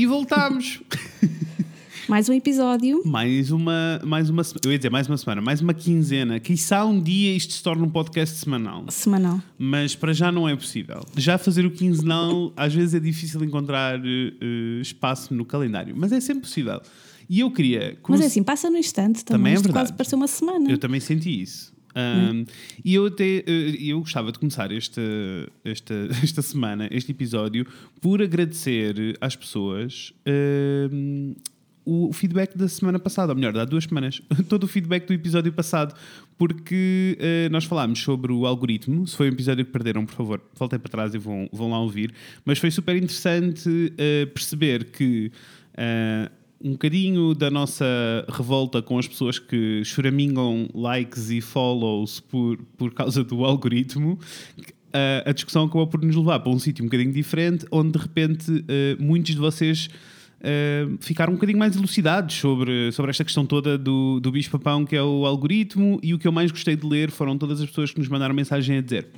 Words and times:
E 0.00 0.06
voltámos. 0.06 0.80
Mais 2.08 2.26
um 2.26 2.32
episódio. 2.32 3.02
mais 3.04 3.50
uma, 3.50 4.00
mais 4.02 4.30
uma, 4.30 4.42
eu 4.64 4.72
ia 4.72 4.78
dizer 4.78 4.88
mais 4.88 5.06
uma 5.06 5.18
semana, 5.18 5.42
mais 5.42 5.60
uma 5.60 5.74
quinzena. 5.74 6.40
Quiçá 6.40 6.86
um 6.86 6.98
dia 6.98 7.36
isto 7.36 7.52
se 7.52 7.62
torne 7.62 7.82
um 7.82 7.88
podcast 7.90 8.34
semanal. 8.38 8.86
Semanal. 8.88 9.42
Mas 9.58 9.94
para 9.94 10.14
já 10.14 10.32
não 10.32 10.48
é 10.48 10.56
possível. 10.56 11.04
Já 11.18 11.36
fazer 11.36 11.66
o 11.66 11.70
quinzenal, 11.70 12.50
às 12.56 12.74
vezes 12.74 12.94
é 12.94 12.98
difícil 12.98 13.44
encontrar 13.44 14.00
eh, 14.00 14.80
espaço 14.80 15.34
no 15.34 15.44
calendário, 15.44 15.94
mas 15.94 16.12
é 16.12 16.20
sempre 16.20 16.44
possível. 16.44 16.80
E 17.28 17.40
eu 17.40 17.50
queria. 17.50 17.98
Mas 18.08 18.22
é 18.22 18.24
assim, 18.24 18.42
passa 18.42 18.70
no 18.70 18.78
instante 18.78 19.22
também. 19.22 19.38
Também 19.38 19.52
é 19.52 19.56
verdade. 19.56 19.74
quase 19.74 19.92
pareceu 19.92 20.16
uma 20.16 20.26
semana. 20.28 20.70
Eu 20.70 20.78
também 20.78 20.98
senti 20.98 21.42
isso. 21.42 21.74
Um, 21.96 22.44
E 22.84 22.94
eu 22.94 23.06
até 23.06 23.38
eh, 23.38 23.76
eu 23.80 24.00
gostava 24.00 24.30
de 24.32 24.38
começar 24.38 24.70
esta, 24.72 25.00
esta, 25.64 25.94
esta 26.22 26.42
semana, 26.42 26.88
este 26.90 27.10
episódio, 27.12 27.66
por 28.00 28.22
agradecer 28.22 29.16
às 29.20 29.34
pessoas 29.34 30.12
um, 30.92 31.34
o 31.84 32.12
feedback 32.12 32.56
da 32.56 32.68
semana 32.68 32.98
passada, 32.98 33.32
ou 33.32 33.36
melhor, 33.36 33.56
há 33.58 33.64
duas 33.64 33.84
semanas, 33.84 34.22
todo 34.48 34.64
o 34.64 34.66
feedback 34.68 35.06
do 35.06 35.12
episódio 35.12 35.52
passado, 35.52 35.94
porque 36.38 37.16
eh, 37.18 37.48
nós 37.50 37.64
falámos 37.64 37.98
sobre 38.00 38.32
o 38.32 38.46
algoritmo. 38.46 39.06
Se 39.06 39.16
foi 39.16 39.28
um 39.28 39.32
episódio 39.32 39.64
que 39.64 39.72
perderam, 39.72 40.06
por 40.06 40.14
favor, 40.14 40.40
voltem 40.54 40.78
para 40.78 40.90
trás 40.90 41.14
e 41.14 41.18
vão, 41.18 41.48
vão 41.52 41.70
lá 41.70 41.80
ouvir. 41.80 42.14
Mas 42.44 42.58
foi 42.58 42.70
super 42.70 42.94
interessante 42.96 43.92
eh, 43.98 44.26
perceber 44.26 44.84
que. 44.92 45.32
eh, 45.76 46.30
um 46.62 46.72
bocadinho 46.72 47.34
da 47.34 47.50
nossa 47.50 47.86
revolta 48.28 48.82
com 48.82 48.98
as 48.98 49.08
pessoas 49.08 49.38
que 49.38 49.82
choramingam 49.84 50.68
likes 50.74 51.30
e 51.30 51.40
follows 51.40 52.20
por, 52.20 52.58
por 52.76 52.92
causa 52.92 53.24
do 53.24 53.44
algoritmo, 53.44 54.18
a, 54.92 55.30
a 55.30 55.32
discussão 55.32 55.64
acabou 55.64 55.86
por 55.86 56.02
nos 56.02 56.14
levar 56.14 56.40
para 56.40 56.50
um 56.50 56.58
sítio 56.58 56.84
um 56.84 56.88
bocadinho 56.88 57.12
diferente, 57.12 57.64
onde 57.70 57.92
de 57.92 57.98
repente 57.98 58.64
eh, 58.68 58.96
muitos 58.98 59.34
de 59.34 59.40
vocês 59.40 59.88
eh, 60.42 60.86
ficaram 61.00 61.32
um 61.32 61.36
bocadinho 61.36 61.58
mais 61.58 61.76
elucidados 61.76 62.34
sobre, 62.34 62.92
sobre 62.92 63.10
esta 63.10 63.24
questão 63.24 63.46
toda 63.46 63.78
do, 63.78 64.20
do 64.20 64.30
bicho-papão, 64.30 64.84
que 64.84 64.96
é 64.96 65.02
o 65.02 65.24
algoritmo, 65.24 65.98
e 66.02 66.12
o 66.12 66.18
que 66.18 66.28
eu 66.28 66.32
mais 66.32 66.50
gostei 66.50 66.76
de 66.76 66.86
ler 66.86 67.10
foram 67.10 67.38
todas 67.38 67.60
as 67.60 67.68
pessoas 67.68 67.90
que 67.90 67.98
nos 67.98 68.08
mandaram 68.08 68.34
mensagem 68.34 68.78
a 68.78 68.80
dizer. 68.82 69.08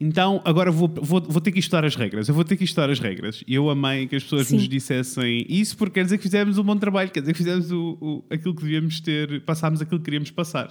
Então, 0.00 0.40
agora 0.46 0.70
vou, 0.70 0.88
vou, 0.88 1.20
vou 1.20 1.40
ter 1.42 1.52
que 1.52 1.58
estudar 1.58 1.84
as 1.84 1.94
regras. 1.94 2.26
Eu 2.28 2.34
vou 2.34 2.42
ter 2.42 2.56
que 2.56 2.64
estudar 2.64 2.88
as 2.88 2.98
regras. 2.98 3.44
E 3.46 3.54
eu 3.54 3.68
amei 3.68 4.06
que 4.06 4.16
as 4.16 4.22
pessoas 4.22 4.46
Sim. 4.46 4.56
nos 4.56 4.66
dissessem 4.68 5.44
isso, 5.46 5.76
porque 5.76 5.94
quer 6.00 6.04
dizer 6.04 6.16
que 6.16 6.22
fizemos 6.22 6.56
um 6.56 6.62
bom 6.62 6.76
trabalho, 6.76 7.10
quer 7.10 7.20
dizer 7.20 7.32
que 7.32 7.38
fizemos 7.38 7.70
o, 7.70 7.98
o- 8.00 8.24
aquilo 8.30 8.54
que 8.54 8.62
devíamos 8.62 8.98
ter, 9.00 9.42
passámos 9.42 9.82
aquilo 9.82 9.98
que 10.00 10.04
queríamos 10.04 10.30
passar. 10.30 10.70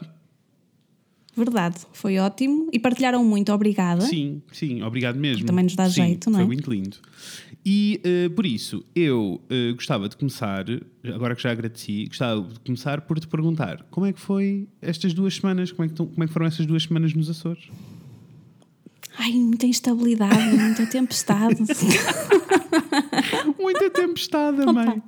Verdade, 1.37 1.77
foi 1.93 2.17
ótimo. 2.17 2.69
E 2.73 2.79
partilharam 2.79 3.23
muito, 3.23 3.51
obrigada. 3.53 4.01
Sim, 4.01 4.41
sim, 4.51 4.81
obrigado 4.81 5.17
mesmo. 5.17 5.45
Também 5.45 5.63
nos 5.63 5.75
dá 5.75 5.85
Sim, 5.87 6.01
jeito, 6.07 6.29
não 6.29 6.39
é? 6.39 6.41
Foi 6.41 6.47
muito 6.47 6.69
lindo. 6.71 6.97
E 7.63 8.01
eh, 8.03 8.29
por 8.29 8.45
isso, 8.47 8.83
eu 8.95 9.39
eh, 9.49 9.71
gostava 9.73 10.09
de 10.09 10.17
começar, 10.17 10.65
agora 11.13 11.35
que 11.35 11.43
já 11.43 11.51
agradeci, 11.51 12.05
gostava 12.07 12.41
de 12.41 12.59
começar 12.61 13.01
por 13.01 13.19
te 13.19 13.27
perguntar 13.27 13.85
como 13.91 14.07
é 14.07 14.11
que 14.13 14.19
foi 14.19 14.67
estas 14.81 15.13
duas 15.13 15.35
semanas, 15.35 15.71
como 15.71 15.85
é 15.85 15.87
que, 15.89 15.93
tão- 15.93 16.07
como 16.07 16.23
é 16.23 16.27
que 16.27 16.33
foram 16.33 16.47
essas 16.47 16.65
duas 16.65 16.83
semanas 16.83 17.13
nos 17.13 17.29
Açores? 17.29 17.69
Ai, 19.17 19.31
muita 19.33 19.65
instabilidade, 19.65 20.55
muita 20.55 20.85
tempestade. 20.85 21.57
Muita 23.59 23.89
tempestade, 23.89 24.65
mãe. 24.65 25.01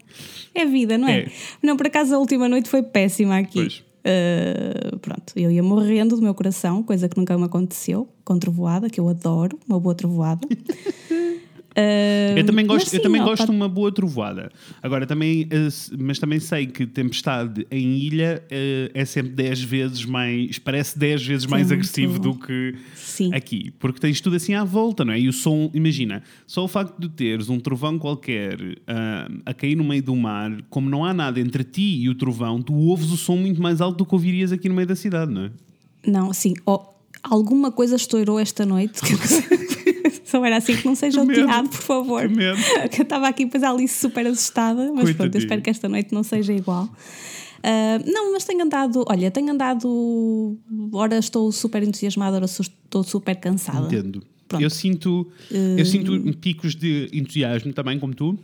é 0.54 0.66
vida, 0.66 0.98
não 0.98 1.08
é? 1.08 1.22
É. 1.22 1.32
Não, 1.64 1.78
por 1.78 1.88
acaso 1.88 2.14
a 2.14 2.20
última 2.20 2.48
noite 2.50 2.70
foi 2.70 2.84
péssima 2.84 3.38
aqui. 3.38 3.62
Pois. 3.62 3.84
Uh, 4.02 4.98
pronto, 4.98 5.34
eu 5.36 5.52
ia 5.52 5.62
morrendo 5.62 6.16
do 6.16 6.22
meu 6.22 6.34
coração, 6.34 6.82
coisa 6.84 7.08
que 7.08 7.18
nunca 7.18 7.38
me 7.38 7.46
aconteceu, 7.46 8.08
com 8.26 8.38
trovoada, 8.38 8.90
que 8.90 9.00
eu 9.00 9.08
adoro, 9.08 9.60
uma 9.68 9.80
boa 9.80 9.96
trovoada. 9.96 10.48
Uh, 11.78 12.38
Eu 12.38 12.46
também 12.46 12.66
gosto, 12.66 12.94
eu 12.94 13.02
também 13.02 13.22
opa, 13.22 13.30
gosto 13.30 13.46
de 13.46 13.52
uma 13.52 13.70
boa 13.70 13.92
trovoada. 13.92 14.52
Agora 14.84 15.06
também, 15.06 15.48
eh, 15.50 15.68
mas 15.98 16.20
também 16.20 16.40
sei 16.40 16.68
que 16.68 16.86
tempestade 16.86 17.66
em 17.72 17.98
ilha 17.98 18.44
eh, 18.52 18.92
é 18.94 19.06
sempre 19.06 19.32
10 19.32 19.62
vezes 19.62 20.06
mais, 20.06 20.60
parece 20.60 21.00
10 21.00 21.26
vezes 21.26 21.46
mais 21.46 21.68
Sim, 21.68 21.74
agressivo 21.74 22.20
do 22.20 22.36
que 22.36 22.76
Sim. 22.94 23.34
aqui, 23.34 23.72
porque 23.80 24.00
tens 24.00 24.20
tudo 24.20 24.36
assim 24.36 24.54
à 24.54 24.66
volta, 24.66 25.06
não 25.06 25.14
é? 25.14 25.20
E 25.20 25.30
o 25.30 25.34
som, 25.34 25.72
imagina, 25.74 26.24
só 26.46 26.64
o 26.64 26.68
facto 26.68 27.00
de 27.00 27.08
teres 27.08 27.50
um 27.50 27.60
trovão 27.60 27.98
qualquer 27.98 28.58
ah, 28.88 29.30
a 29.46 29.54
cair 29.54 29.76
no 29.76 29.84
meio 29.84 30.04
do 30.04 30.16
mar, 30.16 30.52
como 30.70 30.90
não 30.90 31.06
há 31.06 31.14
nada 31.14 31.40
entre 31.40 31.64
ti 31.64 32.02
e 32.02 32.10
o 32.10 32.16
trovão, 32.16 32.62
tu 32.62 32.74
ouves 32.74 33.12
o 33.12 33.18
som 33.18 33.38
muito 33.38 33.62
mais 33.62 33.80
alto 33.80 33.98
do 33.98 34.06
que 34.06 34.14
ouvirias 34.14 34.52
aqui 34.52 34.68
no 34.68 34.76
meio 34.76 34.88
da 34.88 34.96
cidade, 34.96 35.32
não 35.32 35.46
é? 35.46 35.52
Não, 36.06 36.34
sim, 36.34 36.54
oh, 36.66 36.82
alguma 37.24 37.72
coisa 37.72 37.96
estourou 37.96 38.40
esta 38.40 38.66
noite. 38.66 39.00
Só 40.26 40.44
era 40.46 40.58
assim 40.58 40.76
que 40.76 40.86
não 40.86 40.96
seja 40.96 41.22
o 41.22 41.26
medo. 41.26 41.46
teatro, 41.46 41.70
por 41.70 41.82
favor. 41.82 42.24
Que 42.90 43.02
eu 43.02 43.04
estava 43.04 43.28
aqui 43.28 43.46
depois 43.46 43.64
a 43.64 43.72
Alice 43.72 44.00
super 44.00 44.26
assustada, 44.28 44.92
mas 44.94 45.14
pronto, 45.14 45.36
eu 45.36 45.40
espero 45.40 45.62
que 45.62 45.70
esta 45.70 45.88
noite 45.88 46.14
não 46.14 46.24
seja 46.24 46.54
igual. 46.54 46.90
Ah, 47.64 48.00
não, 48.06 48.34
mas 48.34 48.44
tenho 48.44 48.64
andado, 48.64 49.04
olha, 49.08 49.30
tenho 49.30 49.52
andado. 49.52 50.58
Ora 50.92 51.18
estou 51.18 51.52
super 51.52 51.84
entusiasmada, 51.84 52.38
ora 52.38 52.46
estou 52.46 53.04
super 53.04 53.36
cansada. 53.36 53.88
Entendo. 53.88 54.24
Pronto. 54.48 54.64
Eu 54.64 54.70
sinto, 54.70 55.32
eu 55.50 55.86
sinto 55.86 56.38
picos 56.38 56.76
de 56.76 57.10
entusiasmo 57.14 57.72
também, 57.72 57.98
como 57.98 58.14
tu, 58.14 58.38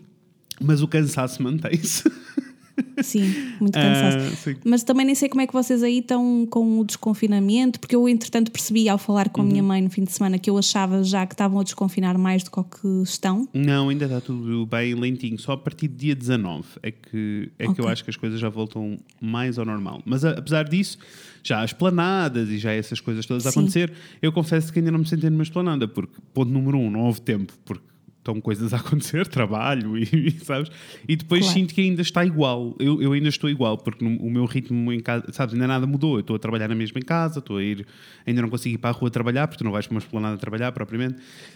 mas 0.62 0.81
o 0.81 0.88
cansaço 0.88 1.44
mantém-se. 1.44 2.09
Sim, 3.02 3.34
muito 3.60 3.74
cansada. 3.74 4.18
Ah, 4.32 4.36
sim. 4.36 4.56
Mas 4.66 4.84
também 4.84 5.06
nem 5.06 5.16
sei 5.16 5.30
como 5.30 5.42
é 5.42 5.48
que 5.48 5.54
vocês 5.54 5.82
aí 5.84 6.00
estão 6.00 6.46
com 6.50 6.80
o 6.80 6.86
desconfinamento, 6.86 7.80
porque 7.80 7.96
eu, 7.96 8.08
entretanto, 8.08 8.52
percebi 8.52 8.88
ao 8.90 8.98
falar 8.98 9.30
com 9.30 9.42
a 9.42 9.44
Uhum. 9.44 9.50
minha 9.52 9.64
mãe 9.64 9.82
no 9.82 9.90
fim 9.90 10.04
de 10.04 10.12
semana 10.12 10.38
que 10.40 10.50
eu 10.50 10.58
achava 10.58 11.04
já 11.04 11.26
que 11.26 11.34
estavam 11.34 11.60
a 11.60 11.64
desconfinar 11.64 12.18
mais 12.18 12.44
do 12.44 12.52
que 12.52 12.88
estão. 13.04 13.48
Não, 13.54 13.90
ainda 13.90 14.06
está 14.06 14.22
tudo 14.22 14.66
bem 14.66 14.94
lentinho. 14.96 15.38
Só 15.40 15.54
a 15.54 15.58
partir 15.58 15.88
do 15.88 15.96
dia 15.96 16.16
19 16.16 16.66
é 16.84 16.92
que, 16.92 17.52
é 17.58 17.72
que 17.72 17.80
eu 17.82 17.88
acho 17.88 18.04
que 18.04 18.10
as 18.10 18.16
coisas 18.18 18.40
já 18.40 18.50
voltam 18.50 18.98
mais 19.22 19.58
ao 19.58 19.66
normal. 19.66 20.02
Mas 20.06 20.24
a- 20.26 20.32
apesar 20.32 20.68
disso, 20.68 20.98
já 21.44 21.62
as 21.62 21.74
planadas 21.74 22.50
e 22.50 22.58
já 22.58 22.72
essas 22.74 23.00
coisas 23.00 23.26
todas 23.26 23.46
a 23.48 23.52
Sim. 23.52 23.60
acontecer, 23.60 23.92
eu 24.22 24.32
confesso 24.32 24.72
que 24.72 24.80
ainda 24.80 24.92
não 24.92 25.00
me 25.00 25.08
sentei 25.08 25.30
numa 25.30 25.44
esplanada, 25.44 25.88
porque, 25.88 26.14
ponto 26.34 26.52
número 26.52 26.78
um, 26.78 26.90
não 26.92 27.02
houve 27.02 27.22
tempo, 27.22 27.54
porque 27.66 27.84
estão 28.28 28.42
coisas 28.42 28.74
a 28.74 28.78
acontecer, 28.78 29.26
trabalho 29.30 29.98
e, 29.98 30.32
sabes? 30.44 30.70
E 31.08 31.16
depois 31.16 31.42
Claro. 31.46 31.60
sinto 31.60 31.74
que 31.74 31.82
ainda 31.82 32.02
está 32.02 32.26
igual. 32.26 32.76
Eu, 32.80 33.02
eu 33.02 33.14
ainda 33.14 33.30
estou 33.30 33.50
igual, 33.50 33.78
porque 33.78 34.04
no- 34.04 34.18
o 34.20 34.30
meu 34.30 34.46
ritmo 34.46 34.92
em 34.92 35.00
casa, 35.00 35.26
sabes, 35.32 35.54
ainda 35.54 35.68
nada 35.68 35.88
mudou. 35.88 36.16
Eu 36.16 36.20
estou 36.22 36.36
a 36.36 36.40
trabalhar 36.40 36.68
na 36.68 36.76
mesma 36.76 37.00
em 37.00 37.04
casa, 37.04 37.40
estou 37.40 37.58
a 37.58 37.64
ir, 37.64 37.86
ainda 38.26 38.42
não 38.42 38.50
consigo 38.50 38.76
ir 38.76 38.78
para 38.78 38.90
a 38.90 38.94
rua 38.94 39.10
trabalhar, 39.10 39.48
porque 39.48 39.60
tu 39.60 39.64
não 39.64 39.72
vais 39.72 39.88
para 39.88 39.96
uma 39.96 40.00
esplanada 40.00 40.38
trabalhar 40.38 40.72
propriamente. 40.72 41.16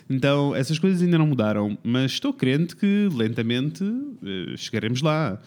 Então, 0.10 0.56
essas 0.56 0.80
coisas 0.80 1.02
ainda 1.02 1.18
não 1.18 1.28
mudaram, 1.28 1.78
mas 1.84 2.14
estou 2.14 2.34
crente 2.34 2.76
que 2.76 3.10
lentamente 3.14 3.84
eh, 4.24 4.56
chegaremos 4.58 5.02
lá. 5.02 5.40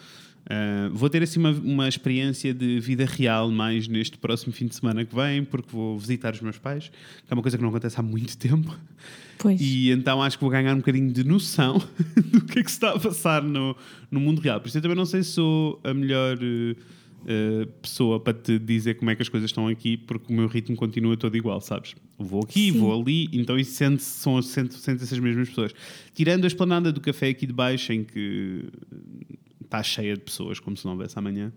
Ah, 0.49 0.89
vou 0.91 1.09
ter 1.09 1.23
assim 1.23 1.39
uma, 1.39 1.51
uma 1.51 1.87
experiência 1.87 2.53
de 2.53 2.79
vida 2.79 3.05
real 3.05 3.49
mais 3.51 3.87
neste 3.87 4.17
próximo 4.17 4.53
fim 4.53 4.67
de 4.67 4.75
semana 4.75 5.03
que 5.03 5.15
vem, 5.15 5.43
porque 5.43 5.69
vou 5.71 5.97
visitar 5.97 6.33
os 6.33 6.41
meus 6.41 6.57
pais, 6.57 6.89
que 6.89 7.31
é 7.31 7.33
uma 7.33 7.41
coisa 7.41 7.57
que 7.57 7.63
não 7.63 7.69
acontece 7.69 7.99
há 7.99 8.03
muito 8.03 8.37
tempo. 8.37 8.75
Pois. 9.37 9.59
E 9.59 9.91
então 9.91 10.21
acho 10.21 10.37
que 10.37 10.43
vou 10.43 10.51
ganhar 10.51 10.73
um 10.73 10.77
bocadinho 10.77 11.11
de 11.11 11.23
noção 11.23 11.81
do 12.31 12.41
que 12.45 12.59
é 12.59 12.63
que 12.63 12.71
se 12.71 12.77
está 12.77 12.91
a 12.91 12.99
passar 12.99 13.41
no, 13.43 13.75
no 14.09 14.19
mundo 14.19 14.39
real. 14.39 14.61
Por 14.61 14.67
isso 14.67 14.77
eu 14.77 14.81
também 14.81 14.97
não 14.97 15.05
sei 15.05 15.23
se 15.23 15.31
sou 15.31 15.79
a 15.83 15.93
melhor 15.93 16.37
eh, 17.27 17.67
pessoa 17.81 18.19
para 18.19 18.33
te 18.33 18.59
dizer 18.59 18.95
como 18.95 19.09
é 19.09 19.15
que 19.15 19.21
as 19.23 19.29
coisas 19.29 19.49
estão 19.49 19.67
aqui, 19.67 19.97
porque 19.97 20.31
o 20.31 20.35
meu 20.35 20.47
ritmo 20.47 20.75
continua 20.75 21.17
todo 21.17 21.35
igual, 21.35 21.59
sabes? 21.59 21.95
Vou 22.19 22.43
aqui, 22.43 22.71
Sim. 22.71 22.79
vou 22.79 23.01
ali, 23.01 23.27
então 23.33 23.57
isso 23.57 23.71
sente-se, 23.71 24.07
são, 24.21 24.39
sente, 24.43 24.75
sente-se 24.75 25.11
as 25.11 25.19
mesmas 25.19 25.49
pessoas. 25.49 25.73
Tirando 26.13 26.43
a 26.43 26.47
esplanada 26.47 26.91
do 26.91 27.01
café 27.01 27.29
aqui 27.29 27.47
de 27.47 27.53
baixo, 27.53 27.91
em 27.91 28.03
que 28.03 28.65
está 29.65 29.83
cheia 29.83 30.13
de 30.15 30.21
pessoas, 30.21 30.59
como 30.59 30.75
se 30.77 30.85
não 30.85 30.93
houvesse 30.93 31.17
amanhã. 31.17 31.51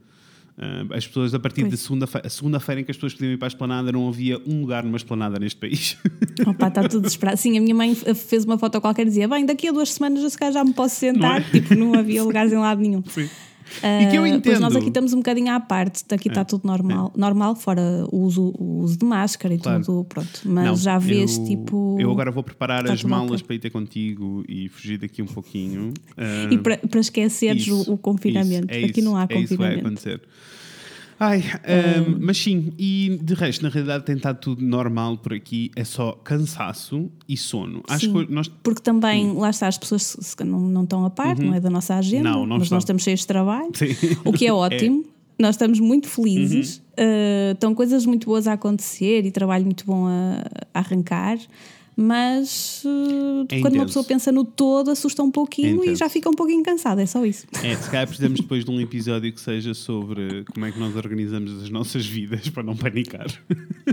Ah, 0.60 0.84
as 0.96 1.06
pessoas, 1.06 1.32
a 1.34 1.38
partir 1.38 1.60
Pois. 1.62 1.70
de 1.72 1.76
segunda-feira, 1.76 2.28
segunda-feira 2.28 2.80
em 2.80 2.84
que 2.84 2.90
as 2.90 2.96
pessoas 2.96 3.14
podiam 3.14 3.32
ir 3.32 3.36
para 3.36 3.46
a 3.46 3.48
esplanada, 3.48 3.92
não 3.92 4.08
havia 4.08 4.38
um 4.44 4.60
lugar 4.60 4.82
numa 4.82 4.96
esplanada 4.96 5.38
neste 5.38 5.60
país. 5.60 5.96
Opa, 6.44 6.66
está 6.66 6.82
tudo 6.82 7.02
desesperado. 7.02 7.36
Sim, 7.36 7.56
a 7.56 7.60
minha 7.60 7.74
mãe 7.74 7.94
fez 7.94 8.44
uma 8.44 8.58
foto 8.58 8.80
qualquer 8.80 9.02
e 9.02 9.04
dizia: 9.04 9.28
Bem, 9.28 9.46
daqui 9.46 9.68
a 9.68 9.72
duas 9.72 9.92
semanas 9.92 10.20
eu 10.20 10.28
se 10.28 10.36
calhar 10.36 10.52
já 10.52 10.64
me 10.64 10.72
posso 10.72 10.96
sentar. 10.96 11.30
Não 11.30 11.36
é? 11.36 11.40
Tipo, 11.52 11.74
não 11.76 11.94
havia 11.94 12.24
lugares 12.24 12.52
em 12.52 12.56
lado 12.56 12.80
nenhum. 12.80 13.02
Sim. 13.08 13.28
E 13.76 14.10
que 14.10 14.16
eu 14.16 14.22
Ah, 14.22 14.28
entendo. 14.28 14.42
Pois 14.42 14.60
nós 14.60 14.74
aqui 14.76 14.88
estamos 14.88 15.12
um 15.12 15.18
bocadinho 15.18 15.52
à 15.52 15.60
parte, 15.60 16.04
daqui 16.08 16.28
está 16.28 16.44
tudo 16.44 16.66
normal, 16.66 17.12
normal, 17.16 17.54
fora 17.54 17.82
o 18.10 18.18
uso, 18.22 18.52
o 18.58 18.80
uso 18.80 18.98
de 18.98 19.04
máscara 19.04 19.54
e 19.54 19.58
Claro. 19.58 19.84
tudo, 19.84 20.04
pronto. 20.04 20.40
Mas 20.44 20.64
Não, 20.64 20.76
já 20.76 20.98
vês 20.98 21.38
eu, 21.38 21.44
tipo. 21.44 21.96
Eu 22.00 22.10
agora 22.10 22.30
vou 22.30 22.42
preparar 22.42 22.90
as 22.90 23.02
malas 23.04 23.42
para 23.42 23.54
ir 23.54 23.58
ter 23.58 23.70
contigo 23.70 24.44
e 24.48 24.68
fugir 24.68 24.98
daqui 24.98 25.20
um 25.22 25.26
pouquinho. 25.26 25.92
Ah, 26.16 26.48
E 26.50 26.58
para, 26.58 26.78
para 26.78 27.00
esqueceres 27.00 27.62
isso, 27.66 27.90
o, 27.90 27.94
o 27.94 27.98
confinamento. 27.98 28.72
isso, 28.72 28.80
é 28.80 28.84
aqui 28.88 29.00
isso, 29.00 29.08
não 29.08 29.16
há 29.16 29.26
é 29.28 29.38
isso 29.38 29.56
vai 29.56 29.68
confinamento. 29.74 29.86
acontecer. 29.86 30.20
Ai, 31.20 31.42
ah, 31.64 32.16
mas 32.20 32.38
sim, 32.38 32.72
e 32.78 33.18
de 33.22 33.34
resto, 33.34 33.62
na 33.62 33.68
realidade, 33.68 34.04
tem 34.04 34.16
estado 34.16 34.38
tudo 34.40 34.64
normal 34.64 35.16
por 35.18 35.32
aqui, 35.32 35.70
é 35.74 35.82
só 35.84 36.12
cansaço 36.12 37.10
e 37.28 37.36
sono. 37.36 37.82
Acho 37.88 38.06
Sim. 38.06 38.26
que 38.26 38.32
nós. 38.32 38.48
Porque 38.62 38.80
também, 38.80 39.32
lá 39.34 39.50
está, 39.50 39.66
as 39.66 39.76
pessoas 39.76 40.16
não, 40.44 40.60
não 40.60 40.84
estão 40.84 41.04
a 41.04 41.10
par, 41.10 41.36
não 41.38 41.52
é 41.54 41.60
da 41.60 41.70
nossa 41.70 41.94
agenda, 41.96 42.28
Uhum. 42.30 42.34
Não, 42.40 42.46
não 42.46 42.56
mas 42.58 42.64
estão. 42.66 42.76
nós 42.76 42.82
estamos 42.84 43.02
cheios 43.02 43.20
de 43.20 43.26
trabalho, 43.26 43.70
Sim. 43.74 43.86
o 44.24 44.32
que 44.32 44.46
é 44.46 44.52
ótimo. 44.54 45.04
Nós 45.40 45.54
estamos 45.54 45.78
muito 45.80 46.08
felizes, 46.08 46.78
Uhum. 46.98 47.04
uh, 47.04 47.52
estão 47.52 47.74
coisas 47.74 48.04
muito 48.06 48.26
boas 48.26 48.46
a 48.48 48.52
acontecer 48.54 49.24
e 49.24 49.30
trabalho 49.30 49.64
muito 49.64 49.84
bom 49.86 50.06
a, 50.06 50.44
a 50.74 50.78
arrancar, 50.80 51.38
mas 52.00 52.84
uh, 52.84 53.44
É 53.48 53.60
quando 53.60 53.74
uma 53.74 53.84
pessoa 53.84 54.04
pensa 54.04 54.30
no 54.30 54.44
todo, 54.44 54.88
assusta 54.88 55.20
um 55.20 55.30
É 55.30 55.32
pouquinho 55.32 55.84
e 55.84 55.96
já 55.96 56.08
fica 56.08 56.30
um 56.30 56.32
pouquinho 56.32 56.62
cansada, 56.62 57.02
é 57.02 57.06
só 57.06 57.26
isso. 57.26 57.44
É, 57.60 57.74
se 57.74 57.90
calhar 57.90 58.06
precisamos 58.06 58.38
depois 58.40 58.64
de 58.64 58.70
um 58.70 58.80
episódio 58.80 59.32
que 59.32 59.40
seja 59.40 59.74
sobre 59.74 60.44
como 60.44 60.64
é 60.64 60.70
que 60.70 60.78
nós 60.78 60.94
organizamos 60.94 61.60
as 61.60 61.68
nossas 61.70 62.06
vidas 62.06 62.48
para 62.50 62.62
não 62.62 62.76
panicar. 62.76 63.26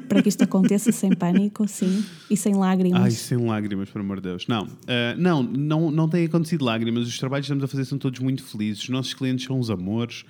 Para 0.08 0.22
que 0.22 0.30
isto 0.30 0.44
aconteça 0.44 0.92
sem 0.92 1.16
pânico, 1.16 1.68
sim, 1.68 2.06
e 2.30 2.38
sem 2.38 2.54
lágrimas. 2.54 3.02
Ai, 3.02 3.10
sem 3.10 3.40
lágrimas, 3.40 3.90
por 3.90 4.02
amor 4.02 4.18
de 4.18 4.30
Deus. 4.30 4.46
Não, 4.48 4.68
ah, 4.88 5.16
não, 5.18 5.42
não, 5.42 5.90
não 5.90 6.08
tem 6.08 6.26
acontecido 6.26 6.64
lágrimas. 6.64 7.08
Os 7.08 7.18
trabalhos 7.18 7.48
que 7.48 7.54
estamos 7.54 7.64
a 7.64 7.68
fazer 7.68 7.86
são 7.86 7.98
todos 7.98 8.20
muito 8.20 8.44
felizes. 8.44 8.84
Os 8.84 8.90
nossos 8.90 9.16
clientes 9.16 9.46
são 9.46 9.60
os 9.60 9.72
amores. 9.72 10.24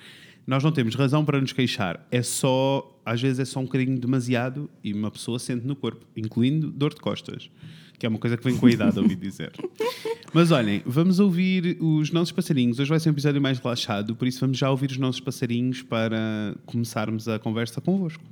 Nós 0.48 0.64
não 0.64 0.72
temos 0.72 0.94
razão 0.94 1.26
para 1.26 1.42
nos 1.42 1.52
queixar. 1.52 2.06
É 2.12 2.22
só, 2.22 3.00
às 3.04 3.20
vezes, 3.20 3.40
é 3.40 3.46
só 3.46 3.60
um 3.60 3.64
bocadinho 3.64 3.98
demasiado 3.98 4.70
e 4.84 4.94
uma 4.94 5.10
pessoa 5.10 5.40
sente 5.40 5.66
no 5.66 5.76
corpo, 5.76 6.06
incluindo 6.16 6.70
dor 6.70 6.94
de 6.94 7.02
costas, 7.02 7.50
que 7.98 8.06
é 8.06 8.10
uma 8.10 8.20
coisa 8.20 8.38
que 8.38 8.44
vem 8.44 8.56
com 8.56 8.68
a 8.68 8.72
idade, 8.72 9.00
ouvi 9.00 9.16
dizer. 9.16 9.52
Mas 10.32 10.52
olhem, 10.52 10.84
vamos 10.86 11.20
ouvir 11.20 11.78
os 11.80 12.12
nossos 12.12 12.32
passarinhos. 12.32 12.78
Hoje 12.78 12.90
vai 12.90 13.00
ser 13.00 13.10
um 13.10 13.14
episódio 13.14 13.42
mais 13.42 13.58
relaxado, 13.58 14.16
por 14.16 14.28
isso 14.28 14.40
vamos 14.40 14.58
já 14.58 14.70
ouvir 14.70 14.92
os 14.92 14.98
nossos 14.98 15.22
passarinhos 15.22 15.82
para 15.82 16.56
começarmos 16.66 17.28
a 17.28 17.40
conversa 17.40 17.82
convosco. 17.82 18.24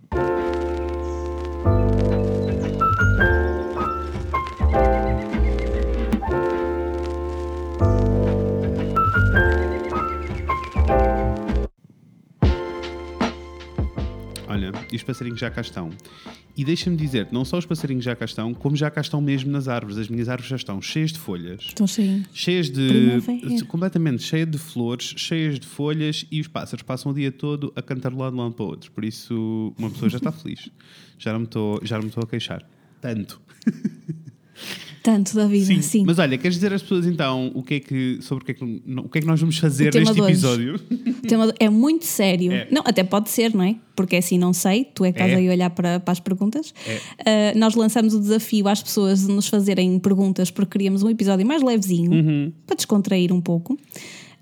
Olha, 1.66 2.23
e 14.94 14.96
os 14.96 15.02
passarinhos 15.04 15.40
já 15.40 15.50
cá 15.50 15.60
estão. 15.62 15.90
E 16.56 16.64
deixa-me 16.64 16.96
dizer, 16.96 17.28
não 17.32 17.44
só 17.44 17.58
os 17.58 17.66
passarinhos 17.66 18.06
já 18.06 18.16
cá 18.16 18.26
estão, 18.26 18.54
como 18.54 18.76
já 18.76 18.92
cá 18.92 19.02
estão 19.02 19.20
mesmo 19.20 19.52
nas 19.52 19.68
árvores. 19.68 19.98
As 19.98 20.08
minhas 20.08 20.30
árvores 20.30 20.48
já 20.50 20.56
estão 20.56 20.80
cheias 20.80 21.12
de 21.12 21.18
folhas, 21.18 21.62
Estão 21.62 21.88
cheinhos. 21.88 22.28
cheias 22.32 22.70
de. 22.70 22.88
Primavera. 22.88 23.66
completamente 23.66 24.22
cheias 24.24 24.50
de 24.52 24.58
flores, 24.60 25.14
cheias 25.18 25.60
de 25.60 25.66
folhas 25.66 26.26
e 26.32 26.40
os 26.40 26.48
pássaros 26.48 26.84
passam 26.84 27.12
o 27.12 27.16
dia 27.16 27.32
todo 27.32 27.74
a 27.76 27.82
cantarolar 27.82 28.30
de 28.32 28.38
um 28.38 28.42
lado 28.42 28.54
para 28.54 28.64
o 28.66 28.68
outro. 28.68 28.92
Por 28.92 29.04
isso, 29.04 29.74
uma 29.78 29.90
pessoa 29.90 30.10
já 30.10 30.18
está 30.18 30.32
feliz. 30.32 30.70
Já 31.18 31.34
não 31.34 31.40
me 31.40 31.46
estou 31.46 31.80
a 32.24 32.28
queixar. 32.28 32.64
Tanto. 33.02 33.42
Tanto 35.02 35.36
da 35.36 35.46
vida, 35.48 35.82
sim. 35.82 36.04
Mas 36.06 36.18
olha, 36.18 36.38
queres 36.38 36.56
dizer 36.56 36.72
às 36.72 36.82
pessoas 36.82 37.06
então 37.06 37.52
o 37.54 37.62
que 37.62 37.74
é 37.74 37.80
que, 37.82 38.20
sobre 38.22 38.42
o 38.44 38.46
que 38.46 38.52
é 38.52 38.54
que, 38.56 38.64
o 38.64 39.10
que, 39.10 39.18
é 39.18 39.22
que 39.22 39.28
nós 39.28 39.38
vamos 39.40 39.58
fazer 39.58 39.94
neste 39.94 40.18
episódio? 40.18 40.76
O 40.76 41.28
tema 41.28 41.54
é 41.60 41.70
muito 41.70 42.06
sério. 42.06 42.52
É. 42.54 42.68
Não, 42.72 42.82
até 42.86 43.04
pode 43.04 43.30
ser, 43.30 43.54
não 43.54 43.64
é? 43.66 43.76
Porque 43.98 44.16
assim 44.16 44.38
não 44.40 44.54
sei, 44.54 44.86
tu 44.86 45.04
é 45.04 45.12
que 45.12 45.18
estás 45.20 45.34
É. 45.34 45.36
aí 45.36 45.50
a 45.50 45.52
olhar 45.52 45.70
para, 45.72 46.00
para 46.00 46.12
as 46.14 46.22
perguntas. 46.22 46.74
É. 47.26 47.52
Uh, 47.54 47.60
nós 47.60 47.76
lançamos 47.76 48.14
o 48.14 48.20
desafio 48.20 48.66
às 48.70 48.82
pessoas 48.82 49.28
de 49.28 49.34
nos 49.34 49.48
fazerem 49.48 50.00
perguntas 50.00 50.50
porque 50.50 50.72
queríamos 50.72 51.04
um 51.04 51.10
episódio 51.10 51.46
mais 51.46 51.62
levezinho 51.62 52.12
Uhum. 52.12 52.54
para 52.66 52.76
descontrair 52.78 53.34
um 53.34 53.42
pouco. 53.42 53.78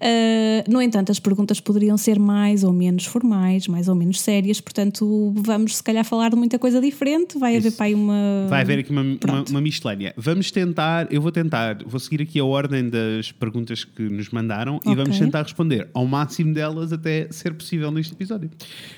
Uh, 0.01 0.71
no 0.71 0.81
entanto, 0.81 1.11
as 1.11 1.19
perguntas 1.19 1.59
poderiam 1.59 1.95
ser 1.95 2.17
mais 2.17 2.63
ou 2.63 2.73
menos 2.73 3.05
formais, 3.05 3.67
mais 3.67 3.87
ou 3.87 3.93
menos 3.93 4.19
sérias, 4.19 4.59
portanto, 4.59 5.31
vamos 5.35 5.77
se 5.77 5.83
calhar 5.83 6.03
falar 6.03 6.29
de 6.29 6.35
muita 6.35 6.57
coisa 6.57 6.81
diferente. 6.81 7.37
Vai 7.37 7.55
haver 7.55 7.67
Isso. 7.67 7.77
para 7.77 7.85
aí 7.85 7.93
uma. 7.93 8.47
Vai 8.49 8.61
haver 8.61 8.79
aqui 8.79 8.89
uma, 8.91 9.01
uma, 9.01 9.45
uma 9.47 9.61
miscelânea. 9.61 10.11
Vamos 10.17 10.49
tentar, 10.49 11.07
eu 11.13 11.21
vou 11.21 11.31
tentar, 11.31 11.83
vou 11.85 11.99
seguir 11.99 12.23
aqui 12.23 12.39
a 12.39 12.45
ordem 12.45 12.89
das 12.89 13.31
perguntas 13.31 13.83
que 13.83 14.01
nos 14.01 14.29
mandaram 14.31 14.79
e 14.83 14.89
Ok. 14.89 14.95
vamos 14.95 15.19
tentar 15.19 15.43
responder 15.43 15.87
ao 15.93 16.07
máximo 16.07 16.51
delas 16.51 16.91
até 16.91 17.27
ser 17.31 17.53
possível 17.53 17.91
neste 17.91 18.13
episódio. 18.13 18.49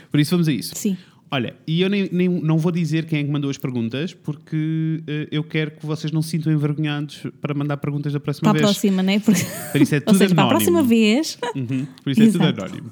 Por 0.10 0.22
isso 0.22 0.32
vamos 0.32 0.48
a 0.48 0.54
isso. 0.54 0.74
Sim. 0.76 0.96
Olha, 1.36 1.56
e 1.66 1.82
eu 1.82 1.90
nem, 1.90 2.08
nem- 2.12 2.30
não 2.30 2.60
vou 2.60 2.72
dizer 2.72 3.06
quem 3.06 3.20
é 3.20 3.24
que 3.24 3.32
mandou 3.32 3.50
as 3.50 3.58
perguntas, 3.58 4.14
porque 4.14 5.02
eh, 5.08 5.28
eu 5.32 5.44
quero 5.44 5.72
que 5.72 5.84
vocês 5.84 6.12
não 6.12 6.22
se 6.22 6.30
sintam 6.30 6.54
envergonhados 6.54 7.24
para 7.42 7.56
mandar 7.56 7.78
perguntas 7.78 8.14
da 8.14 8.20
próxima 8.20 8.44
Para 8.44 8.52
a 8.52 8.54
vez. 8.62 8.66
próxima, 8.66 9.02
não 9.02 9.12
é? 9.14 9.20
Porque, 9.20 9.42
Por 9.72 9.82
isso 9.82 9.96
é 9.96 9.98
ou 10.06 10.06
tudo 10.06 10.18
seja, 10.20 10.36
para 10.36 10.44
a 10.44 10.48
anónimo. 10.48 10.72
próxima 10.72 10.84
vez. 10.88 11.38
Uhum, 11.56 11.88
por 12.04 12.12
isso 12.12 12.22
é 12.22 12.26
tudo 12.28 12.44
Exato. 12.44 12.62
anónimo. 12.66 12.92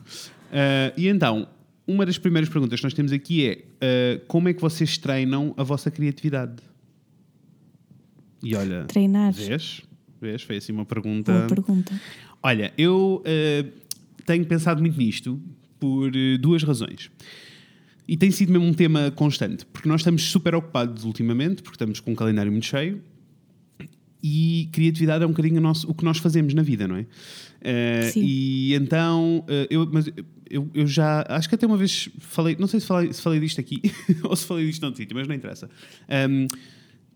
Ah, 0.51 0.91
e 0.97 1.07
então, 1.07 1.47
uma 1.85 2.03
das 2.03 2.17
primeiras 2.17 2.49
perguntas 2.49 2.79
que 2.79 2.83
nós 2.85 2.93
temos 2.95 3.11
aqui 3.11 3.45
é: 3.45 3.63
ah, 3.79 4.21
como 4.27 4.49
é 4.49 4.53
que 4.53 4.61
vocês 4.61 4.97
treinam 4.97 5.53
a 5.55 5.61
vossa 5.61 5.91
criatividade? 5.91 6.63
E 8.43 8.55
olha, 8.55 8.85
Treinar. 8.85 9.33
vês? 9.33 9.81
Vês? 10.19 10.41
Foi 10.41 10.57
assim 10.57 10.71
uma 10.71 10.85
pergunta. 10.85 11.31
Boa 11.31 11.47
pergunta. 11.47 11.93
Olha, 12.41 12.73
eu 12.75 13.21
tenho 14.25 14.43
pensado 14.45 14.81
muito 14.81 14.97
nisto 14.97 15.39
por 15.79 16.11
duas 16.39 16.63
razões. 16.63 17.11
E 18.07 18.17
tem 18.17 18.31
sido 18.31 18.51
mesmo 18.51 18.65
um 18.67 18.73
tema 18.73 19.11
constante, 19.11 19.65
porque 19.65 19.87
nós 19.87 20.01
estamos 20.01 20.23
super 20.23 20.53
ocupados 20.55 21.05
ultimamente, 21.05 21.61
porque 21.61 21.75
estamos 21.75 21.99
com 21.99 22.11
um 22.11 22.15
calendário 22.15 22.51
muito 22.51 22.65
cheio, 22.65 23.01
e 24.23 24.69
criatividade 24.71 25.23
é 25.23 25.27
um 25.27 25.31
bocadinho 25.31 25.57
o, 25.57 25.61
nosso- 25.61 25.89
o 25.89 25.93
que 25.93 26.03
nós 26.03 26.17
fazemos 26.17 26.53
na 26.53 26.61
vida, 26.61 26.87
não 26.87 26.95
é? 26.95 27.05
Sim. 28.11 28.21
e 28.23 28.73
então, 28.75 29.43
eh, 29.47 29.67
eu, 29.69 29.87
mas 29.91 30.07
eu, 30.49 30.69
eu 30.73 30.85
já, 30.87 31.25
acho 31.29 31.47
que 31.47 31.55
até 31.55 31.65
uma 31.65 31.77
vez 31.77 32.09
falei, 32.19 32.55
não 32.59 32.67
sei 32.67 32.79
se 32.79 32.87
falei, 32.87 33.13
se 33.13 33.21
falei 33.21 33.39
disto 33.39 33.59
aqui 33.61 33.81
ou 34.23 34.35
se 34.35 34.45
falei 34.45 34.65
disto 34.67 34.81
noutro 34.81 34.97
sítio, 34.97 35.15
mas 35.15 35.27
não 35.27 35.35
interessa. 35.35 35.69
Ahm, 36.09 36.47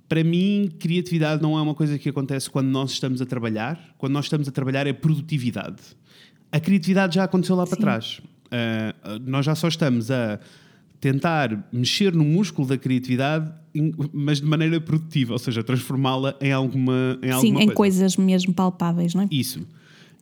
para 0.08 0.24
mim, 0.24 0.70
criatividade 0.80 1.42
não 1.42 1.58
é 1.58 1.62
uma 1.62 1.74
coisa 1.74 1.98
que 1.98 2.08
acontece 2.10 2.50
quando 2.50 2.68
nós 2.68 2.92
estamos 2.92 3.22
a 3.22 3.26
trabalhar. 3.26 3.96
Quando 3.98 4.14
nós 4.14 4.26
estamos 4.26 4.48
a 4.48 4.52
trabalhar 4.52 4.86
é 4.86 4.94
produtividade. 4.94 5.82
A 6.52 6.60
criatividade 6.60 7.16
já 7.16 7.24
aconteceu 7.24 7.56
lá 7.56 7.66
para 7.66 7.76
Sim. 7.76 7.82
trás. 7.82 8.22
Ah, 8.52 8.94
nós 9.26 9.46
já 9.48 9.56
só 9.56 9.68
estamos 9.68 10.12
a 10.12 10.40
tentar 11.12 11.68
mexer 11.72 12.16
no 12.16 12.24
músculo 12.26 12.68
da 12.68 12.78
criatividade, 12.80 13.52
mas 14.12 14.42
de 14.42 14.48
maneira 14.48 14.82
produtiva, 14.82 15.34
ou 15.34 15.38
seja, 15.40 15.64
transformá-la 15.64 16.36
em 16.42 16.52
alguma, 16.52 17.20
em 17.22 17.28
Sim, 17.28 17.34
alguma 17.34 17.62
em 17.62 17.66
coisa. 17.68 17.76
coisas 17.76 18.18
mesmo 18.18 18.52
palpáveis, 18.56 19.14
não 19.14 19.22
é? 19.22 19.28
Isso. 19.30 19.60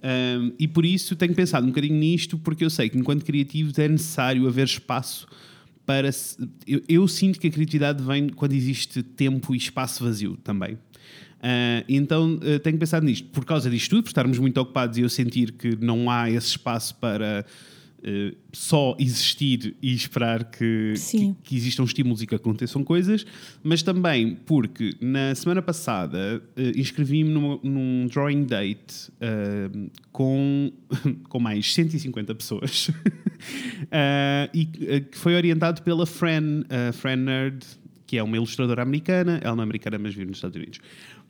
Um, 0.04 0.52
e 0.60 0.68
por 0.68 0.86
isso 0.86 1.16
tenho 1.16 1.34
pensado 1.34 1.66
um 1.66 1.70
bocadinho 1.70 1.96
nisto, 1.96 2.38
porque 2.38 2.66
eu 2.66 2.70
sei 2.70 2.90
que 2.90 2.98
enquanto 2.98 3.24
criativos 3.24 3.80
é 3.80 3.88
necessário 3.88 4.46
haver 4.46 4.66
espaço 4.66 5.26
para. 5.86 6.12
se- 6.12 6.38
Eu, 6.68 6.82
eu 6.90 7.08
sinto 7.08 7.40
que 7.40 7.48
a 7.48 7.50
criatividade 7.52 8.04
vem 8.04 8.28
quando 8.28 8.52
existe 8.52 9.02
tempo 9.02 9.54
e 9.56 9.58
espaço 9.58 10.04
vazio 10.04 10.36
também. 10.44 10.74
Uh, 10.74 11.84
então 11.88 12.36
uh, 12.36 12.60
tenho 12.60 12.78
pensado 12.78 13.06
nisto, 13.06 13.30
por 13.30 13.46
causa 13.46 13.70
disto 13.70 13.90
tudo, 13.92 14.04
por 14.04 14.10
estarmos 14.10 14.38
muito 14.38 14.58
ocupados 14.60 14.98
e 14.98 15.02
eu 15.02 15.10
sentir 15.10 15.54
que 15.54 15.78
não 15.78 16.10
há 16.12 16.30
esse 16.30 16.48
espaço 16.48 16.96
para 16.96 17.46
uh, 18.04 18.36
só 18.52 18.96
existir 19.00 19.76
e 19.82 19.94
esperar 19.94 20.46
que, 20.46 20.94
que, 21.10 21.36
que 21.44 21.56
existam 21.56 21.84
estímulos 21.84 22.22
e 22.22 22.28
que 22.28 22.36
aconteçam 22.36 22.84
coisas, 22.84 23.26
mas 23.64 23.82
também 23.82 24.36
porque 24.46 24.96
na 25.02 25.34
semana 25.36 25.62
passada 25.62 26.42
eh, 26.56 26.72
inscrevi-me 26.76 27.30
num, 27.30 27.60
num 27.64 28.08
drawing 28.08 28.44
date 28.44 29.12
eh, 29.20 29.70
com, 30.12 30.72
com 31.30 31.40
mais 31.40 31.74
150 31.74 32.36
pessoas. 32.36 32.90
Eh, 33.92 34.50
e 34.54 34.70
eh, 34.88 35.00
que 35.02 35.18
foi 35.18 35.36
orientado 35.36 35.82
pela 35.82 36.06
Fran, 36.06 36.64
Fran 36.94 37.18
Nerd, 37.18 37.66
que 38.08 38.18
é 38.18 38.24
uma 38.24 38.38
ilustradora 38.38 38.82
americana, 38.82 39.42
ela 39.44 39.54
não 39.54 39.64
é 39.64 39.66
americana, 39.66 40.00
mas 40.00 40.14
vive 40.14 40.28
nos 40.28 40.38
Estados 40.38 40.56
Unidos. 40.56 40.80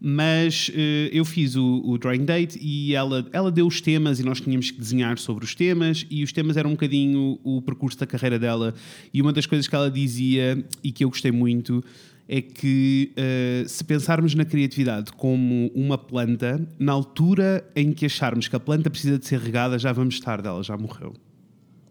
Mas 0.06 0.70
eh, 0.76 1.10
eu 1.14 1.24
fiz 1.24 1.56
o, 1.56 1.82
o 1.86 1.98
drawing 1.98 2.26
date 2.26 2.60
e 2.62 2.94
ela, 2.94 3.26
ela 3.32 3.50
deu 3.50 3.66
os 3.66 3.80
temas 3.80 4.20
e 4.20 4.24
nós 4.24 4.42
tínhamos 4.42 4.70
que 4.70 4.78
desenhar 4.78 5.18
sobre 5.18 5.46
os 5.46 5.56
temas 5.56 6.06
e 6.12 6.26
os 6.26 6.34
temas 6.34 6.58
eram 6.58 6.72
um 6.72 6.74
bocadinho 6.74 7.40
o 7.42 7.62
percurso 7.62 7.98
da 7.98 8.06
carreira 8.06 8.38
dela 8.38 8.76
e 9.14 9.22
uma 9.22 9.32
das 9.32 9.46
coisas 9.46 9.66
que 9.66 9.74
ela 9.74 9.90
dizia 9.90 10.62
e 10.84 10.92
que 10.92 11.06
eu 11.06 11.10
gostei 11.10 11.32
muito 11.32 11.82
é 12.28 12.42
que 12.42 13.14
eh, 13.16 13.64
se 13.66 13.82
pensarmos 13.86 14.36
na 14.36 14.44
criatividade 14.44 15.14
como 15.14 15.72
uma 15.74 15.98
planta, 15.98 16.60
na 16.78 16.92
altura 16.92 17.66
em 17.74 17.94
que 17.94 18.06
acharmos 18.06 18.50
que 18.50 18.56
a 18.58 18.60
planta 18.60 18.90
precisa 18.90 19.18
de 19.18 19.26
ser 19.26 19.40
regada, 19.40 19.80
já 19.80 19.94
vamos 19.94 20.20
tarde, 20.20 20.50
ela 20.50 20.64
já 20.64 20.78
morreu. 20.78 21.14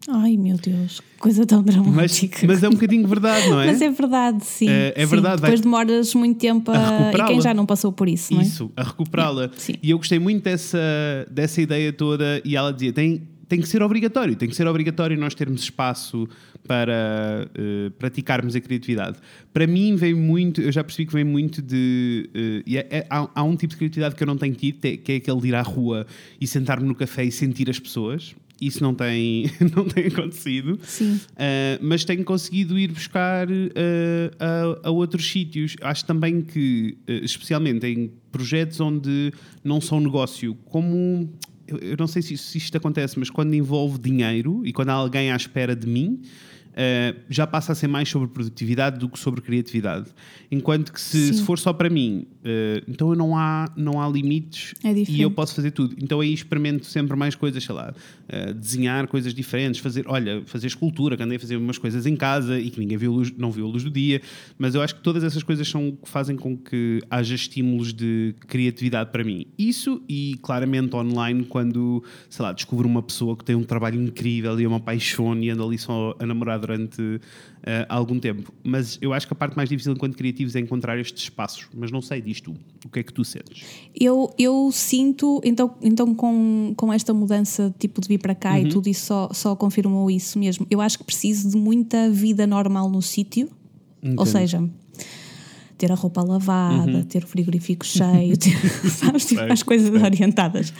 Ai 0.09 0.35
meu 0.35 0.57
Deus, 0.57 0.99
que 0.99 1.17
coisa 1.17 1.45
tão 1.45 1.63
Mas, 1.65 1.75
dramática. 1.75 2.45
mas 2.45 2.61
é 2.61 2.67
um 2.67 2.73
bocadinho 2.73 3.07
verdade, 3.07 3.49
não 3.49 3.61
é? 3.61 3.67
Mas 3.67 3.81
é 3.81 3.89
verdade, 3.89 4.43
sim. 4.43 4.67
É- 4.69 4.93
é 4.97 5.03
sim. 5.05 5.09
verdade, 5.09 5.41
vai- 5.41 5.51
Depois 5.51 5.61
demoras 5.61 6.13
muito 6.13 6.37
tempo 6.39 6.71
A 6.71 7.09
a. 7.09 7.11
E 7.13 7.25
quem 7.27 7.39
já 7.41 7.53
não 7.53 7.65
passou 7.65 7.91
por 7.91 8.09
isso, 8.09 8.33
não 8.33 8.41
é? 8.41 8.43
Isso, 8.43 8.69
a 8.75 8.83
recuperá-la. 8.83 9.49
E 9.81 9.89
eu 9.91 9.97
gostei 9.97 10.19
muito 10.19 10.43
dessa, 10.43 10.77
dessa 11.31 11.61
ideia 11.61 11.93
toda. 11.93 12.41
E 12.43 12.55
ela 12.55 12.73
dizia: 12.73 12.91
tem, 12.91 13.23
tem 13.47 13.61
que 13.61 13.67
ser 13.67 13.81
obrigatório, 13.81 14.35
tem 14.35 14.49
que 14.49 14.55
ser 14.55 14.67
obrigatório 14.67 15.17
nós 15.17 15.33
termos 15.33 15.61
espaço 15.61 16.27
para 16.67 17.49
eh, 17.55 17.91
praticarmos 17.99 18.55
a 18.55 18.61
criatividade. 18.61 19.17
Para 19.53 19.67
mim, 19.67 19.95
vem 19.97 20.13
muito, 20.13 20.61
eu 20.61 20.71
já 20.71 20.83
percebi 20.83 21.05
que 21.05 21.13
vem 21.13 21.23
muito 21.23 21.61
de. 21.61 22.29
eh, 22.33 22.63
e 22.65 22.77
é- 22.77 22.87
é- 22.89 23.07
há, 23.09 23.29
há 23.35 23.43
um 23.43 23.55
tipo 23.55 23.71
de 23.71 23.77
criatividade 23.77 24.15
que 24.15 24.23
eu 24.23 24.27
não 24.27 24.37
tenho 24.37 24.53
tido, 24.55 24.79
que 24.79 25.11
é 25.11 25.15
aquele 25.17 25.39
de 25.41 25.47
ir 25.49 25.55
à 25.55 25.61
rua 25.61 26.05
e 26.39 26.47
sentar-me 26.47 26.87
no 26.87 26.95
café 26.95 27.23
e 27.25 27.31
sentir 27.31 27.69
as 27.69 27.79
pessoas. 27.79 28.33
Isso 28.67 28.83
não 28.83 28.93
tem, 28.93 29.49
não 29.75 29.85
tem 29.85 30.07
acontecido. 30.07 30.79
Sim. 30.83 31.15
Uh, 31.15 31.79
mas 31.81 32.05
tenho 32.05 32.23
conseguido 32.23 32.77
ir 32.77 32.91
buscar 32.91 33.49
uh, 33.49 34.81
a, 34.83 34.87
a 34.87 34.91
outros 34.91 35.29
sítios. 35.29 35.75
Acho 35.81 36.05
também 36.05 36.41
que, 36.41 36.97
uh, 37.07 37.25
especialmente 37.25 37.85
em 37.87 38.11
projetos 38.31 38.79
onde 38.79 39.31
não 39.63 39.79
são 39.79 39.99
negócio, 39.99 40.55
como 40.65 41.29
eu, 41.67 41.77
eu 41.77 41.97
não 41.97 42.07
sei 42.07 42.21
se, 42.21 42.37
se 42.37 42.57
isto 42.57 42.75
acontece, 42.75 43.17
mas 43.17 43.29
quando 43.29 43.53
envolve 43.53 43.97
dinheiro 43.99 44.61
e 44.65 44.73
quando 44.73 44.89
há 44.89 44.93
alguém 44.93 45.31
à 45.31 45.35
espera 45.35 45.75
de 45.75 45.87
mim, 45.87 46.21
Uh, 46.73 47.21
já 47.29 47.45
passa 47.45 47.71
a 47.71 47.75
ser 47.75 47.85
mais 47.87 48.09
sobre 48.09 48.27
produtividade 48.27 48.97
do 48.97 49.07
que 49.07 49.19
sobre 49.19 49.41
criatividade. 49.41 50.07
Enquanto 50.49 50.91
que 50.91 50.99
se, 50.99 51.35
se 51.35 51.43
for 51.43 51.59
só 51.59 51.71
para 51.71 51.87
mim, 51.87 52.25
uh, 52.39 52.83
então 52.87 53.13
não 53.13 53.37
há, 53.37 53.71
não 53.77 54.01
há 54.01 54.09
limites 54.09 54.73
é 54.83 54.91
e 54.91 55.21
eu 55.21 55.29
posso 55.29 55.53
fazer 55.53 55.69
tudo. 55.69 55.95
Então 56.01 56.19
aí 56.19 56.33
experimento 56.33 56.87
sempre 56.87 57.15
mais 57.15 57.35
coisas, 57.35 57.63
sei 57.63 57.75
lá, 57.75 57.93
desenhar 58.55 59.07
coisas 59.07 59.33
diferentes, 59.33 59.79
fazer, 59.79 60.05
olha, 60.07 60.41
fazer 60.45 60.67
escultura, 60.67 61.17
que 61.17 61.23
andei 61.23 61.37
a 61.37 61.39
fazer 61.39 61.57
umas 61.57 61.77
coisas 61.77 62.05
em 62.05 62.15
casa 62.15 62.59
e 62.59 62.69
que 62.69 62.79
ninguém 62.79 62.97
viu 62.97 63.11
luz, 63.11 63.31
não 63.37 63.51
viu 63.51 63.65
a 63.65 63.69
luz 63.69 63.83
do 63.83 63.91
dia, 63.91 64.21
mas 64.57 64.75
eu 64.75 64.81
acho 64.81 64.95
que 64.95 65.01
todas 65.01 65.23
essas 65.23 65.43
coisas 65.43 65.67
são 65.67 65.97
fazem 66.03 66.35
com 66.35 66.57
que 66.57 67.01
haja 67.09 67.35
estímulos 67.35 67.93
de 67.93 68.35
criatividade 68.47 69.11
para 69.11 69.23
mim. 69.23 69.45
Isso 69.57 70.01
e 70.07 70.37
claramente 70.41 70.95
online, 70.95 71.45
quando, 71.45 72.03
sei 72.29 72.43
lá, 72.43 72.53
descubro 72.53 72.87
uma 72.87 73.01
pessoa 73.01 73.35
que 73.35 73.43
tem 73.43 73.55
um 73.55 73.63
trabalho 73.63 74.01
incrível 74.01 74.59
e 74.59 74.63
é 74.63 74.67
uma 74.67 74.79
paixão 74.79 75.37
e 75.37 75.49
anda 75.49 75.63
ali 75.63 75.77
só 75.77 76.15
a 76.19 76.25
namorar 76.25 76.59
durante 76.59 77.19
uh, 77.63 77.85
algum 77.89 78.19
tempo. 78.19 78.53
Mas 78.63 78.97
eu 79.01 79.13
acho 79.13 79.27
que 79.27 79.33
a 79.33 79.35
parte 79.35 79.55
mais 79.55 79.69
difícil 79.69 79.93
enquanto 79.93 80.15
criativos 80.15 80.55
é 80.55 80.59
encontrar 80.59 80.97
estes 80.99 81.23
espaços. 81.23 81.67
Mas 81.73 81.91
não 81.91 82.01
sei 82.01 82.21
disto. 82.21 82.53
O 82.85 82.89
que 82.89 82.99
é 82.99 83.03
que 83.03 83.13
tu 83.13 83.23
sentes? 83.23 83.63
Eu, 83.99 84.33
eu 84.37 84.69
sinto, 84.71 85.41
então, 85.43 85.75
então 85.81 86.13
com, 86.13 86.73
com 86.75 86.93
esta 86.93 87.13
mudança 87.13 87.73
tipo 87.79 88.01
de 88.01 88.07
vir 88.07 88.19
para 88.19 88.35
cá 88.35 88.51
uhum. 88.51 88.57
e 88.59 88.69
tudo 88.69 88.87
isso 88.89 89.05
só, 89.05 89.29
só 89.33 89.55
confirmou 89.55 90.09
isso 90.11 90.37
mesmo. 90.37 90.67
Eu 90.69 90.81
acho 90.81 90.97
que 90.97 91.03
preciso 91.03 91.49
de 91.49 91.57
muita 91.57 92.09
vida 92.09 92.45
normal 92.45 92.89
no 92.89 93.01
sítio. 93.01 93.49
Ou 94.17 94.25
seja, 94.25 94.61
ter 95.77 95.89
a 95.89 95.95
roupa 95.95 96.21
lavada, 96.21 96.91
uhum. 96.91 97.03
ter 97.03 97.23
o 97.23 97.27
frigorífico 97.27 97.85
cheio, 97.85 98.35
ter, 98.37 98.53
sabes, 98.89 99.25
tipo, 99.25 99.41
as 99.41 99.63
coisas 99.63 99.89
orientadas 99.89 100.73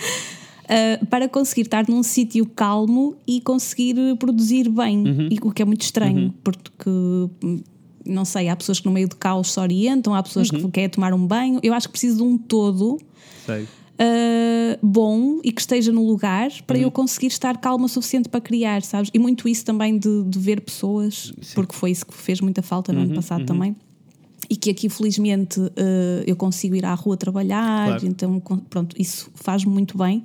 uh, 0.63 1.05
para 1.07 1.27
conseguir 1.27 1.61
estar 1.61 1.87
num 1.87 2.03
sítio 2.03 2.45
calmo 2.45 3.15
e 3.27 3.41
conseguir 3.41 3.95
produzir 4.17 4.69
bem, 4.69 4.97
uhum. 4.97 5.29
e, 5.31 5.39
o 5.41 5.51
que 5.51 5.61
é 5.61 5.65
muito 5.65 5.81
estranho, 5.81 6.25
uhum. 6.25 6.33
porque 6.43 6.89
não 8.05 8.25
sei, 8.25 8.49
há 8.49 8.55
pessoas 8.55 8.79
que 8.79 8.85
no 8.85 8.91
meio 8.91 9.07
de 9.07 9.15
caos 9.15 9.53
se 9.53 9.59
orientam, 9.59 10.13
há 10.13 10.21
pessoas 10.21 10.49
uhum. 10.49 10.63
que 10.63 10.71
querem 10.71 10.89
tomar 10.89 11.13
um 11.13 11.25
banho. 11.25 11.59
Eu 11.63 11.73
acho 11.73 11.87
que 11.87 11.93
preciso 11.93 12.17
de 12.17 12.23
um 12.23 12.37
todo. 12.37 12.99
Uh, 13.93 14.75
bom 14.81 15.39
e 15.43 15.51
que 15.51 15.61
esteja 15.61 15.91
no 15.91 16.05
lugar 16.05 16.49
para 16.65 16.77
uhum. 16.77 16.83
eu 16.83 16.91
conseguir 16.91 17.27
estar 17.27 17.55
calma 17.57 17.85
o 17.85 17.87
suficiente 17.87 18.27
para 18.27 18.41
criar, 18.41 18.81
sabes? 18.81 19.11
E 19.13 19.19
muito 19.19 19.47
isso 19.47 19.63
também 19.63 19.97
de, 19.97 20.23
de 20.23 20.39
ver 20.39 20.61
pessoas, 20.61 21.31
Sim. 21.41 21.53
porque 21.53 21.75
foi 21.75 21.91
isso 21.91 22.05
que 22.05 22.13
fez 22.13 22.41
muita 22.41 22.61
falta 22.61 22.91
no 22.91 22.99
uhum, 22.99 23.05
ano 23.05 23.15
passado 23.15 23.41
uhum. 23.41 23.45
também 23.45 23.75
e 24.49 24.55
que 24.55 24.69
aqui 24.69 24.89
felizmente 24.89 25.59
uh, 25.59 25.71
eu 26.25 26.35
consigo 26.35 26.75
ir 26.75 26.85
à 26.85 26.93
rua 26.93 27.17
trabalhar, 27.17 27.87
claro. 27.87 28.05
então 28.05 28.39
pronto, 28.69 28.95
isso 28.99 29.31
faz 29.35 29.63
muito 29.65 29.97
bem. 29.97 30.23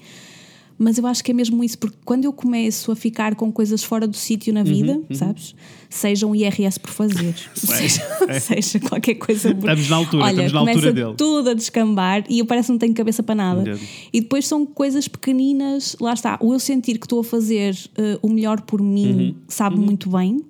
Mas 0.79 0.97
eu 0.97 1.07
acho 1.07 1.25
que 1.25 1.33
é 1.33 1.35
mesmo 1.35 1.65
isso, 1.65 1.77
porque 1.77 1.97
quando 2.05 2.25
eu 2.25 2.33
começo 2.33 2.93
a 2.93 2.97
ficar 2.97 3.35
com 3.35 3.51
coisas 3.51 3.83
fora 3.83 4.07
do 4.07 4.17
sítio 4.17 4.55
na 4.55 4.63
vida, 4.63 4.93
uhum, 4.93 5.05
uhum. 5.11 5.17
sabes? 5.17 5.55
Seja 5.91 6.25
um 6.25 6.35
IRS 6.35 6.79
por 6.79 6.91
fazer, 6.91 7.35
seja, 7.53 8.03
é. 8.29 8.39
seja, 8.39 8.79
qualquer 8.79 9.15
coisa. 9.15 9.53
Por... 9.53 9.69
Estamos 9.69 9.89
na 9.89 9.97
altura, 9.97 10.25
Olha, 10.25 10.45
estamos 10.45 10.53
na 10.53 10.61
altura 10.73 10.93
dele. 10.93 11.15
tudo 11.17 11.51
a 11.51 11.55
descambar 11.55 12.25
e 12.29 12.39
eu 12.39 12.47
parece 12.47 12.67
que 12.67 12.73
não 12.73 12.79
tenho 12.79 12.95
cabeça 12.95 13.23
para 13.25 13.35
nada. 13.35 13.63
Entendo. 13.63 13.81
E 14.13 14.21
depois 14.21 14.47
são 14.47 14.65
coisas 14.65 15.09
pequeninas, 15.09 15.97
lá 16.01 16.13
está, 16.13 16.39
o 16.41 16.53
eu 16.53 16.61
sentir 16.61 16.99
que 16.99 17.07
estou 17.07 17.21
a 17.21 17.25
fazer 17.25 17.75
uh, 17.75 18.19
o 18.23 18.29
melhor 18.29 18.61
por 18.61 18.81
mim, 18.81 19.13
uhum, 19.13 19.35
sabe 19.49 19.77
uhum. 19.77 19.83
muito 19.83 20.09
bem 20.11 20.41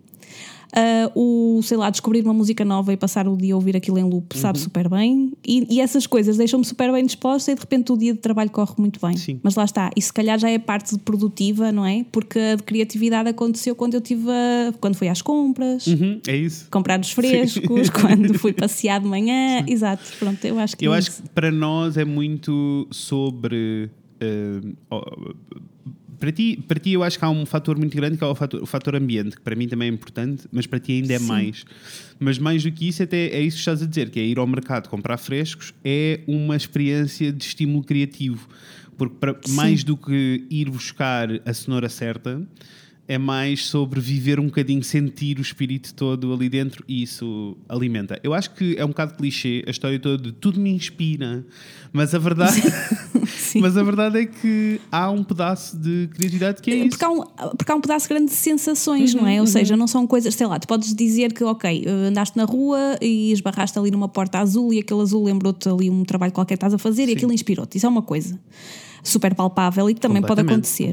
Uh, 0.69 1.59
o, 1.59 1.63
sei 1.63 1.77
lá, 1.77 1.89
descobrir 1.89 2.23
uma 2.23 2.35
música 2.35 2.65
nova 2.65 2.93
e 2.93 2.97
passar 2.97 3.27
o 3.27 3.37
dia 3.37 3.55
a 3.55 3.57
ouvir 3.57 3.77
aquilo 3.77 3.99
em 3.99 4.05
loop 4.05 4.35
uhum. 4.35 4.41
sabe 4.41 4.59
super 4.59 4.89
bem. 4.89 5.33
E, 5.47 5.67
e 5.77 5.81
essas 5.81 6.07
coisas 6.07 6.37
deixam-me 6.37 6.65
super 6.65 6.93
bem 6.93 7.05
disposta 7.07 7.51
e 7.51 7.55
de 7.55 7.61
repente 7.61 7.91
o 7.91 7.97
dia 7.97 8.13
de 8.13 8.19
trabalho 8.19 8.51
corre 8.51 8.75
muito 8.77 9.01
bem. 9.05 9.17
Sim. 9.17 9.41
Mas 9.43 9.55
lá 9.55 9.65
está, 9.65 9.91
e 9.97 10.03
se 10.03 10.13
calhar 10.13 10.39
já 10.39 10.51
é 10.51 10.59
parte 10.59 10.97
produtiva, 10.99 11.73
não 11.73 11.87
é? 11.87 12.05
Porque 12.13 12.39
a 12.39 12.57
criatividade 12.59 13.29
aconteceu 13.29 13.75
quando 13.75 13.95
eu 13.95 14.01
tive. 14.01 14.31
A, 14.31 14.73
quando 14.79 14.95
fui 14.95 15.09
às 15.09 15.23
compras. 15.23 15.87
Uhum, 15.87 16.21
é 16.27 16.37
isso. 16.37 16.69
Comprar 16.71 17.01
os 17.01 17.11
frescos, 17.13 17.89
quando 17.91 18.35
fui 18.39 18.53
passear 18.53 19.01
de 19.01 19.07
manhã. 19.07 19.65
Sim. 19.67 19.73
Exato, 19.73 20.03
pronto, 20.19 20.45
eu 20.45 20.59
acho 20.59 20.77
que. 20.77 20.87
Eu 20.87 20.95
é 20.95 20.99
acho 20.99 21.13
que 21.13 21.29
para 21.31 21.51
nós 21.51 21.97
é 21.97 22.05
muito 22.05 22.87
sobre. 22.91 23.91
Uh, 24.21 25.35
para 26.19 26.33
ti, 26.33 26.63
para 26.67 26.81
ti 26.81 26.93
eu 26.93 27.03
acho 27.03 27.19
que 27.19 27.25
há 27.25 27.31
um 27.31 27.47
fator 27.47 27.79
muito 27.79 27.97
grande 27.97 28.19
que 28.19 28.25
é 28.25 28.27
o 28.27 28.35
fator, 28.35 28.63
o 28.63 28.67
fator 28.67 28.97
ambiente, 28.97 29.37
que 29.37 29.43
para 29.43 29.55
mim 29.55 29.69
também 29.69 29.89
é 29.89 29.93
importante, 29.93 30.49
mas 30.51 30.67
para 30.67 30.81
ti 30.81 30.93
ainda 30.93 31.15
é 31.15 31.19
Sim. 31.19 31.27
mais. 31.27 31.65
Mas 32.19 32.39
mais 32.39 32.63
do 32.63 32.73
que 32.73 32.89
isso, 32.89 33.03
até 33.03 33.29
é 33.29 33.41
isso 33.41 33.57
que 33.57 33.61
estás 33.61 33.83
a 33.83 33.87
dizer, 33.87 34.11
que 34.11 34.19
é 34.19 34.25
ir 34.25 34.39
ao 34.39 34.47
mercado 34.47 34.89
comprar 34.89 35.17
frescos, 35.17 35.73
é 35.85 36.21
uma 36.27 36.57
experiência 36.57 37.33
de 37.33 37.45
estímulo 37.45 37.85
criativo. 37.85 38.49
Porque 38.97 39.15
para, 39.21 39.39
mais 39.51 39.85
do 39.85 39.97
que 39.97 40.45
ir 40.51 40.69
buscar 40.71 41.29
a 41.47 41.55
cenoura 41.55 41.89
certa, 41.89 42.43
é 43.09 43.17
mais 43.17 43.65
sobre 43.65 44.01
viver 44.01 44.39
um 44.39 44.45
bocadinho, 44.45 44.85
sentir 44.85 45.39
o 45.39 45.41
espírito 45.41 45.95
todo 45.95 46.31
ali 46.31 46.51
dentro 46.51 46.85
e 46.87 47.03
isso 47.03 47.57
alimenta. 47.67 48.21
Eu 48.23 48.35
acho 48.35 48.51
que 48.51 48.77
é 48.77 48.85
um 48.85 48.89
bocado 48.89 49.15
clichê 49.15 49.65
a 49.67 49.71
história 49.71 49.99
toda 49.99 50.23
de 50.23 50.33
tudo 50.33 50.61
me 50.61 50.71
inspira, 50.71 51.43
mas 51.91 52.15
a 52.15 52.19
verdade, 52.19 52.63
mas 53.57 53.79
a 53.79 53.83
verdade 53.83 54.19
é 54.19 54.27
que 54.27 54.79
há 54.93 55.11
um 55.11 55.25
pedaço 55.25 55.75
de 55.79 56.11
criatividade 56.13 56.61
que 56.61 56.71
é 56.71 56.75
porque 56.75 56.95
isso. 56.97 57.05
Há 57.05 57.11
um, 57.11 57.25
porque 57.57 57.73
há 57.73 57.75
um 57.75 57.81
pedaço 57.81 58.07
grande 58.07 58.27
de 58.27 58.37
sensações, 58.37 59.15
uhum, 59.15 59.23
não 59.23 59.27
é? 59.29 59.35
Ou 59.37 59.41
uhum. 59.41 59.47
seja, 59.47 59.75
não 59.75 59.87
são 59.87 60.07
coisas, 60.07 60.35
sei 60.35 60.47
lá, 60.47 60.59
tu 60.59 60.69
podes 60.69 60.95
dizer 60.95 61.33
que, 61.33 61.43
ok, 61.43 61.87
andaste 62.07 62.37
na 62.37 62.45
rua 62.45 62.99
e 63.01 63.33
esbarraste 63.33 63.79
ali 63.79 63.91
numa 63.91 64.09
porta 64.09 64.39
azul 64.39 64.71
e 64.71 64.81
aquele 64.81 65.01
azul 65.01 65.25
lembrou-te 65.25 65.67
ali 65.67 65.89
um 65.89 66.05
trabalho 66.05 66.33
qualquer 66.33 66.57
que 66.57 66.59
estás 66.59 66.75
a 66.75 66.79
fazer 66.79 67.07
Sim. 67.07 67.13
e 67.13 67.15
aquilo 67.15 67.33
inspirou-te. 67.33 67.79
Isso 67.79 67.87
é 67.87 67.89
uma 67.89 68.03
coisa 68.03 68.39
super 69.03 69.35
palpável 69.35 69.89
e 69.91 69.95
que 69.95 70.01
também 70.01 70.23
pode 70.23 70.41
acontecer. 70.41 70.93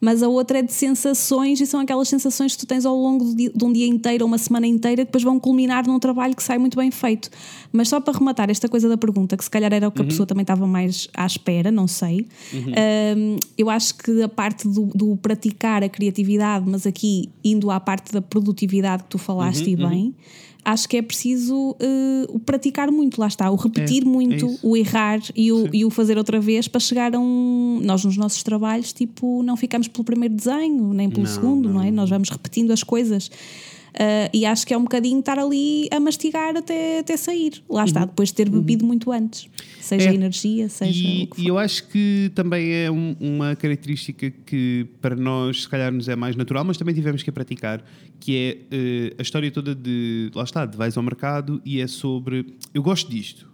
Mas 0.00 0.22
a 0.22 0.28
outra 0.28 0.60
é 0.60 0.62
de 0.62 0.72
sensações 0.72 1.60
e 1.60 1.66
são 1.66 1.78
aquelas 1.78 2.08
sensações 2.08 2.54
que 2.54 2.60
tu 2.60 2.66
tens 2.66 2.86
ao 2.86 2.96
longo 2.96 3.34
de, 3.34 3.52
um 3.62 3.70
dia 3.70 3.86
inteiro, 3.86 4.24
uma 4.24 4.38
semana 4.38 4.66
inteira, 4.66 5.04
depois 5.04 5.22
vão 5.22 5.38
culminar 5.38 5.86
num 5.86 5.98
trabalho 5.98 6.34
que 6.34 6.42
sai 6.42 6.56
muito 6.56 6.76
bem 6.76 6.90
feito. 6.90 7.28
Mas 7.70 7.88
só 7.88 8.00
para 8.00 8.16
rematar 8.16 8.48
esta 8.48 8.66
coisa 8.68 8.88
da 8.88 8.96
pergunta, 8.96 9.36
que 9.36 9.44
se 9.44 9.50
calhar 9.50 9.72
era 9.72 9.88
o 9.88 9.92
que 9.92 10.00
uhum. 10.00 10.06
a 10.06 10.08
pessoa 10.08 10.26
também 10.26 10.42
estava 10.42 10.66
mais 10.66 11.08
à 11.14 11.26
espera, 11.26 11.70
não 11.70 11.86
sei. 11.86 12.26
Uhum. 12.52 12.72
Um, 13.16 13.36
eu 13.58 13.68
acho 13.68 13.94
que 13.96 14.22
a 14.22 14.28
parte 14.28 14.66
do, 14.66 14.86
do, 14.86 15.16
praticar 15.16 15.82
a 15.82 15.88
criatividade, 15.88 16.64
mas 16.66 16.86
aqui 16.86 17.28
indo 17.44 17.70
à 17.70 17.78
parte 17.78 18.10
da 18.10 18.22
produtividade 18.22 19.02
que 19.02 19.10
tu 19.10 19.18
falaste 19.18 19.66
uhum, 19.66 19.72
e 19.72 19.76
bem 19.76 20.04
uhum 20.04 20.14
acho 20.64 20.88
que 20.88 20.96
é 20.96 21.02
preciso 21.02 21.70
uh, 21.70 22.38
praticar 22.40 22.90
muito, 22.90 23.20
lá 23.20 23.26
está, 23.26 23.50
o 23.50 23.56
repetir 23.56 24.02
é, 24.02 24.06
muito, 24.06 24.46
é 24.46 24.58
o 24.62 24.76
errar 24.76 25.20
e 25.34 25.52
o, 25.52 25.68
e 25.72 25.84
o 25.84 25.90
fazer 25.90 26.18
outra 26.18 26.40
vez 26.40 26.68
para 26.68 26.80
chegar 26.80 27.14
a 27.14 27.18
um. 27.18 27.80
Nós, 27.82 28.04
nos 28.04 28.16
nossos 28.16 28.42
trabalhos, 28.42 28.92
tipo, 28.92 29.42
não 29.42 29.56
ficamos 29.56 29.88
pelo 29.88 30.04
primeiro 30.04 30.34
desenho, 30.34 30.92
nem 30.92 31.08
pelo 31.08 31.24
não, 31.24 31.32
segundo, 31.32 31.68
não. 31.68 31.76
não 31.76 31.82
é? 31.82 31.90
Nós 31.90 32.10
vamos 32.10 32.28
repetindo 32.28 32.70
as 32.72 32.82
coisas. 32.82 33.30
Uh, 33.90 34.30
e 34.32 34.46
acho 34.46 34.66
que 34.66 34.72
é 34.72 34.78
um 34.78 34.82
bocadinho 34.82 35.18
estar 35.18 35.38
ali 35.38 35.88
a 35.90 35.98
mastigar 35.98 36.56
até, 36.56 37.00
até 37.00 37.16
sair. 37.16 37.62
Lá 37.68 37.84
está, 37.84 38.00
uhum. 38.00 38.06
depois 38.06 38.28
de 38.28 38.36
ter 38.36 38.48
bebido 38.48 38.82
uhum. 38.84 38.88
muito 38.88 39.10
antes. 39.10 39.48
Seja 39.80 40.10
é. 40.10 40.14
energia, 40.14 40.68
seja. 40.68 40.92
E, 40.92 41.28
e, 41.36 41.48
eu 41.48 41.58
acho 41.58 41.88
que 41.88 42.30
também 42.34 42.72
é 42.72 42.90
um, 42.90 43.16
uma 43.18 43.56
característica 43.56 44.30
que 44.30 44.86
para 45.00 45.16
nós, 45.16 45.62
se 45.62 45.68
calhar, 45.68 45.92
nos 45.92 46.08
é 46.08 46.14
mais 46.14 46.36
natural, 46.36 46.64
mas 46.64 46.76
também 46.76 46.94
tivemos 46.94 47.22
que 47.22 47.32
praticar, 47.32 47.82
que 48.20 48.36
é 48.70 48.76
uh, 48.76 49.14
a 49.18 49.22
história 49.22 49.50
toda 49.50 49.74
de. 49.74 50.30
Lá 50.34 50.44
está, 50.44 50.64
de 50.64 50.76
vais 50.76 50.96
ao 50.96 51.02
mercado 51.02 51.60
e 51.64 51.80
é 51.80 51.86
sobre. 51.86 52.54
Eu 52.72 52.82
gosto 52.82 53.10
disto. 53.10 53.50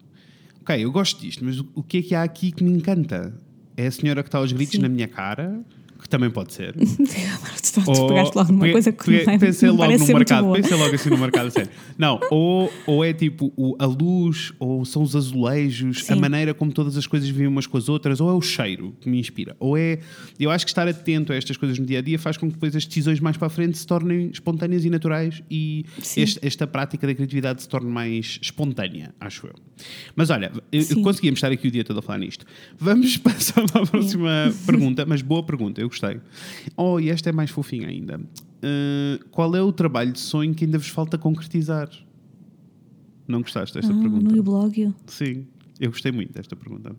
Ok, 0.60 0.84
eu 0.84 0.90
gosto 0.90 1.20
disto, 1.20 1.44
mas 1.44 1.60
o, 1.60 1.68
o 1.76 1.82
que 1.82 1.98
é 1.98 2.02
que 2.02 2.14
há 2.14 2.22
aqui 2.22 2.52
que 2.52 2.62
me 2.62 2.72
encanta? 2.72 3.32
É 3.76 3.86
a 3.86 3.90
senhora 3.90 4.22
que 4.22 4.28
está 4.28 4.38
aos 4.38 4.52
gritos 4.52 4.76
Sim. 4.76 4.82
na 4.82 4.88
minha 4.88 5.06
cara 5.06 5.62
que 5.98 6.08
também 6.08 6.30
pode 6.30 6.52
ser. 6.52 6.74
tu 7.84 8.08
pegaste 8.08 8.36
logo 8.36 8.52
numa 8.52 8.70
coisa 8.70 8.92
que 8.92 9.10
não 9.10 9.32
é, 9.32 9.38
pensei 9.38 9.68
não 9.68 9.76
logo 9.76 9.98
no 9.98 10.06
mercado, 10.06 10.52
pensei 10.52 10.76
logo 10.76 10.94
assim 10.94 11.10
no 11.10 11.18
mercado, 11.18 11.50
sério. 11.50 11.70
Não, 11.98 12.20
ou, 12.30 12.72
ou 12.86 13.04
é 13.04 13.12
tipo 13.12 13.52
o, 13.56 13.74
a 13.78 13.86
luz, 13.86 14.52
ou 14.58 14.84
são 14.84 15.02
os 15.02 15.16
azulejos, 15.16 16.04
Sim. 16.04 16.12
a 16.12 16.16
maneira 16.16 16.52
como 16.52 16.70
todas 16.72 16.96
as 16.96 17.06
coisas 17.06 17.28
vivem 17.28 17.46
umas 17.46 17.66
com 17.66 17.78
as 17.78 17.88
outras, 17.88 18.20
ou 18.20 18.28
é 18.28 18.32
o 18.34 18.40
cheiro 18.40 18.94
que 19.00 19.08
me 19.08 19.18
inspira, 19.18 19.56
ou 19.58 19.76
é. 19.76 19.98
Eu 20.38 20.50
acho 20.50 20.64
que 20.64 20.70
estar 20.70 20.86
atento 20.86 21.32
a 21.32 21.36
estas 21.36 21.56
coisas 21.56 21.78
no 21.78 21.86
dia 21.86 21.98
a 21.98 22.02
dia 22.02 22.18
faz 22.18 22.36
com 22.36 22.48
que 22.48 22.54
depois 22.54 22.76
as 22.76 22.84
decisões 22.84 23.20
mais 23.20 23.36
para 23.36 23.46
a 23.46 23.50
frente 23.50 23.78
se 23.78 23.86
tornem 23.86 24.30
espontâneas 24.30 24.84
e 24.84 24.90
naturais 24.90 25.42
e 25.50 25.84
este, 26.16 26.38
esta 26.42 26.66
prática 26.66 27.06
da 27.06 27.14
criatividade 27.14 27.62
se 27.62 27.68
torne 27.68 27.90
mais 27.90 28.38
espontânea, 28.42 29.14
acho 29.20 29.46
eu. 29.46 29.54
Mas 30.14 30.30
olha, 30.30 30.52
conseguimos 31.02 31.38
estar 31.38 31.50
aqui 31.50 31.68
o 31.68 31.70
dia 31.70 31.84
todo 31.84 31.98
a 31.98 32.02
falar 32.02 32.18
nisto. 32.18 32.44
Vamos 32.78 33.16
passar 33.18 33.66
para 33.70 33.82
a 33.82 33.86
próxima 33.86 34.52
pergunta, 34.66 35.04
mas 35.06 35.22
boa 35.22 35.42
pergunta, 35.42 35.80
eu 35.86 35.88
gostei. 35.88 36.20
Oh, 36.76 37.00
e 37.00 37.10
esta 37.10 37.30
é 37.30 37.32
mais 37.32 37.50
fofinha 37.50 37.88
ainda. 37.88 38.18
Uh, 38.18 39.24
qual 39.30 39.54
é 39.54 39.62
o 39.62 39.72
trabalho 39.72 40.12
de 40.12 40.20
sonho 40.20 40.54
que 40.54 40.64
ainda 40.64 40.78
vos 40.78 40.88
falta 40.88 41.16
concretizar? 41.16 41.88
Não 43.26 43.40
gostaste 43.40 43.74
desta 43.74 43.92
ah, 43.92 43.96
pergunta? 43.96 44.34
No 44.34 44.42
blog? 44.42 44.94
Sim, 45.06 45.46
eu 45.80 45.90
gostei 45.90 46.12
muito 46.12 46.32
desta 46.32 46.54
pergunta. 46.54 46.94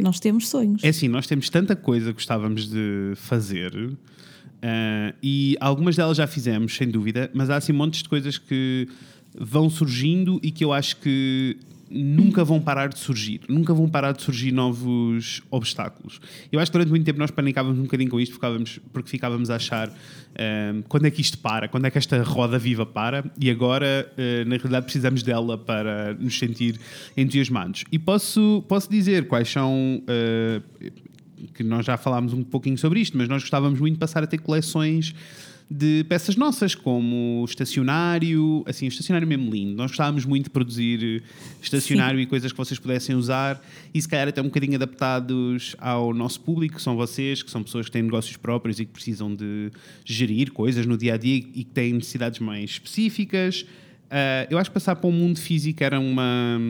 Nós 0.00 0.18
temos 0.18 0.48
sonhos. 0.48 0.82
É 0.82 0.88
assim, 0.88 1.08
nós 1.08 1.26
temos 1.26 1.50
tanta 1.50 1.76
coisa 1.76 2.06
que 2.06 2.14
gostávamos 2.14 2.68
de 2.68 3.12
fazer 3.16 3.74
uh, 3.74 5.14
e 5.22 5.56
algumas 5.60 5.96
delas 5.96 6.16
já 6.16 6.26
fizemos, 6.26 6.74
sem 6.74 6.88
dúvida, 6.88 7.30
mas 7.34 7.50
há 7.50 7.56
assim 7.56 7.72
montes 7.72 8.02
de 8.02 8.08
coisas 8.08 8.38
que 8.38 8.88
vão 9.38 9.68
surgindo 9.68 10.40
e 10.42 10.50
que 10.50 10.64
eu 10.64 10.72
acho 10.72 10.96
que 10.96 11.58
nunca 11.92 12.44
vão 12.44 12.60
parar 12.60 12.88
de 12.88 12.98
surgir, 12.98 13.40
nunca 13.48 13.74
vão 13.74 13.88
parar 13.88 14.12
de 14.12 14.22
surgir 14.22 14.52
novos 14.52 15.42
obstáculos. 15.50 16.20
Eu 16.50 16.58
acho 16.58 16.70
que 16.70 16.78
durante 16.78 16.90
muito 16.90 17.04
tempo 17.04 17.18
nós 17.18 17.30
panicávamos 17.30 17.78
um 17.78 17.82
bocadinho 17.82 18.10
com 18.10 18.20
isto 18.20 18.34
ficávamos, 18.34 18.80
porque 18.92 19.10
ficávamos 19.10 19.50
a 19.50 19.56
achar 19.56 19.88
um, 19.90 20.82
quando 20.88 21.06
é 21.06 21.10
que 21.10 21.20
isto 21.20 21.38
para, 21.38 21.68
quando 21.68 21.86
é 21.86 21.90
que 21.90 21.98
esta 21.98 22.22
roda 22.22 22.58
viva 22.58 22.86
para, 22.86 23.24
e 23.38 23.50
agora, 23.50 24.10
uh, 24.12 24.48
na 24.48 24.56
realidade, 24.56 24.84
precisamos 24.84 25.22
dela 25.22 25.58
para 25.58 26.14
nos 26.14 26.38
sentir 26.38 26.80
entusiasmados. 27.16 27.84
E 27.92 27.98
posso, 27.98 28.64
posso 28.68 28.90
dizer 28.90 29.26
quais 29.28 29.48
são. 29.48 30.02
Uh, 30.02 31.11
que 31.54 31.62
nós 31.62 31.84
já 31.84 31.96
falámos 31.96 32.32
um 32.32 32.42
pouquinho 32.42 32.78
sobre 32.78 33.00
isto, 33.00 33.16
mas 33.16 33.28
nós 33.28 33.42
gostávamos 33.42 33.78
muito 33.80 33.94
de 33.94 34.00
passar 34.00 34.22
a 34.22 34.26
ter 34.26 34.38
coleções 34.38 35.14
de 35.72 36.04
peças 36.04 36.36
nossas, 36.36 36.74
como 36.74 37.44
estacionário, 37.48 38.62
assim, 38.66 38.86
estacionário 38.86 39.26
mesmo 39.26 39.50
lindo. 39.50 39.74
Nós 39.74 39.90
gostávamos 39.90 40.26
muito 40.26 40.44
de 40.44 40.50
produzir 40.50 41.22
estacionário 41.62 42.18
Sim. 42.18 42.24
e 42.24 42.26
coisas 42.26 42.52
que 42.52 42.58
vocês 42.58 42.78
pudessem 42.78 43.16
usar 43.16 43.62
e 43.94 44.00
se 44.00 44.06
calhar 44.06 44.28
até 44.28 44.40
um 44.42 44.46
bocadinho 44.46 44.74
adaptados 44.74 45.74
ao 45.78 46.12
nosso 46.12 46.40
público, 46.40 46.76
que 46.76 46.82
são 46.82 46.94
vocês, 46.94 47.42
que 47.42 47.50
são 47.50 47.62
pessoas 47.62 47.86
que 47.86 47.92
têm 47.92 48.02
negócios 48.02 48.36
próprios 48.36 48.78
e 48.80 48.84
que 48.84 48.92
precisam 48.92 49.34
de 49.34 49.70
gerir 50.04 50.52
coisas 50.52 50.84
no 50.84 50.98
dia 50.98 51.14
a 51.14 51.16
dia 51.16 51.36
e 51.36 51.64
que 51.64 51.64
têm 51.64 51.94
necessidades 51.94 52.38
mais 52.38 52.72
específicas. 52.72 53.64
Uh, 54.12 54.44
eu 54.50 54.58
acho 54.58 54.68
que 54.68 54.74
passar 54.74 54.94
para 54.96 55.08
um 55.08 55.12
mundo 55.12 55.38
físico 55.38 55.82
era 55.82 55.98
uma, 55.98 56.60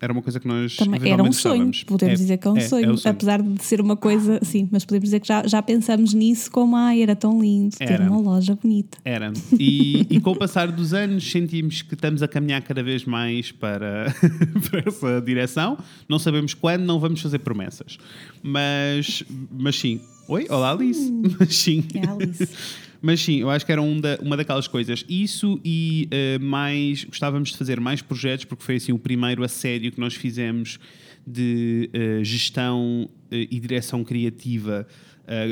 era 0.00 0.12
uma 0.12 0.22
coisa 0.22 0.38
que 0.38 0.46
nós 0.46 0.76
Também 0.76 1.10
era 1.10 1.20
um 1.20 1.32
sonho, 1.32 1.72
podemos 1.84 2.20
é, 2.20 2.22
dizer 2.22 2.36
que 2.38 2.46
é 2.46 2.50
um, 2.52 2.56
é, 2.56 2.60
sonho, 2.60 2.92
é 2.92 2.96
sonho, 2.96 3.12
apesar 3.12 3.42
de 3.42 3.60
ser 3.64 3.80
uma 3.80 3.96
coisa, 3.96 4.38
sim, 4.40 4.68
mas 4.70 4.84
podemos 4.84 5.08
dizer 5.08 5.18
que 5.18 5.26
já, 5.26 5.44
já 5.44 5.60
pensamos 5.60 6.14
nisso 6.14 6.48
como, 6.48 6.76
ai, 6.76 7.02
era 7.02 7.16
tão 7.16 7.40
lindo 7.40 7.74
era. 7.80 7.98
ter 7.98 8.08
uma 8.08 8.20
loja 8.20 8.54
bonita. 8.54 8.98
Era, 9.04 9.32
e, 9.58 10.06
e 10.08 10.20
com 10.20 10.30
o 10.30 10.36
passar 10.36 10.70
dos 10.70 10.94
anos 10.94 11.28
sentimos 11.28 11.82
que 11.82 11.94
estamos 11.94 12.22
a 12.22 12.28
caminhar 12.28 12.62
cada 12.62 12.84
vez 12.84 13.04
mais 13.04 13.50
para, 13.50 14.14
para 14.70 14.84
essa 14.86 15.20
direção, 15.20 15.76
não 16.08 16.20
sabemos 16.20 16.54
quando, 16.54 16.84
não 16.84 17.00
vamos 17.00 17.20
fazer 17.20 17.40
promessas, 17.40 17.98
mas, 18.44 19.24
mas 19.50 19.74
sim. 19.74 20.00
Oi, 20.28 20.46
olá 20.48 20.70
Alice. 20.70 21.10
Hum, 21.10 21.22
mas 21.40 21.56
sim. 21.56 21.82
É 21.96 22.08
Alice. 22.08 22.48
Mas 23.02 23.20
sim, 23.20 23.40
eu 23.40 23.50
acho 23.50 23.66
que 23.66 23.72
era 23.72 23.82
um 23.82 24.00
da, 24.00 24.16
uma 24.22 24.36
daquelas 24.36 24.68
coisas. 24.68 25.04
Isso 25.08 25.60
e 25.64 26.08
uh, 26.12 26.42
mais. 26.42 27.02
Gostávamos 27.02 27.50
de 27.50 27.58
fazer 27.58 27.80
mais 27.80 28.00
projetos, 28.00 28.44
porque 28.44 28.62
foi 28.62 28.76
assim 28.76 28.92
o 28.92 28.98
primeiro 28.98 29.42
a 29.42 29.48
sério 29.48 29.90
que 29.90 29.98
nós 29.98 30.14
fizemos 30.14 30.78
de 31.26 31.90
uh, 31.92 32.24
gestão 32.24 33.10
uh, 33.10 33.34
e 33.34 33.58
direção 33.58 34.04
criativa 34.04 34.86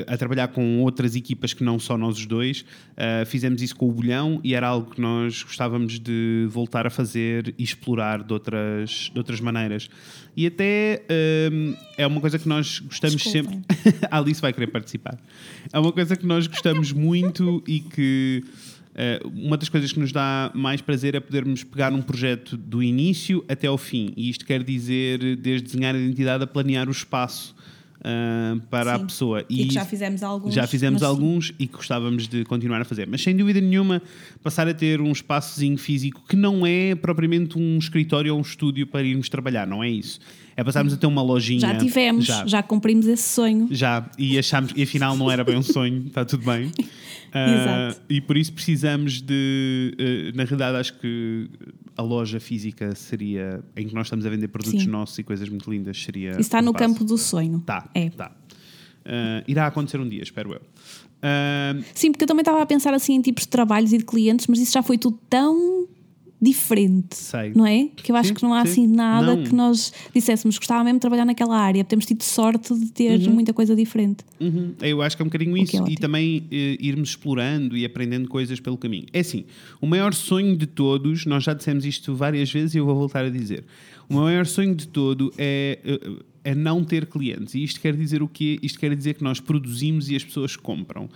a 0.07 0.17
trabalhar 0.17 0.49
com 0.49 0.81
outras 0.81 1.15
equipas 1.15 1.53
que 1.53 1.63
não 1.63 1.79
só 1.79 1.97
nós 1.97 2.19
os 2.19 2.27
dois. 2.27 2.63
Uh, 2.93 3.25
fizemos 3.27 3.63
isso 3.63 3.77
com 3.77 3.89
o 3.89 3.93
Bolhão 3.93 4.41
e 4.43 4.55
era 4.55 4.67
algo 4.67 4.91
que 4.91 5.01
nós 5.01 5.43
gostávamos 5.43 5.99
de 5.99 6.47
voltar 6.51 6.87
a 6.87 6.91
fazer 6.91 7.55
e 7.57 7.63
explorar 7.63 8.23
de 8.23 8.33
outras, 8.33 9.11
de 9.13 9.19
outras 9.19 9.41
maneiras. 9.41 9.89
E 10.37 10.47
até 10.47 11.05
uh, 11.09 11.77
é 11.97 12.07
uma 12.07 12.21
coisa 12.21 12.39
que 12.39 12.49
nós 12.49 12.81
gostamos 12.81 13.23
Desculpem. 13.23 13.63
sempre. 13.69 14.07
a 14.11 14.19
Alice 14.19 14.41
vai 14.41 14.53
querer 14.53 14.69
participar. 14.69 15.19
É 15.73 15.79
uma 15.79 15.93
coisa 15.93 16.17
que 16.17 16.27
nós 16.27 16.47
gostamos 16.47 16.93
muito 16.93 17.63
e 17.67 17.81
que. 17.81 18.45
Uma 19.33 19.57
das 19.57 19.71
coisas 19.71 19.93
que 19.93 19.99
nos 19.99 20.13
dá 20.13 20.51
mais 20.55 20.83
prazer 20.83 21.15
é 21.15 21.21
podermos 21.21 21.65
pegar 21.65 21.91
um 21.91 22.03
projeto 22.03 22.55
do 22.55 22.83
início 22.83 23.43
até 23.49 23.67
ao 23.67 23.79
fim. 23.79 24.13
E 24.15 24.29
isto 24.29 24.45
quer 24.45 24.63
dizer 24.63 25.37
desde 25.37 25.69
desenhar 25.69 25.95
a 25.95 25.99
identidade 25.99 26.45
a 26.45 26.47
planear 26.47 26.87
o 26.87 26.91
espaço 26.91 27.55
uh, 28.01 28.61
para 28.71 28.97
Sim. 28.97 29.03
a 29.03 29.07
pessoa. 29.07 29.45
E, 29.49 29.63
e, 29.63 29.67
que 29.69 29.75
já 29.75 29.85
fizemos 29.85 30.23
alguns. 30.23 30.55
Já 30.55 30.67
fizemos 30.67 31.03
alguns 31.03 31.53
e 31.59 31.67
que 31.67 31.77
gostávamos 31.77 32.29
de 32.29 32.45
continuar 32.45 32.81
a 32.81 32.85
fazer. 32.85 33.07
Mas 33.07 33.23
sem 33.23 33.37
dúvida 33.37 33.61
nenhuma, 33.61 34.03
passar 34.43 34.69
a 34.69 34.75
ter 34.75 35.01
um 35.01 35.13
espaçozinho 35.13 35.79
físico 35.79 36.23
que 36.29 36.37
não 36.37 36.67
é 36.67 36.95
propriamente 36.95 37.59
um 37.59 37.79
escritório 37.79 38.33
ou 38.33 38.39
um 38.39 38.43
estúdio 38.43 38.87
para 38.87 39.03
irmos 39.03 39.29
trabalhar, 39.29 39.67
não 39.67 39.83
é 39.83 39.89
isso. 39.89 40.21
É 40.57 40.65
passarmos 40.65 40.93
a 40.93 40.97
ter 40.97 41.07
uma 41.07 41.23
lojinha. 41.23 41.61
Já 41.61 41.77
tivemos, 41.77 42.25
já, 42.27 42.47
já 42.47 42.63
cumprimos 42.63 43.07
esse 43.07 43.29
sonho. 43.29 43.69
Já, 43.71 44.11
e 44.19 44.39
achámos, 44.39 44.73
e 44.77 44.83
afinal 44.83 45.17
não 45.17 45.31
era 45.31 45.43
bem 45.43 45.57
um 45.57 45.63
sonho, 45.63 46.05
está 46.07 46.25
tudo 46.25 46.45
bem. 46.45 46.71
Uh, 47.31 48.01
e 48.09 48.21
por 48.21 48.37
isso 48.37 48.53
precisamos 48.53 49.23
de. 49.23 49.95
Uh, 49.99 50.37
na 50.37 50.45
realidade, 50.45 50.77
acho 50.79 50.99
que 50.99 51.49
a 51.97 52.03
loja 52.03 52.41
física 52.41 52.95
seria 52.95 53.63
em 53.77 53.87
que 53.87 53.95
nós 53.95 54.07
estamos 54.07 54.27
a 54.27 54.31
vender 54.31 54.49
produtos 54.49 54.83
Sim. 54.83 54.89
nossos 54.89 55.19
e 55.19 55.23
coisas 55.23 55.49
muito 55.49 55.71
lindas 55.71 56.03
seria. 56.03 56.33
Isso 56.33 56.41
está 56.41 56.61
no 56.61 56.73
campo 56.73 57.05
do 57.05 57.17
sonho. 57.17 57.61
Tá, 57.61 57.89
é. 57.95 58.07
Uh, 58.07 58.11
irá 59.47 59.67
acontecer 59.67 60.01
um 60.01 60.09
dia, 60.09 60.23
espero 60.23 60.53
eu. 60.53 60.61
Sim, 61.95 62.11
porque 62.11 62.25
eu 62.25 62.29
também 62.29 62.41
estava 62.41 62.63
a 62.63 62.67
pensar 62.67 62.95
assim 62.95 63.15
em 63.15 63.21
tipos 63.21 63.45
de 63.45 63.51
trabalhos 63.51 63.93
e 63.93 63.99
de 63.99 64.05
clientes, 64.05 64.47
mas 64.47 64.59
isso 64.59 64.73
já 64.73 64.83
foi 64.83 64.97
tudo 64.97 65.19
tão 65.29 65.87
diferente, 66.41 67.17
Sei. 67.17 67.53
não 67.55 67.67
é? 67.67 67.89
Que 67.95 68.11
eu 68.11 68.17
acho 68.17 68.29
sim, 68.29 68.35
que 68.35 68.43
não 68.43 68.55
há 68.55 68.65
sim. 68.65 68.71
assim 68.71 68.87
nada 68.87 69.37
não. 69.37 69.45
que 69.45 69.55
nós 69.55 69.93
disséssemos 70.15 70.57
gostava 70.57 70.83
mesmo 70.83 70.99
de 70.99 71.01
trabalhar 71.01 71.25
naquela 71.25 71.59
área. 71.59 71.85
Temos 71.85 72.07
tido 72.07 72.23
sorte 72.23 72.75
de 72.75 72.87
ter 72.93 73.21
uhum. 73.21 73.35
muita 73.35 73.53
coisa 73.53 73.77
diferente. 73.77 74.25
Uhum. 74.41 74.75
Eu 74.81 75.03
acho 75.03 75.17
que 75.17 75.23
é 75.23 75.25
um 75.25 75.29
bocadinho 75.29 75.57
isso. 75.57 75.83
É 75.85 75.91
e 75.91 75.97
também 75.97 76.47
eh, 76.51 76.77
irmos 76.81 77.11
explorando 77.11 77.77
e 77.77 77.85
aprendendo 77.85 78.29
coisas 78.29 78.59
pelo 78.59 78.79
caminho. 78.79 79.07
É 79.13 79.21
assim, 79.21 79.45
o 79.81 79.87
maior 79.87 80.15
sonho 80.15 80.57
de 80.57 80.67
todos, 80.67 81.27
nós 81.27 81.45
já 81.45 81.53
dissemos 81.53 81.85
isto 81.85 82.15
várias 82.15 82.51
vezes 82.51 82.75
e 82.75 82.79
eu 82.79 82.87
vou 82.87 82.95
voltar 82.95 83.25
a 83.25 83.31
dizer. 83.31 83.65
O 84.09 84.15
maior 84.15 84.47
sonho 84.47 84.75
de 84.75 84.89
todo 84.89 85.33
é, 85.37 85.79
eh, 85.85 86.11
é 86.43 86.55
não 86.55 86.83
ter 86.83 87.07
clientes. 87.07 87.55
E 87.55 87.63
isto 87.63 87.81
quer 87.81 87.95
dizer 87.95 88.23
o 88.23 88.29
quê? 88.29 88.59
Isto 88.63 88.79
quer 88.79 88.97
dizer 88.97 89.15
que 89.15 89.23
nós 89.23 89.41
produzimos 89.41 90.09
e 90.09 90.17
as 90.17 90.25
pessoas 90.25 90.57
compram. 90.57 91.09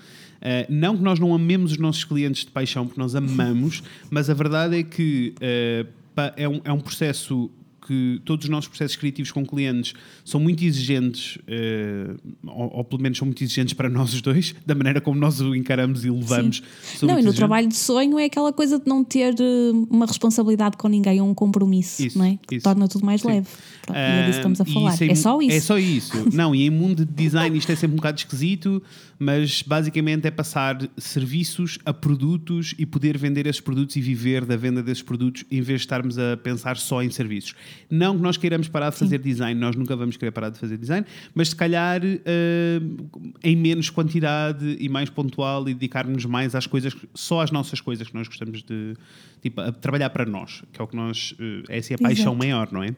Uh, 0.44 0.66
não 0.68 0.94
que 0.94 1.02
nós 1.02 1.18
não 1.18 1.34
amemos 1.34 1.72
os 1.72 1.78
nossos 1.78 2.04
clientes 2.04 2.44
de 2.44 2.50
paixão, 2.50 2.86
porque 2.86 3.00
nós 3.00 3.14
amamos, 3.14 3.82
mas 4.10 4.28
a 4.28 4.34
verdade 4.34 4.78
é 4.78 4.82
que 4.82 5.34
uh, 5.38 5.88
é, 6.36 6.46
um, 6.46 6.60
é 6.64 6.72
um 6.72 6.80
processo 6.80 7.50
que 7.86 8.20
todos 8.24 8.44
os 8.44 8.50
nossos 8.50 8.68
processos 8.68 8.96
criativos 8.96 9.30
com 9.30 9.44
clientes 9.44 9.94
são 10.24 10.40
muito 10.40 10.64
exigentes, 10.64 11.36
uh, 11.36 12.16
ou, 12.46 12.78
ou, 12.78 12.84
pelo 12.84 13.02
menos 13.02 13.18
são 13.18 13.26
muito 13.26 13.42
exigentes 13.44 13.74
para 13.74 13.88
nós 13.88 14.14
os 14.14 14.22
dois, 14.22 14.54
da 14.64 14.74
maneira 14.74 15.00
como 15.00 15.18
nós 15.18 15.40
o 15.40 15.54
encaramos 15.54 16.04
e 16.04 16.10
levamos. 16.10 16.62
Não, 17.02 17.18
e 17.18 17.22
no 17.22 17.32
trabalho 17.32 17.68
de 17.68 17.76
sonho 17.76 18.18
é 18.18 18.24
aquela 18.24 18.52
coisa 18.52 18.78
de 18.78 18.86
não 18.88 19.04
ter 19.04 19.34
eh, 19.38 19.70
uma 19.90 20.06
responsabilidade 20.06 20.76
com 20.76 20.88
ninguém, 20.88 21.20
um 21.20 21.34
compromisso, 21.34 22.04
isso, 22.04 22.18
não 22.18 22.24
é? 22.24 22.38
Que 22.46 22.56
isso. 22.56 22.64
torna 22.64 22.88
tudo 22.88 23.04
mais 23.04 23.20
Sim. 23.20 23.28
leve. 23.28 23.48
Pronto, 23.82 23.96
uh, 23.96 24.00
e 24.00 24.02
é 24.02 24.20
disso 24.20 24.30
que 24.32 24.36
estamos 24.36 24.60
a 24.60 24.64
falar. 24.64 25.02
É, 25.02 25.06
é, 25.06 25.14
só 25.14 25.42
isso. 25.42 25.56
É 25.56 25.60
só 25.60 25.78
isso. 25.78 26.28
não, 26.32 26.54
e 26.54 26.66
em 26.66 26.70
mundo 26.70 27.04
de 27.04 27.12
design 27.12 27.56
isto 27.56 27.70
é 27.70 27.76
sempre 27.76 27.94
um 27.94 27.96
bocado 27.96 28.18
esquisito, 28.18 28.82
mas 29.18 29.62
basicamente 29.62 30.26
é 30.26 30.30
passar 30.30 30.78
serviços 30.96 31.78
a 31.84 31.92
produtos 31.92 32.74
e 32.78 32.86
poder 32.86 33.18
vender 33.18 33.46
esses 33.46 33.60
produtos 33.60 33.96
e 33.96 34.00
viver 34.00 34.44
da 34.44 34.56
venda 34.56 34.82
desses 34.82 35.02
produtos 35.02 35.44
em 35.50 35.60
vez 35.60 35.80
de 35.80 35.86
estarmos 35.86 36.18
a 36.18 36.36
pensar 36.36 36.76
só 36.76 37.02
em 37.02 37.10
serviços. 37.10 37.54
Não 37.90 38.16
que 38.16 38.22
nós 38.22 38.36
queiramos 38.36 38.68
parar 38.68 38.90
de 38.90 38.96
fazer 38.96 39.18
Sim. 39.18 39.22
design, 39.22 39.60
nós 39.60 39.76
nunca 39.76 39.94
vamos 39.96 40.16
querer 40.16 40.30
parar 40.30 40.50
de 40.50 40.58
fazer 40.58 40.76
design, 40.76 41.06
mas 41.34 41.50
se 41.50 41.56
calhar 41.56 42.00
uh, 42.04 43.32
em 43.42 43.56
menos 43.56 43.90
quantidade 43.90 44.76
e 44.78 44.88
mais 44.88 45.10
pontual 45.10 45.68
e 45.68 45.74
dedicarmos 45.74 46.24
mais 46.24 46.54
às 46.54 46.66
coisas, 46.66 46.94
só 47.14 47.40
às 47.40 47.50
nossas 47.50 47.80
coisas 47.80 48.08
que 48.08 48.14
nós 48.14 48.28
gostamos 48.28 48.62
de 48.62 48.94
tipo, 49.42 49.60
trabalhar 49.72 50.10
para 50.10 50.24
nós, 50.24 50.62
que 50.72 50.80
é 50.80 50.84
o 50.84 50.86
que 50.86 50.96
nós, 50.96 51.32
uh, 51.32 51.64
essa 51.68 51.92
é 51.92 51.96
a 51.96 51.98
paixão 51.98 52.32
Exato. 52.32 52.36
maior, 52.36 52.72
não 52.72 52.82
é? 52.82 52.88
Uh, 52.88 52.94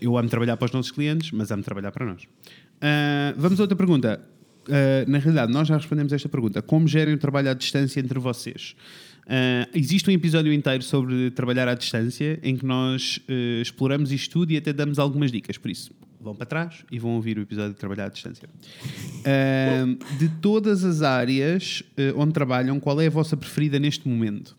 eu 0.00 0.18
amo 0.18 0.28
trabalhar 0.28 0.56
para 0.56 0.66
os 0.66 0.72
nossos 0.72 0.90
clientes, 0.90 1.30
mas 1.32 1.50
amo 1.50 1.62
trabalhar 1.62 1.92
para 1.92 2.06
nós. 2.06 2.22
vamos 3.36 3.60
a 3.60 3.62
outra 3.62 3.76
pergunta. 3.76 4.20
na 5.08 5.18
realidade, 5.18 5.52
nós 5.52 5.68
já 5.68 5.76
respondemos 5.76 6.12
a 6.12 6.16
esta 6.16 6.28
pergunta. 6.28 6.62
Como 6.62 6.86
gerem 6.86 7.14
o 7.14 7.18
trabalho 7.18 7.50
à 7.50 7.54
distância 7.54 8.00
entre 8.00 8.18
vocês? 8.18 8.74
Uh, 9.22 9.70
existe 9.72 10.10
um 10.10 10.12
episódio 10.12 10.52
inteiro 10.52 10.82
sobre 10.82 11.30
trabalhar 11.30 11.68
à 11.68 11.74
distância 11.74 12.40
em 12.42 12.56
que 12.56 12.66
nós 12.66 13.18
uh, 13.28 13.62
exploramos 13.62 14.10
isto 14.10 14.32
tudo 14.32 14.52
e 14.52 14.56
até 14.56 14.72
damos 14.72 14.98
algumas 14.98 15.30
dicas. 15.30 15.56
Por 15.56 15.70
isso, 15.70 15.92
vão 16.20 16.34
para 16.34 16.46
trás 16.46 16.84
e 16.90 16.98
vão 16.98 17.12
ouvir 17.12 17.38
o 17.38 17.42
episódio 17.42 17.72
de 17.72 17.78
trabalhar 17.78 18.06
à 18.06 18.08
distância. 18.08 18.48
Uh, 18.48 20.18
de 20.18 20.28
todas 20.40 20.84
as 20.84 21.02
áreas 21.02 21.82
onde 22.16 22.32
trabalham, 22.32 22.80
qual 22.80 23.00
é 23.00 23.06
a 23.06 23.10
vossa 23.10 23.36
preferida 23.36 23.78
neste 23.78 24.08
momento? 24.08 24.56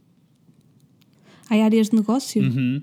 Há 1.49 1.55
áreas 1.55 1.89
de 1.89 1.95
negócio? 1.97 2.41
Uhum. 2.41 2.81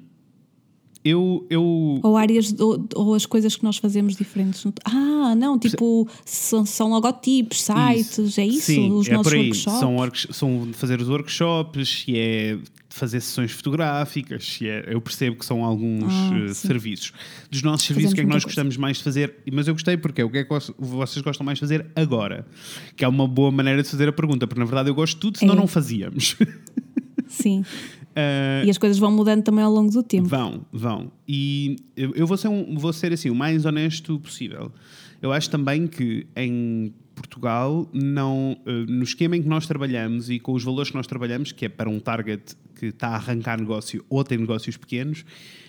Eu, 1.02 1.46
eu... 1.48 1.98
Ou 2.02 2.16
áreas, 2.16 2.54
ou, 2.58 2.86
ou, 2.94 3.14
as 3.14 3.24
coisas 3.24 3.56
que 3.56 3.64
nós 3.64 3.78
fazemos 3.78 4.16
diferentes. 4.16 4.62
Ah, 4.84 5.34
não, 5.34 5.58
tipo, 5.58 6.06
são, 6.26 6.66
são 6.66 6.90
logotipos, 6.90 7.62
sites, 7.62 8.18
isso. 8.18 8.40
é 8.40 8.46
isso? 8.46 8.66
Sim, 8.66 8.92
os 8.92 9.08
é 9.08 9.12
nossos 9.12 9.32
por 9.32 9.38
aí. 9.38 9.46
workshops. 9.46 9.78
São, 9.80 9.96
são 10.30 10.72
fazer 10.74 11.00
os 11.00 11.08
workshops, 11.08 12.04
e 12.06 12.18
é 12.18 12.58
fazer 12.90 13.20
sessões 13.20 13.52
fotográficas, 13.52 14.58
e 14.60 14.68
é, 14.68 14.84
eu 14.88 15.00
percebo 15.00 15.36
que 15.36 15.46
são 15.46 15.64
alguns 15.64 16.12
ah, 16.12 16.50
uh, 16.50 16.54
serviços. 16.54 17.12
Dos 17.50 17.62
nossos 17.62 17.86
serviços, 17.86 18.12
o 18.12 18.14
que 18.14 18.20
é 18.20 18.24
que 18.24 18.30
nós 18.30 18.44
gostamos 18.44 18.74
coisa. 18.74 18.80
mais 18.82 18.98
de 18.98 19.04
fazer? 19.04 19.36
Mas 19.50 19.68
eu 19.68 19.74
gostei 19.74 19.96
porque 19.96 20.22
o 20.22 20.28
que 20.28 20.38
é 20.38 20.44
que 20.44 20.50
vocês 20.78 21.22
gostam 21.22 21.46
mais 21.46 21.56
de 21.56 21.60
fazer 21.60 21.86
agora? 21.96 22.46
Que 22.94 23.04
é 23.04 23.08
uma 23.08 23.26
boa 23.26 23.50
maneira 23.50 23.82
de 23.82 23.88
fazer 23.88 24.08
a 24.08 24.12
pergunta, 24.12 24.46
porque 24.46 24.60
na 24.60 24.66
verdade 24.66 24.90
eu 24.90 24.94
gosto 24.94 25.14
de 25.14 25.20
tudo, 25.20 25.38
senão 25.38 25.54
é. 25.54 25.56
não 25.56 25.66
fazíamos. 25.66 26.36
Sim. 27.26 27.64
Uh, 28.20 28.66
e 28.66 28.70
as 28.70 28.78
coisas 28.78 28.98
vão 28.98 29.10
mudando 29.10 29.42
também 29.42 29.64
ao 29.64 29.72
longo 29.72 29.90
do 29.90 30.02
tempo. 30.02 30.28
Vão, 30.28 30.64
vão. 30.72 31.10
E 31.26 31.76
eu, 31.96 32.12
eu 32.14 32.26
vou, 32.26 32.36
ser 32.36 32.48
um, 32.48 32.76
vou 32.76 32.92
ser 32.92 33.12
assim 33.12 33.30
o 33.30 33.34
mais 33.34 33.64
honesto 33.64 34.18
possível. 34.18 34.72
Eu 35.22 35.32
acho 35.32 35.50
também 35.50 35.86
que 35.86 36.26
em 36.36 36.92
Portugal, 37.14 37.88
não, 37.92 38.56
uh, 38.66 38.90
no 38.90 39.02
esquema 39.02 39.36
em 39.36 39.42
que 39.42 39.48
nós 39.48 39.66
trabalhamos 39.66 40.30
e 40.30 40.38
com 40.38 40.52
os 40.52 40.64
valores 40.64 40.90
que 40.90 40.96
nós 40.96 41.06
trabalhamos, 41.06 41.52
que 41.52 41.66
é 41.66 41.68
para 41.68 41.88
um 41.88 42.00
target 42.00 42.56
que 42.74 42.86
está 42.86 43.08
a 43.08 43.14
arrancar 43.16 43.58
negócio 43.58 44.04
ou 44.08 44.24
tem 44.24 44.38
negócios 44.38 44.76
pequenos, 44.76 45.24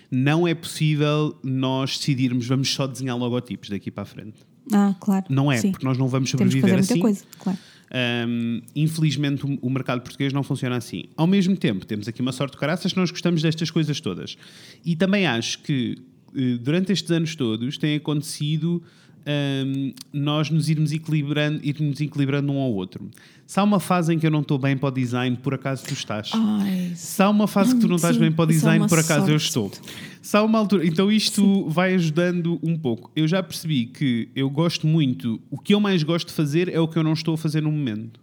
não 0.09 0.47
é 0.47 0.53
possível 0.53 1.37
nós 1.43 1.97
decidirmos 1.97 2.47
vamos 2.47 2.73
só 2.73 2.87
desenhar 2.87 3.17
logotipos 3.17 3.69
daqui 3.69 3.91
para 3.91 4.03
a 4.03 4.05
frente. 4.05 4.39
Ah, 4.71 4.95
claro. 4.99 5.25
Não 5.29 5.51
é, 5.51 5.57
Sim. 5.57 5.71
porque 5.71 5.85
nós 5.85 5.97
não 5.97 6.07
vamos 6.07 6.31
Temos 6.31 6.53
que 6.53 6.59
sobreviver 6.59 6.77
fazer 6.77 6.93
muita 6.93 6.93
assim. 6.93 7.01
coisa, 7.01 7.25
claro. 7.39 7.59
Um, 7.93 8.61
infelizmente 8.73 9.45
o, 9.61 9.69
mercado 9.69 10.01
português 10.01 10.31
não 10.31 10.43
funciona 10.43 10.77
assim. 10.77 11.05
Ao 11.17 11.27
mesmo 11.27 11.57
tempo, 11.57 11.85
temos 11.85 12.07
aqui 12.07 12.21
uma 12.21 12.31
sorte 12.31 12.53
de 12.53 12.57
caraças 12.57 12.93
nós 12.93 13.11
gostamos 13.11 13.41
destas 13.41 13.69
coisas 13.69 13.99
todas. 13.99 14.37
E 14.85 14.95
também 14.95 15.25
acho 15.25 15.59
que 15.59 15.97
eh, 16.35 16.57
durante 16.57 16.93
estes 16.93 17.11
anos 17.11 17.35
todos 17.35 17.77
tem 17.77 17.97
acontecido 17.97 18.81
um, 19.27 19.93
nós 20.13 20.49
nos 20.49 20.69
irmos 20.69 20.91
equilibrando, 20.91 21.59
irmos 21.63 21.99
equilibrando 22.01 22.51
um 22.51 22.59
ao 22.59 22.71
outro. 22.73 23.09
Se 23.45 23.59
há 23.59 23.63
uma 23.63 23.79
fase 23.79 24.13
em 24.13 24.19
que 24.19 24.25
eu 24.25 24.31
não 24.31 24.41
estou 24.41 24.57
bem 24.57 24.77
para 24.77 24.87
o 24.87 24.91
design, 24.91 25.35
por 25.37 25.53
acaso 25.53 25.83
tu 25.85 25.93
estás. 25.93 26.31
Ai, 26.33 26.93
Se 26.95 27.21
há 27.21 27.29
uma 27.29 27.47
fase 27.47 27.75
que 27.75 27.81
tu 27.81 27.87
não 27.87 27.97
estás 27.97 28.15
Sim, 28.15 28.21
bem 28.21 28.31
para 28.31 28.45
o 28.45 28.49
é 28.49 28.53
design, 28.53 28.87
por 28.87 28.97
acaso 28.97 29.29
eu 29.29 29.39
sorte. 29.39 29.79
estou. 29.81 29.95
Se 30.21 30.37
há 30.37 30.41
uma 30.43 30.57
altura. 30.57 30.85
Então 30.85 31.11
isto 31.11 31.67
vai 31.69 31.93
ajudando 31.93 32.59
um 32.63 32.77
pouco. 32.77 33.11
Eu 33.15 33.27
já 33.27 33.43
percebi 33.43 33.87
que 33.87 34.29
eu 34.35 34.49
gosto 34.49 34.87
muito. 34.87 35.41
O 35.49 35.57
que 35.57 35.73
eu 35.73 35.79
mais 35.79 36.01
gosto 36.03 36.27
de 36.29 36.33
fazer 36.33 36.69
é 36.69 36.79
o 36.79 36.87
que 36.87 36.97
eu 36.97 37.03
não 37.03 37.13
estou 37.13 37.33
a 37.33 37.37
fazer 37.37 37.61
no 37.61 37.71
momento. 37.71 38.19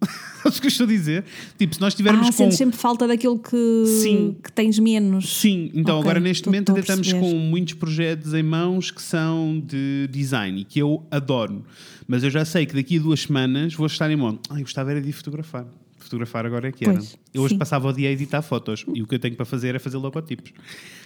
Sabes 0.42 0.58
o 0.58 0.60
que 0.60 0.66
eu 0.66 0.70
estou 0.70 0.84
a 0.84 0.88
dizer? 0.88 1.24
Tipo, 1.58 1.74
se 1.74 1.80
nós 1.80 1.94
tivermos 1.94 2.22
ah, 2.28 2.30
com. 2.30 2.36
sentes 2.36 2.56
sempre 2.56 2.78
falta 2.78 3.06
daquilo 3.06 3.38
que, 3.38 3.84
Sim. 3.86 4.36
que 4.42 4.52
tens 4.52 4.78
menos. 4.78 5.40
Sim, 5.40 5.70
então 5.74 5.98
Ok, 5.98 6.08
agora 6.10 6.20
neste 6.20 6.44
tô- 6.44 6.50
momento 6.50 6.70
ainda 6.70 6.80
estamos 6.80 7.12
com 7.12 7.34
muitos 7.34 7.74
projetos 7.74 8.32
em 8.32 8.42
mãos 8.42 8.90
que 8.90 9.02
são 9.02 9.60
de 9.64 10.08
design 10.10 10.60
e 10.60 10.64
que 10.64 10.78
eu 10.78 11.04
adoro. 11.10 11.64
Mas 12.06 12.22
eu 12.22 12.30
já 12.30 12.44
sei 12.44 12.64
que 12.66 12.74
daqui 12.74 12.98
a 12.98 13.00
duas 13.00 13.20
semanas 13.20 13.74
vou 13.74 13.86
estar 13.86 14.10
em 14.10 14.16
modo. 14.16 14.38
Ai, 14.48 14.62
gostava 14.62 14.90
era 14.92 15.00
de 15.00 15.12
fotografar. 15.12 15.66
Fotografar 15.98 16.46
agora 16.46 16.68
é 16.68 16.72
que 16.72 16.84
era. 16.84 16.94
Pois, 16.94 17.18
eu 17.34 17.42
hoje 17.42 17.54
sim. 17.54 17.58
passava 17.58 17.88
o 17.88 17.92
dia 17.92 18.08
a 18.08 18.12
editar 18.12 18.40
fotos 18.40 18.86
e 18.94 19.02
o 19.02 19.06
que 19.06 19.16
eu 19.16 19.18
tenho 19.18 19.34
para 19.34 19.44
fazer 19.44 19.74
é 19.74 19.78
fazer 19.78 19.98
logotipos. 19.98 20.52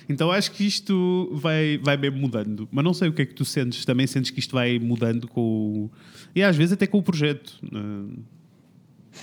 Então 0.09 0.31
acho 0.31 0.53
que 0.53 0.65
isto 0.65 1.31
vai, 1.33 1.79
vai 1.83 1.97
bem 1.97 2.11
mudando. 2.11 2.69
Mas 2.71 2.85
não 2.85 2.93
sei 2.95 3.09
o 3.09 3.13
que 3.13 3.23
é 3.23 3.27
que 3.27 3.35
tu 3.35 3.45
sentes. 3.45 3.85
Também 3.85 4.07
sentes 4.07 4.31
que 4.31 4.39
isto 4.39 4.53
vai 4.53 4.79
mudando 4.79 5.27
com 5.27 5.41
o. 5.41 5.91
E 6.37 6.43
às 6.43 6.55
vezes 6.55 6.75
até 6.75 6.87
com 6.87 6.99
o 6.99 7.03
projeto. 7.03 7.59
Uh, 7.65 8.23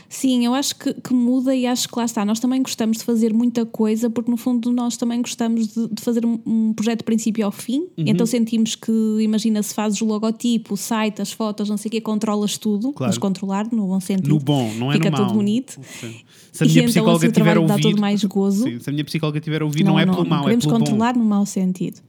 Sim, 0.07 0.45
eu 0.45 0.53
acho 0.53 0.75
que, 0.75 0.93
que 0.93 1.13
muda 1.13 1.55
e 1.55 1.65
acho 1.65 1.87
que 1.89 1.97
lá 1.97 2.05
está. 2.05 2.23
Nós 2.25 2.39
também 2.39 2.61
gostamos 2.61 2.97
de 2.99 3.03
fazer 3.03 3.33
muita 3.33 3.65
coisa 3.65 4.09
porque, 4.09 4.29
no 4.29 4.37
fundo, 4.37 4.71
nós 4.71 4.95
também 4.97 5.21
gostamos 5.21 5.67
de, 5.67 5.87
de 5.87 6.01
fazer 6.01 6.25
um, 6.25 6.39
um 6.45 6.73
projeto 6.73 6.99
de 6.99 7.03
princípio 7.05 7.45
ao 7.45 7.51
fim. 7.51 7.79
Uhum. 7.97 8.05
Então 8.07 8.25
sentimos 8.25 8.75
que, 8.75 8.91
imagina, 9.21 9.61
se 9.63 9.73
fazes 9.73 10.01
o 10.01 10.05
logotipo, 10.05 10.73
o 10.73 10.77
site, 10.77 11.21
as 11.21 11.31
fotos, 11.31 11.69
não 11.69 11.77
sei 11.77 11.89
o 11.89 11.91
quê, 11.91 12.01
controlas 12.01 12.57
tudo, 12.57 12.91
Claro. 12.93 13.09
mas 13.11 13.17
controlar 13.17 13.67
no 13.71 13.87
bom 13.87 13.99
sentido. 13.99 14.29
No 14.29 14.39
bom, 14.39 14.71
não 14.75 14.91
é 14.91 14.95
Fica 14.95 15.09
no 15.09 15.17
mau. 15.17 15.25
tudo 15.27 15.35
bonito. 15.37 15.79
Sim. 15.83 16.15
Se 16.51 16.63
a 16.63 16.65
E 16.65 16.69
minha 16.69 16.79
então, 16.81 16.91
psicóloga 16.91 17.17
assim, 17.17 17.27
o 17.27 17.31
tiver 17.31 17.49
a 17.49 17.53
trabalho 17.53 17.67
dá 17.67 17.89
todo 17.89 17.99
mais 18.01 18.23
gozo. 18.23 18.63
Sim, 18.63 18.79
se 18.79 18.89
a 18.89 18.93
minha 18.93 19.05
psicóloga 19.05 19.39
tiver 19.39 19.61
a 19.61 19.65
ouvir, 19.65 19.83
não, 19.83 19.99
é 19.99 20.05
pelo 20.05 20.25
mau, 20.25 20.49
é 20.49 20.55
pelo 20.57 20.61
bom. 20.71 20.79
controlar 20.79 21.15
no 21.15 21.23
mau 21.25 21.45
sentido. 21.45 21.99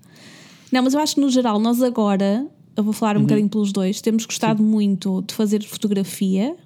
Não, 0.73 0.83
mas 0.83 0.95
eu 0.95 1.01
acho 1.01 1.14
que 1.16 1.21
no 1.21 1.29
geral, 1.31 1.59
nós 1.59 1.83
agora, 1.83 2.47
eu 2.77 2.83
vou 2.85 2.87
Uhum. 2.87 2.93
falar 2.93 3.16
um 3.16 3.23
bocadinho 3.23 3.49
pelos 3.49 3.73
dois, 3.73 4.01
temos 4.01 4.25
gostado 4.25 4.62
muito 4.62 5.23
de 5.27 5.35
fazer 5.35 5.62
fotografia 5.64 6.51
Uhum. 6.51 6.57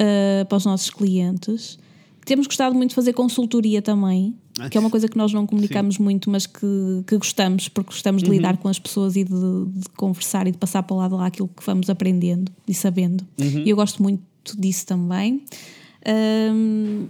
Uh, 0.00 0.44
para 0.46 0.56
os 0.58 0.64
nossos 0.64 0.90
clientes. 0.90 1.78
Temos 2.24 2.46
gostado 2.46 2.74
muito 2.74 2.90
de 2.90 2.94
fazer 2.96 3.12
consultoria 3.12 3.80
também, 3.80 4.34
que 4.70 4.76
é 4.76 4.80
uma 4.80 4.90
coisa 4.90 5.06
que 5.06 5.16
nós 5.16 5.32
não 5.32 5.46
comunicamos 5.46 5.96
muito, 5.98 6.28
mas 6.28 6.44
que, 6.44 6.66
que 7.06 7.16
gostamos, 7.16 7.68
porque 7.68 7.90
gostamos 7.90 8.22
Uhum. 8.22 8.30
de 8.30 8.34
lidar 8.36 8.56
com 8.56 8.68
as 8.68 8.78
pessoas 8.80 9.14
e 9.14 9.22
de, 9.22 9.30
de 9.30 9.88
conversar 9.96 10.46
e 10.48 10.50
de 10.50 10.58
passar 10.58 10.82
para 10.82 10.94
o 10.94 10.98
lado 10.98 11.14
lá 11.16 11.26
aquilo 11.26 11.46
que 11.46 11.64
vamos 11.64 11.88
aprendendo 11.88 12.50
e 12.66 12.74
sabendo. 12.74 13.24
Uhum. 13.38 13.62
E 13.64 13.70
eu 13.70 13.76
gosto 13.76 14.02
muito 14.02 14.22
disso 14.58 14.84
também. 14.86 15.42
Ahm, 16.04 17.06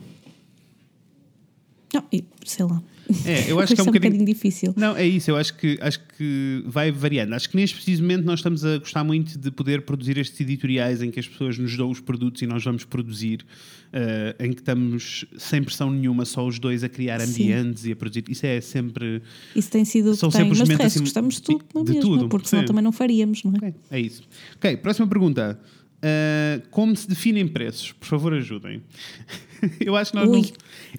não, 1.94 2.04
e 2.12 2.22
sei 2.44 2.66
lá. 2.66 2.82
É, 3.24 3.50
eu 3.50 3.58
acho 3.60 3.74
que 3.74 3.80
é 3.80 3.84
um 3.84 3.86
Isto 3.86 3.92
bocadinho- 3.92 4.24
difícil. 4.24 4.74
Não, 4.76 4.96
é 4.96 5.06
isso, 5.06 5.30
eu 5.30 5.36
acho 5.36 5.54
que, 5.56 5.78
acho 5.80 6.00
que 6.16 6.62
vai 6.66 6.90
variando. 6.90 7.34
Acho 7.34 7.48
que 7.50 7.56
neste 7.56 7.76
preciso 7.76 8.02
momento 8.02 8.24
nós 8.24 8.40
estamos 8.40 8.64
a 8.64 8.78
gostar 8.78 9.04
muito 9.04 9.38
de 9.38 9.50
poder 9.50 9.82
produzir 9.82 10.18
estes 10.18 10.40
editoriais 10.40 11.02
em 11.02 11.10
que 11.10 11.20
as 11.20 11.26
pessoas 11.28 11.58
nos 11.58 11.76
dão 11.76 11.90
os 11.90 12.00
produtos 12.00 12.42
e 12.42 12.46
nós 12.46 12.64
vamos 12.64 12.84
produzir, 12.84 13.44
eh, 13.92 14.34
em 14.40 14.52
que 14.52 14.60
estamos 14.60 15.24
sem 15.38 15.62
pressão 15.62 15.90
nenhuma, 15.90 16.24
só 16.24 16.46
os 16.46 16.58
dois 16.58 16.82
a 16.84 16.88
criar 16.88 17.20
Sim. 17.20 17.52
ambientes 17.52 17.84
e 17.86 17.92
a 17.92 17.96
produzir. 17.96 18.24
Isso 18.28 18.44
é 18.46 18.60
sempre. 18.60 19.22
Isso 19.54 19.70
tem 19.70 19.84
sido 19.84 20.14
São 20.16 20.28
que 20.30 20.36
tem. 20.38 20.48
Mas 20.48 20.58
de 20.58 20.64
resto 20.70 20.82
assim- 20.86 21.00
gostamos 21.00 21.34
de 21.36 21.42
tudo, 21.42 21.64
é 21.74 21.82
de 21.84 21.92
mesmo? 21.92 22.00
tudo, 22.00 22.28
Porque 22.28 22.48
senão 22.48 22.62
sim. 22.62 22.66
também 22.66 22.82
não 22.82 22.92
faríamos, 22.92 23.42
não 23.44 23.52
é? 23.52 23.56
Ok, 23.56 23.74
é 23.90 24.00
isso. 24.00 24.22
Ok, 24.56 24.76
próxima 24.78 25.06
pergunta. 25.06 25.58
Uh, 26.06 26.62
como 26.70 26.94
se 26.94 27.08
definem 27.08 27.48
preços? 27.48 27.92
Por 27.92 28.06
favor, 28.06 28.32
ajudem. 28.34 28.82
eu 29.80 29.96
acho 29.96 30.12
que 30.12 30.16
nós 30.18 30.28
Ui. 30.28 30.40
não, 30.42 30.48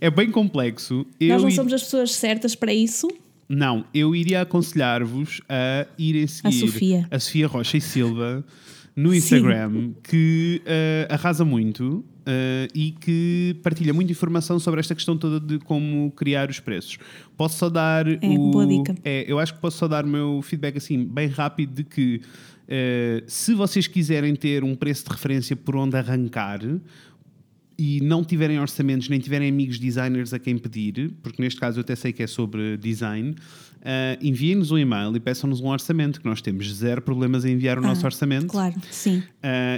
é 0.01 0.09
bem 0.09 0.29
complexo. 0.31 1.05
Nós 1.21 1.29
Eu 1.29 1.39
não 1.41 1.49
i- 1.49 1.51
somos 1.53 1.71
as 1.73 1.83
pessoas 1.83 2.11
certas 2.13 2.55
para 2.55 2.73
isso. 2.73 3.07
Não, 3.47 3.85
eu 3.93 4.13
iria 4.13 4.41
aconselhar-vos 4.41 5.39
a 5.47 5.87
irem 5.97 6.27
seguir 6.27 6.59
Sofia. 6.59 7.07
a 7.09 7.17
Sofia 7.19 7.47
Rocha 7.47 7.77
e 7.77 7.81
Silva 7.81 8.43
no 8.93 9.13
Instagram, 9.15 9.91
que 10.03 10.61
uh, 10.65 11.13
arrasa 11.13 11.45
muito 11.45 12.03
uh, 12.27 12.67
e 12.75 12.91
que 12.91 13.55
partilha 13.63 13.93
muita 13.93 14.11
informação 14.11 14.59
sobre 14.59 14.81
esta 14.81 14.93
questão 14.95 15.15
toda 15.15 15.39
de 15.39 15.59
como 15.63 16.11
criar 16.11 16.49
os 16.49 16.59
preços. 16.59 16.97
Posso 17.37 17.57
só 17.57 17.69
dar 17.69 18.05
o. 18.07 18.51
boa 18.51 18.67
dica. 18.67 18.95
É, 19.05 19.23
eu 19.31 19.39
acho 19.39 19.53
que 19.53 19.61
posso 19.61 19.77
só 19.77 19.87
dar 19.87 20.03
o 20.03 20.07
meu 20.09 20.41
feedback 20.41 20.77
assim, 20.77 21.05
bem 21.05 21.27
rápido, 21.29 21.73
de 21.75 21.83
que 21.85 22.21
uh, 22.67 23.23
se 23.27 23.53
vocês 23.53 23.88
quiserem 23.88 24.36
ter 24.36 24.63
um 24.63 24.75
preço 24.75 25.06
de 25.06 25.12
referência 25.12 25.56
por 25.56 25.75
onde 25.75 25.97
arrancar, 25.97 26.62
e 27.77 28.01
não 28.01 28.23
tiverem 28.23 28.60
orçamentos, 28.60 29.08
nem 29.08 29.19
tiverem 29.19 29.49
amigos 29.49 29.77
designers 29.77 30.34
a 30.34 30.39
quem 30.39 30.58
pedir, 30.58 31.12
porque 31.21 31.41
neste 31.41 31.60
caso 31.60 31.80
eu 31.80 31.82
até 31.82 31.95
sei 31.95 32.12
que 32.12 32.23
é 32.23 32.27
sobre 32.27 32.75
design, 32.75 33.32
uh, 33.32 34.17
enviem-nos 34.19 34.71
um 34.71 34.77
e-mail 34.80 35.15
e 35.15 35.19
peçam-nos 35.19 35.62
um 35.62 35.67
orçamento, 35.67 36.19
que 36.19 36.25
nós 36.25 36.41
temos 36.41 36.73
zero 36.73 37.01
problemas 37.01 37.45
em 37.45 37.53
enviar 37.53 37.77
o 37.77 37.82
nosso 37.82 38.03
orçamento. 38.03 38.47
Ah, 38.47 38.51
Claro, 38.51 38.75
sim. 38.89 39.19
Uh, 39.19 39.23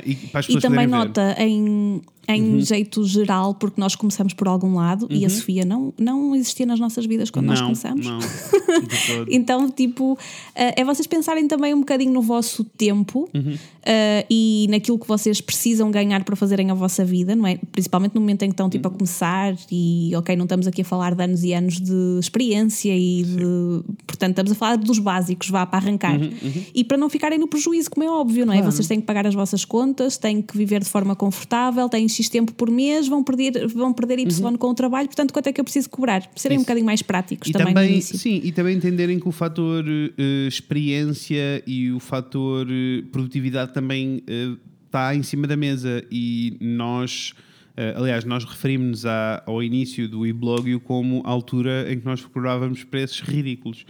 e 0.06 0.16
E 0.50 0.62
também 0.62 0.88
nota 0.88 1.36
em, 1.38 2.02
em 2.30 2.42
Uhum. 2.54 2.60
jeito 2.62 3.04
geral, 3.06 3.56
porque 3.56 3.82
nós 3.82 3.96
começamos 3.96 4.34
por 4.34 4.48
algum 4.48 4.76
lado 4.76 5.08
e 5.10 5.26
a 5.26 5.30
Sofia 5.30 5.66
não, 5.66 5.92
não 6.00 6.36
existia 6.36 6.66
nas 6.66 6.80
nossas 6.80 7.06
vidas 7.06 7.30
quando 7.32 7.48
nós 7.48 7.60
não, 7.60 7.68
começamos. 7.68 8.06
não. 8.06 8.20
Então, 9.30 9.70
tipo, 9.70 10.18
eh, 10.56 10.82
é 10.82 10.86
vocês 10.86 11.08
pensarem 11.08 11.48
também 11.48 11.74
um 11.74 11.80
bocadinho 11.80 12.14
no 12.14 12.22
vosso 12.22 12.64
tempo 12.64 13.28
Uhum. 13.34 13.56
eh, 13.84 14.26
e 14.30 14.68
naquilo 14.70 14.98
que 15.00 15.08
vocês 15.08 15.42
precisam 15.42 15.90
ganhar 15.92 16.24
para 16.24 16.36
fazerem 16.36 16.70
a 16.70 16.74
vossa 16.74 17.04
vida, 17.04 17.36
não 17.36 17.48
é? 17.48 17.58
Principalmente 17.72 18.14
no 18.16 18.22
momento 18.22 18.44
em 18.44 18.50
que 18.50 18.54
estão 18.54 18.70
tipo, 18.70 18.88
a 18.88 18.92
Uhum. 18.92 18.98
começar 18.98 19.56
e, 19.72 20.12
ok, 20.16 20.36
não 20.36 20.46
estamos 20.46 20.68
aqui 20.68 20.82
a 20.82 20.86
falar 20.86 21.16
de 21.16 21.24
anos 21.24 21.44
e 21.44 21.54
anos 21.54 21.80
de 21.80 22.18
experiência 22.20 22.96
e 22.96 23.24
de. 23.24 23.94
Portanto, 24.06 24.32
estamos 24.32 24.52
a 24.52 24.56
falar 24.56 24.78
dos 24.78 25.00
básicos, 25.00 25.50
vá 25.50 25.66
para 25.66 25.80
arrancar. 25.80 26.20
Uhum, 26.20 26.30
E 26.76 26.84
para 26.84 26.98
não 26.98 27.10
ficarem 27.10 27.40
no 27.40 27.48
prejuízo, 27.48 27.90
como 27.90 28.06
é 28.06 28.10
óbvio, 28.10 28.46
não 28.46 28.54
é? 28.54 28.62
Vocês 28.62 28.88
têm 28.88 29.00
que 29.00 29.06
pagar 29.08 29.26
as 29.26 29.34
vossas 29.34 29.66
contas, 29.66 30.18
têm 30.18 30.42
que 30.42 30.56
viver 30.58 30.82
de 30.84 30.90
forma 30.90 31.16
confortável, 31.16 31.88
têm 31.90 32.08
X 32.20 32.30
tempo 32.30 32.54
por 32.54 32.70
mês, 32.70 33.08
vão 33.08 33.24
perder, 33.24 33.68
vão 33.68 33.94
perder 33.94 34.20
Y 34.20 34.58
com 34.58 34.68
o 34.68 34.74
trabalho, 34.74 35.08
portanto, 35.08 35.32
quanto 35.34 35.48
é 35.48 35.54
que 35.54 35.60
eu 35.60 35.64
preciso 35.64 35.90
cobrar? 35.90 36.30
Serem 36.36 36.58
um 36.58 36.60
Uhum. 36.60 36.62
Isso. 36.62 36.66
bocadinho 36.66 36.86
mais 36.86 37.02
práticos 37.02 37.50
E 37.50 37.52
também, 37.54 37.74
também, 37.74 38.02
sim, 38.02 38.42
e 38.44 38.52
também 38.52 38.76
entenderem 38.76 39.20
que 39.20 39.28
o 39.28 39.32
fator 39.32 39.86
eh, 39.88 40.48
experiência 40.48 41.64
e 41.66 41.92
o 41.92 42.00
fator 42.00 42.68
eh, 42.70 43.04
produtividade 43.12 43.74
também 43.74 44.22
eh, 44.28 44.56
está 44.86 45.16
em 45.16 45.24
cima 45.24 45.48
da 45.48 45.56
mesa 45.56 46.04
e 46.12 46.58
nós, 46.60 47.34
aliás, 47.96 48.26
nós 48.26 48.44
referimos-nos 48.44 49.06
ao 49.46 49.62
início 49.62 50.10
do 50.10 50.26
e-blog 50.26 50.80
como 50.80 51.22
a 51.24 51.30
altura 51.30 51.92
em 51.94 52.00
que 52.00 52.06
nós 52.06 52.20
procurávamos 52.22 52.84
preços 52.84 53.22
ridículos. 53.22 53.86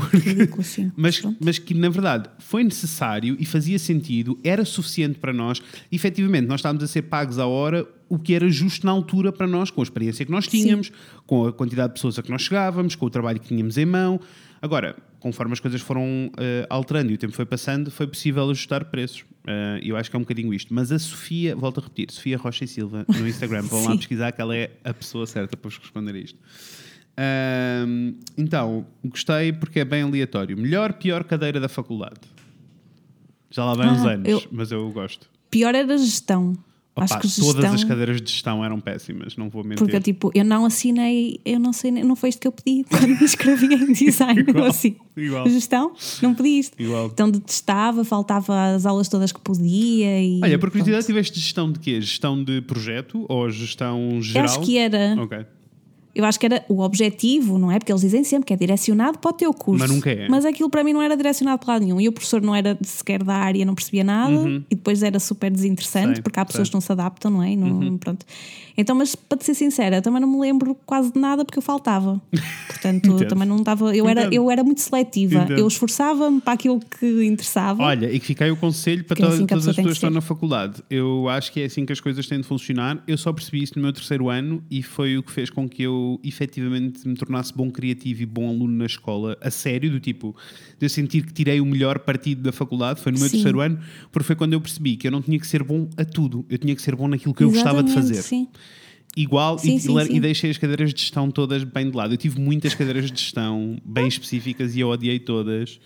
Porque- 0.00 0.16
Ridículo, 0.30 0.62
sim. 0.62 0.92
mas, 0.96 1.18
Pronto. 1.20 1.36
mas 1.44 1.58
que 1.58 1.74
na 1.74 1.88
verdade 1.88 2.28
foi 2.38 2.62
necessário 2.64 3.36
e 3.38 3.44
fazia 3.44 3.78
sentido, 3.78 4.38
era 4.44 4.64
suficiente 4.64 5.18
para 5.18 5.32
nós. 5.32 5.60
Efetivamente, 5.90 6.46
nós 6.46 6.60
estávamos 6.60 6.84
a 6.84 6.86
ser 6.86 7.02
pagos 7.02 7.38
à 7.38 7.46
hora 7.46 7.86
o 8.08 8.18
que 8.18 8.32
era 8.34 8.48
justo 8.48 8.86
na 8.86 8.92
altura 8.92 9.30
para 9.32 9.46
nós, 9.46 9.70
com 9.70 9.80
a 9.80 9.84
experiência 9.84 10.24
que 10.24 10.30
nós 10.32 10.46
tínhamos, 10.46 10.90
com 11.26 11.46
a 11.46 11.52
quantidade 11.52 11.88
de 11.88 11.94
pessoas 11.94 12.18
a 12.18 12.22
que 12.22 12.30
nós 12.30 12.42
chegávamos, 12.42 12.94
com 12.94 13.04
o 13.04 13.10
trabalho 13.10 13.38
que 13.38 13.48
tínhamos 13.48 13.76
em 13.76 13.84
mão. 13.84 14.18
Agora, 14.62 14.96
conforme 15.20 15.52
as 15.52 15.60
coisas 15.60 15.80
foram 15.80 16.30
eh, 16.38 16.66
alterando 16.70 17.12
e 17.12 17.14
o 17.14 17.18
tempo 17.18 17.32
foi 17.34 17.44
passando, 17.44 17.90
foi 17.90 18.06
possível 18.06 18.48
ajustar 18.50 18.86
preços. 18.86 19.24
Eh, 19.46 19.80
eu 19.82 19.96
acho 19.96 20.08
que 20.10 20.16
é 20.16 20.18
um 20.18 20.22
bocadinho 20.22 20.52
isto. 20.54 20.72
Mas 20.72 20.90
a 20.90 20.98
Sofia, 20.98 21.54
volto 21.54 21.80
a 21.80 21.82
repetir, 21.82 22.10
Sofia 22.10 22.38
Rocha 22.38 22.64
e 22.64 22.68
Silva 22.68 23.04
no 23.08 23.28
Instagram, 23.28 23.62
vão 23.62 23.84
lá 23.84 23.90
Sim. 23.92 23.98
pesquisar 23.98 24.32
que 24.32 24.40
ela 24.40 24.56
é 24.56 24.70
a 24.82 24.94
pessoa 24.94 25.26
certa 25.26 25.56
para 25.56 25.68
vos 25.68 25.78
responder 25.78 26.14
a 26.14 26.18
isto. 26.18 26.38
Ahm, 27.20 28.14
então, 28.36 28.86
gostei 29.04 29.52
porque 29.52 29.80
é 29.80 29.84
bem 29.84 30.02
aleatório. 30.02 30.56
Melhor, 30.56 30.92
pior 30.92 31.24
cadeira 31.24 31.58
da 31.58 31.68
faculdade. 31.68 32.20
Já 33.50 33.64
lá 33.64 33.74
vai 33.74 33.88
uns 33.88 34.04
Ah, 34.04 34.10
anos, 34.12 34.28
eu- 34.28 34.42
mas 34.52 34.70
eu 34.70 34.88
gosto. 34.90 35.28
Pior 35.50 35.74
era 35.74 35.92
a 35.94 35.96
gestão. 35.96 36.52
Opa, 36.94 37.04
Acho 37.04 37.14
que 37.20 37.40
todas 37.40 37.54
gestão. 37.62 37.72
as 37.74 37.84
cadeiras 37.84 38.20
de 38.20 38.30
gestão 38.30 38.64
eram 38.64 38.80
péssimas, 38.80 39.36
não 39.36 39.48
vou 39.48 39.62
mentir. 39.62 39.78
Porque 39.78 40.00
tipo, 40.00 40.32
eu 40.34 40.44
não 40.44 40.64
assinei, 40.66 41.40
eu 41.44 41.58
não 41.60 41.72
sei, 41.72 41.92
não 41.92 42.16
foi 42.16 42.28
isto 42.30 42.40
que 42.40 42.48
eu 42.48 42.52
pedi 42.52 42.84
quando 42.90 43.06
me 43.08 43.24
inscrevi 43.24 43.66
em 43.72 43.92
design. 43.92 44.40
Igual, 44.48 44.64
assim, 44.66 44.96
igual. 45.16 45.48
gestão, 45.48 45.92
não 46.20 46.34
pedi 46.34 46.58
isto. 46.58 46.80
Igual. 46.80 47.06
Então 47.06 47.30
detestava, 47.30 48.04
faltava 48.04 48.74
as 48.74 48.84
aulas 48.84 49.08
todas 49.08 49.30
que 49.32 49.40
podia. 49.40 50.20
E, 50.22 50.40
Olha, 50.42 50.58
por 50.58 50.70
curiosidade, 50.70 51.06
tiveste 51.06 51.38
gestão 51.38 51.70
de 51.70 51.78
quê? 51.78 52.00
Gestão 52.00 52.42
de 52.42 52.60
projeto 52.62 53.24
ou 53.28 53.48
gestão 53.48 54.20
geral? 54.20 54.44
acho 54.46 54.60
que 54.60 54.76
era. 54.76 55.14
Ok. 55.22 55.46
Eu 56.14 56.24
acho 56.24 56.38
que 56.38 56.46
era 56.46 56.64
o 56.68 56.80
objetivo, 56.80 57.58
não 57.58 57.70
é? 57.70 57.78
Porque 57.78 57.92
eles 57.92 58.02
dizem 58.02 58.24
sempre 58.24 58.46
que 58.46 58.52
é 58.52 58.56
direcionado 58.56 59.18
para 59.18 59.30
o 59.30 59.32
teu 59.32 59.52
curso. 59.52 59.80
Mas 59.80 59.90
nunca 59.90 60.10
é. 60.10 60.28
Mas 60.28 60.44
aquilo 60.44 60.68
para 60.68 60.82
mim 60.82 60.92
não 60.92 61.02
era 61.02 61.16
direcionado 61.16 61.58
para 61.58 61.74
lado 61.74 61.84
nenhum. 61.84 62.00
E 62.00 62.08
o 62.08 62.12
professor 62.12 62.42
não 62.42 62.54
era 62.54 62.76
sequer 62.82 63.22
da 63.22 63.34
área, 63.34 63.64
não 63.64 63.74
percebia 63.74 64.02
nada. 64.02 64.32
Uhum. 64.32 64.64
E 64.70 64.74
depois 64.74 65.02
era 65.02 65.18
super 65.20 65.50
desinteressante, 65.50 66.14
Sei, 66.14 66.22
porque 66.22 66.40
há 66.40 66.44
pessoas 66.44 66.68
sei. 66.68 66.72
que 66.72 66.76
não 66.76 66.80
se 66.80 66.90
adaptam, 66.90 67.30
não 67.30 67.42
é? 67.42 67.54
Não, 67.54 67.96
pronto. 67.98 68.24
Então, 68.76 68.94
mas 68.94 69.16
para 69.16 69.36
te 69.36 69.44
ser 69.44 69.54
sincera, 69.54 70.00
também 70.00 70.20
não 70.20 70.28
me 70.28 70.38
lembro 70.38 70.76
quase 70.86 71.12
de 71.12 71.18
nada 71.18 71.44
porque 71.44 71.58
eu 71.58 71.62
faltava. 71.62 72.20
Portanto, 72.68 73.18
também 73.26 73.46
não 73.46 73.56
estava. 73.56 73.94
Eu 73.94 74.08
era, 74.08 74.22
Entendo. 74.22 74.34
eu 74.34 74.50
era 74.50 74.62
muito 74.62 74.80
seletiva. 74.80 75.42
Entendo. 75.42 75.58
Eu 75.58 75.66
esforçava-me 75.66 76.40
para 76.40 76.52
aquilo 76.52 76.78
que 76.80 77.24
interessava. 77.24 77.82
Olha, 77.82 78.12
e 78.12 78.20
que 78.20 78.26
fica 78.26 78.44
aí 78.44 78.52
o 78.52 78.56
conselho 78.56 79.02
para 79.04 79.18
é 79.18 79.20
todas, 79.20 79.34
assim 79.34 79.46
que 79.46 79.52
a 79.52 79.56
todas 79.56 79.68
as 79.68 79.76
pessoas 79.76 79.92
que 79.94 79.96
estão 79.96 80.10
na 80.10 80.20
faculdade. 80.20 80.82
Eu 80.88 81.28
acho 81.28 81.52
que 81.52 81.60
é 81.60 81.64
assim 81.64 81.84
que 81.84 81.92
as 81.92 82.00
coisas 82.00 82.24
têm 82.26 82.40
de 82.40 82.46
funcionar. 82.46 83.02
Eu 83.06 83.18
só 83.18 83.32
percebi 83.32 83.64
isso 83.64 83.72
no 83.74 83.82
meu 83.82 83.92
terceiro 83.92 84.28
ano 84.28 84.62
e 84.70 84.80
foi 84.80 85.18
o 85.18 85.24
que 85.24 85.32
fez 85.32 85.50
com 85.50 85.68
que 85.68 85.82
eu 85.82 85.97
efetivamente 86.22 87.06
me 87.06 87.14
tornasse 87.14 87.54
bom 87.54 87.70
criativo 87.70 88.22
e 88.22 88.26
bom 88.26 88.48
aluno 88.48 88.76
na 88.76 88.86
escola, 88.86 89.36
a 89.40 89.50
sério, 89.50 89.90
do 89.90 90.00
tipo, 90.00 90.34
de 90.78 90.86
eu 90.86 90.90
sentir 90.90 91.24
que 91.24 91.32
tirei 91.32 91.60
o 91.60 91.66
melhor 91.66 91.98
partido 92.00 92.42
da 92.42 92.52
faculdade. 92.52 93.00
Foi 93.00 93.12
no 93.12 93.18
meu 93.18 93.28
Sim. 93.28 93.36
terceiro 93.36 93.60
ano, 93.60 93.78
porque 94.10 94.26
foi 94.26 94.36
quando 94.36 94.52
eu 94.52 94.60
percebi 94.60 94.96
que 94.96 95.06
eu 95.06 95.10
não 95.10 95.22
tinha 95.22 95.38
que 95.38 95.46
ser 95.46 95.62
bom 95.62 95.88
a 95.96 96.04
tudo, 96.04 96.44
eu 96.48 96.58
tinha 96.58 96.74
que 96.74 96.82
ser 96.82 96.94
bom 96.94 97.08
naquilo 97.08 97.34
que 97.34 97.42
eu 97.42 97.50
gostava 97.50 97.82
de 97.82 97.90
Exatamente, 97.90 98.14
fazer. 98.14 98.22
Sim. 98.22 98.48
Igual, 99.16 99.58
Sim, 99.58 99.76
e, 99.76 99.80
sim, 99.80 99.96
e 100.10 100.20
deixei 100.20 100.50
as 100.50 100.58
cadeiras 100.58 100.94
de 100.94 101.00
gestão 101.00 101.30
todas 101.30 101.64
bem 101.64 101.90
de 101.90 101.96
lado. 101.96 102.14
Eu 102.14 102.18
tive 102.18 102.40
muitas 102.40 102.74
cadeiras 102.74 103.10
de 103.10 103.20
gestão 103.20 103.76
bem 103.84 104.06
específicas 104.06 104.76
e 104.76 104.80
eu 104.80 104.88
odiei 104.88 105.18
todas. 105.18 105.80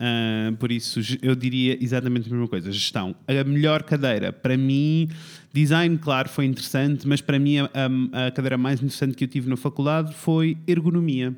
Ah, 0.00 0.52
por 0.60 0.70
isso, 0.70 1.00
eu 1.20 1.34
diria 1.34 1.76
exatamente 1.82 2.28
a 2.28 2.30
mesma 2.30 2.46
coisa: 2.46 2.70
gestão. 2.70 3.16
A 3.26 3.42
melhor 3.44 3.82
cadeira, 3.82 4.32
para 4.32 4.56
mim, 4.56 5.08
design, 5.52 5.98
claro, 5.98 6.28
foi 6.28 6.44
interessante, 6.46 7.06
mas 7.08 7.20
para 7.20 7.36
mim, 7.38 7.58
a, 7.58 7.64
a- 8.12 8.26
a 8.28 8.30
cadeira 8.30 8.56
mais 8.56 8.78
interessante 8.80 9.16
que 9.16 9.24
eu 9.24 9.28
tive 9.28 9.48
na 9.50 9.56
faculdade 9.56 10.14
foi 10.14 10.56
ergonomia. 10.68 11.34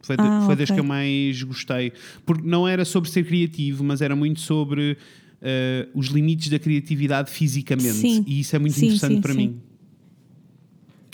Foi, 0.00 0.16
de- 0.16 0.22
Ah, 0.26 0.40
foi 0.46 0.56
das 0.56 0.64
ok. 0.70 0.74
que 0.74 0.80
eu 0.80 0.84
mais 0.84 1.42
gostei. 1.42 1.92
Porque 2.24 2.46
não 2.48 2.66
era 2.66 2.84
sobre 2.84 3.08
ser 3.10 3.24
criativo, 3.24 3.84
mas 3.84 4.00
era 4.00 4.16
muito 4.16 4.40
sobre 4.40 4.96
ah, 5.42 5.86
os 5.94 6.06
limites 6.08 6.48
da 6.48 6.58
criatividade 6.58 7.30
fisicamente. 7.30 7.92
Sim. 7.92 8.24
E 8.26 8.40
isso 8.40 8.56
é 8.56 8.58
muito 8.58 8.74
Sim, 8.74 8.86
interessante 8.86 9.14
sim, 9.16 9.20
para 9.20 9.34
mim. 9.34 9.60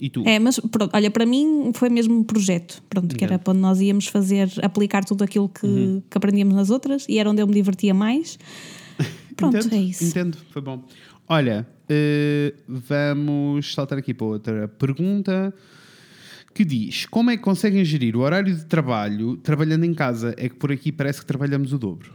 E 0.00 0.08
tu? 0.08 0.22
É, 0.26 0.38
mas 0.38 0.58
pronto, 0.60 0.90
olha, 0.94 1.10
para 1.10 1.26
mim 1.26 1.72
foi 1.74 1.88
mesmo 1.88 2.16
um 2.16 2.22
projeto, 2.22 2.82
pronto, 2.88 3.16
que 3.16 3.24
era 3.24 3.38
para 3.38 3.52
onde 3.52 3.60
nós 3.60 3.80
íamos 3.80 4.06
fazer, 4.06 4.48
aplicar 4.62 5.04
tudo 5.04 5.24
aquilo 5.24 5.48
que, 5.48 5.66
Uhum. 5.66 6.02
que 6.08 6.16
aprendíamos 6.16 6.54
nas 6.54 6.70
outras 6.70 7.04
e 7.08 7.18
era 7.18 7.28
onde 7.30 7.42
eu 7.42 7.46
me 7.46 7.54
divertia 7.54 7.92
mais. 7.92 8.38
Pronto, 9.36 9.56
entendo, 9.56 9.74
é 9.74 9.78
isso. 9.78 10.04
Entendo, 10.04 10.36
foi 10.50 10.60
bom. 10.62 10.84
Olha, 11.28 11.66
eh, 11.88 12.54
vamos 12.66 13.72
saltar 13.74 13.98
aqui 13.98 14.12
para 14.14 14.26
outra 14.26 14.68
pergunta 14.68 15.54
que 16.54 16.64
diz: 16.64 17.06
Como 17.06 17.30
é 17.30 17.36
que 17.36 17.42
conseguem 17.42 17.84
gerir 17.84 18.16
o 18.16 18.20
horário 18.20 18.54
de 18.54 18.64
trabalho 18.66 19.36
trabalhando 19.36 19.84
em 19.84 19.94
casa? 19.94 20.34
É 20.36 20.48
que 20.48 20.56
por 20.56 20.72
aqui 20.72 20.90
parece 20.90 21.20
que 21.20 21.26
trabalhamos 21.26 21.72
o 21.72 21.78
dobro. 21.78 22.12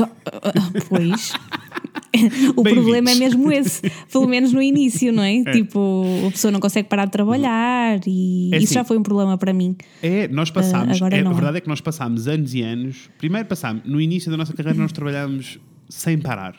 Ah, 0.00 0.70
pois. 0.88 1.32
o 2.56 2.62
Bem 2.62 2.74
problema 2.74 3.10
é 3.10 3.14
mesmo 3.14 3.50
esse, 3.52 3.82
pelo 4.10 4.26
menos 4.26 4.52
no 4.52 4.60
início, 4.62 5.12
não 5.12 5.22
é? 5.22 5.42
Tipo, 5.52 6.04
a 6.26 6.30
pessoa 6.30 6.50
não 6.50 6.60
consegue 6.60 6.88
parar 6.88 7.04
de 7.04 7.12
trabalhar 7.12 8.00
e 8.06 8.50
É 8.52 8.56
isso 8.56 8.66
assim. 8.66 8.74
já 8.74 8.84
foi 8.84 8.98
um 8.98 9.02
problema 9.02 9.36
para 9.38 9.52
mim. 9.52 9.76
É, 10.02 10.26
nós 10.28 10.50
passámos, 10.50 10.96
agora 10.96 11.16
é, 11.16 11.22
não 11.22 11.30
a 11.30 11.34
é. 11.34 11.36
verdade 11.36 11.58
é 11.58 11.60
que 11.60 11.68
nós 11.68 11.80
passámos 11.80 12.26
anos 12.26 12.54
e 12.54 12.62
anos. 12.62 13.08
Primeiro 13.18 13.46
passámos, 13.46 13.82
no 13.84 14.00
início 14.00 14.30
da 14.30 14.36
nossa 14.36 14.52
carreira, 14.52 14.78
nós 14.78 14.92
trabalhávamos 14.92 15.58
sem 15.88 16.18
parar. 16.18 16.54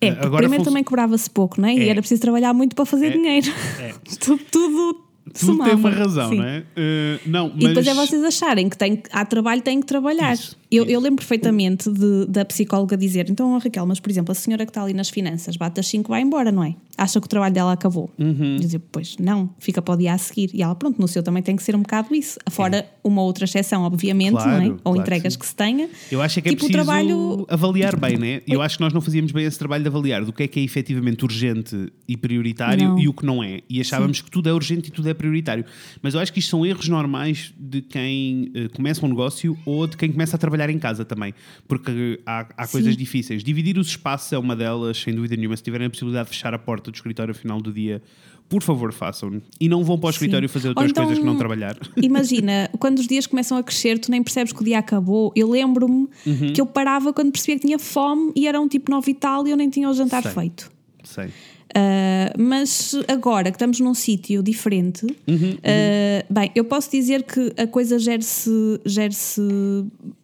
É, 0.00 0.12
porque 0.12 0.26
agora 0.26 0.42
primeiro 0.42 0.64
também 0.64 0.82
cobrava-se 0.82 1.28
pouco, 1.28 1.60
não 1.60 1.68
é? 1.68 1.74
E 1.74 1.80
É. 1.80 1.88
era 1.88 2.00
preciso 2.00 2.22
trabalhar 2.22 2.54
muito 2.54 2.74
para 2.74 2.86
fazer 2.86 3.06
É. 3.06 3.10
dinheiro. 3.10 3.46
É. 3.80 3.92
tudo, 4.20 4.40
tudo, 4.50 5.04
Tudo 5.32 5.46
somava. 5.52 5.70
tem 5.70 5.78
uma 5.78 5.90
razão, 5.90 6.28
Sim. 6.30 6.36
não 6.38 6.44
é? 6.44 6.62
Eh, 6.76 7.18
não, 7.26 7.48
mas... 7.54 7.62
E 7.64 7.68
depois 7.68 7.86
é 7.86 7.94
vocês 7.94 8.24
acharem 8.24 8.68
que 8.68 8.76
tem, 8.76 9.02
há 9.12 9.24
trabalho, 9.24 9.62
têm 9.62 9.80
que 9.80 9.86
trabalhar. 9.86 10.32
Isso, 10.34 10.56
eu, 10.70 10.82
isso. 10.84 10.92
eu 10.92 11.00
lembro 11.00 11.16
perfeitamente 11.18 11.90
de- 11.90 12.26
da 12.26 12.44
psicóloga 12.44 12.96
dizer: 12.96 13.28
então, 13.30 13.56
Raquel, 13.58 13.86
mas 13.86 14.00
por 14.00 14.10
exemplo, 14.10 14.32
a 14.32 14.34
senhora 14.34 14.64
que 14.66 14.70
está 14.70 14.82
ali 14.82 14.92
nas 14.92 15.08
finanças 15.08 15.56
bate 15.56 15.78
às 15.80 15.86
5 15.86 16.08
vai 16.08 16.20
embora, 16.22 16.50
não 16.50 16.64
é? 16.64 16.74
Acha 17.00 17.18
que 17.18 17.24
o 17.24 17.28
trabalho 17.30 17.54
dela 17.54 17.72
acabou. 17.72 18.10
Uhum. 18.18 18.56
Eu 18.56 18.60
dizia: 18.60 18.82
pois 18.92 19.16
não, 19.18 19.48
fica 19.58 19.80
para 19.80 19.94
o 19.94 19.96
dia 19.96 20.12
a 20.12 20.18
seguir. 20.18 20.50
E 20.52 20.62
ela, 20.62 20.74
pronto, 20.74 21.00
no 21.00 21.08
seu 21.08 21.22
também 21.22 21.42
tem 21.42 21.56
que 21.56 21.62
ser 21.62 21.74
um 21.74 21.80
bocado 21.80 22.14
isso. 22.14 22.38
Fora 22.50 22.86
uma 23.02 23.22
outra 23.22 23.46
exceção, 23.46 23.84
obviamente, 23.84 24.32
Claro, 24.32 24.50
não 24.50 24.60
é? 24.60 24.66
Ou 24.66 24.76
claro 24.76 24.94
que 24.94 25.00
entregas 25.00 25.32
sim. 25.32 25.38
que, 25.38 25.46
se 25.46 25.56
tenha. 25.56 25.88
Eu 26.12 26.20
acho 26.20 26.38
é 26.38 26.42
que 26.42 26.48
é 26.48 26.52
tipo, 26.52 26.66
preciso 26.66 26.84
trabalho. 26.84 27.46
avaliar 27.48 27.96
bem, 27.96 28.18
né? 28.18 28.42
Eu 28.46 28.60
acho 28.60 28.76
que 28.76 28.84
nós 28.84 28.92
não 28.92 29.00
fazíamos 29.00 29.32
bem 29.32 29.46
esse 29.46 29.58
trabalho 29.58 29.82
de 29.82 29.88
avaliar 29.88 30.26
do 30.26 30.32
que 30.32 30.42
é 30.42 30.48
que 30.48 30.60
é 30.60 30.62
efetivamente 30.62 31.24
urgente 31.24 31.90
e 32.06 32.18
prioritário 32.18 32.86
Não. 32.86 32.98
e 32.98 33.08
o 33.08 33.14
que 33.14 33.24
não 33.24 33.42
é. 33.42 33.60
E 33.66 33.80
achávamos 33.80 34.20
que 34.20 34.30
tudo 34.30 34.50
é 34.50 34.52
urgente 34.52 34.90
e 34.90 34.92
tudo 34.92 35.08
é 35.08 35.14
prioritário. 35.14 35.64
Mas 36.02 36.12
eu 36.12 36.20
acho 36.20 36.30
que 36.30 36.38
isto 36.38 36.50
são 36.50 36.66
erros 36.66 36.86
normais 36.86 37.54
de 37.58 37.80
quem 37.80 38.52
eh, 38.54 38.68
começa 38.68 39.06
um 39.06 39.08
negócio 39.08 39.56
ou 39.64 39.86
de 39.86 39.96
quem 39.96 40.12
começa 40.12 40.36
a 40.36 40.38
trabalhar 40.38 40.68
em 40.68 40.78
casa 40.78 41.02
também. 41.02 41.32
Porque 41.66 42.20
há, 42.26 42.46
há 42.56 42.66
coisas 42.68 42.94
difíceis. 42.94 43.42
Dividir 43.42 43.78
os 43.78 43.88
espaços 43.88 44.30
é 44.32 44.38
uma 44.38 44.54
delas, 44.54 44.98
sem 44.98 45.14
dúvida 45.14 45.34
nenhuma. 45.34 45.56
Se 45.56 45.62
tiverem 45.62 45.86
a 45.86 45.90
possibilidade 45.90 46.28
de 46.28 46.36
fechar 46.36 46.52
a 46.52 46.58
porta 46.58 46.89
do 46.90 46.94
escritório 46.96 47.32
ao 47.32 47.38
final 47.38 47.60
do 47.60 47.72
dia, 47.72 48.02
por 48.48 48.62
favor, 48.62 48.92
façam. 48.92 49.40
E 49.60 49.68
não 49.68 49.84
vão 49.84 49.98
para 49.98 50.08
o 50.08 50.10
escritório 50.10 50.48
fazer 50.48 50.68
Ou 50.68 50.70
outras 50.72 50.90
então- 50.90 51.04
coisas 51.04 51.20
que 51.22 51.26
não 51.26 51.36
trabalhar. 51.36 51.76
Imagina, 52.02 52.68
quando 52.78 52.98
os 52.98 53.06
dias 53.06 53.26
começam 53.26 53.56
a 53.56 53.62
crescer, 53.62 53.98
tu 53.98 54.10
nem 54.10 54.22
percebes 54.22 54.52
que 54.52 54.60
o 54.60 54.64
dia 54.64 54.78
acabou. 54.78 55.32
Eu 55.36 55.48
lembro-me 55.48 56.08
Uhum. 56.26 56.52
que 56.52 56.60
eu 56.60 56.66
parava 56.66 57.12
quando 57.12 57.30
percebia 57.30 57.56
que 57.60 57.66
tinha 57.66 57.78
fome 57.78 58.32
e 58.34 58.46
era 58.48 58.60
um 58.60 58.66
tipo 58.68 58.90
nove 58.90 59.12
e 59.12 59.14
tal 59.14 59.46
e 59.46 59.50
eu 59.50 59.56
nem 59.56 59.70
tinha 59.70 59.88
o 59.88 59.94
jantar 59.94 60.22
Sei. 60.22 60.32
feito. 60.32 60.70
Sei. 61.04 61.26
Uh, 61.70 62.34
mas 62.42 62.96
agora 63.06 63.44
que 63.48 63.54
estamos 63.56 63.78
num 63.78 63.94
sítio 63.94 64.42
diferente, 64.42 65.06
Uhum, 65.28 65.52
uh, 65.52 66.34
bem, 66.34 66.50
eu 66.56 66.64
posso 66.64 66.90
dizer 66.90 67.22
que 67.22 67.52
a 67.56 67.64
coisa 67.64 67.96
gere-se 67.96 68.50
gere 68.84 69.14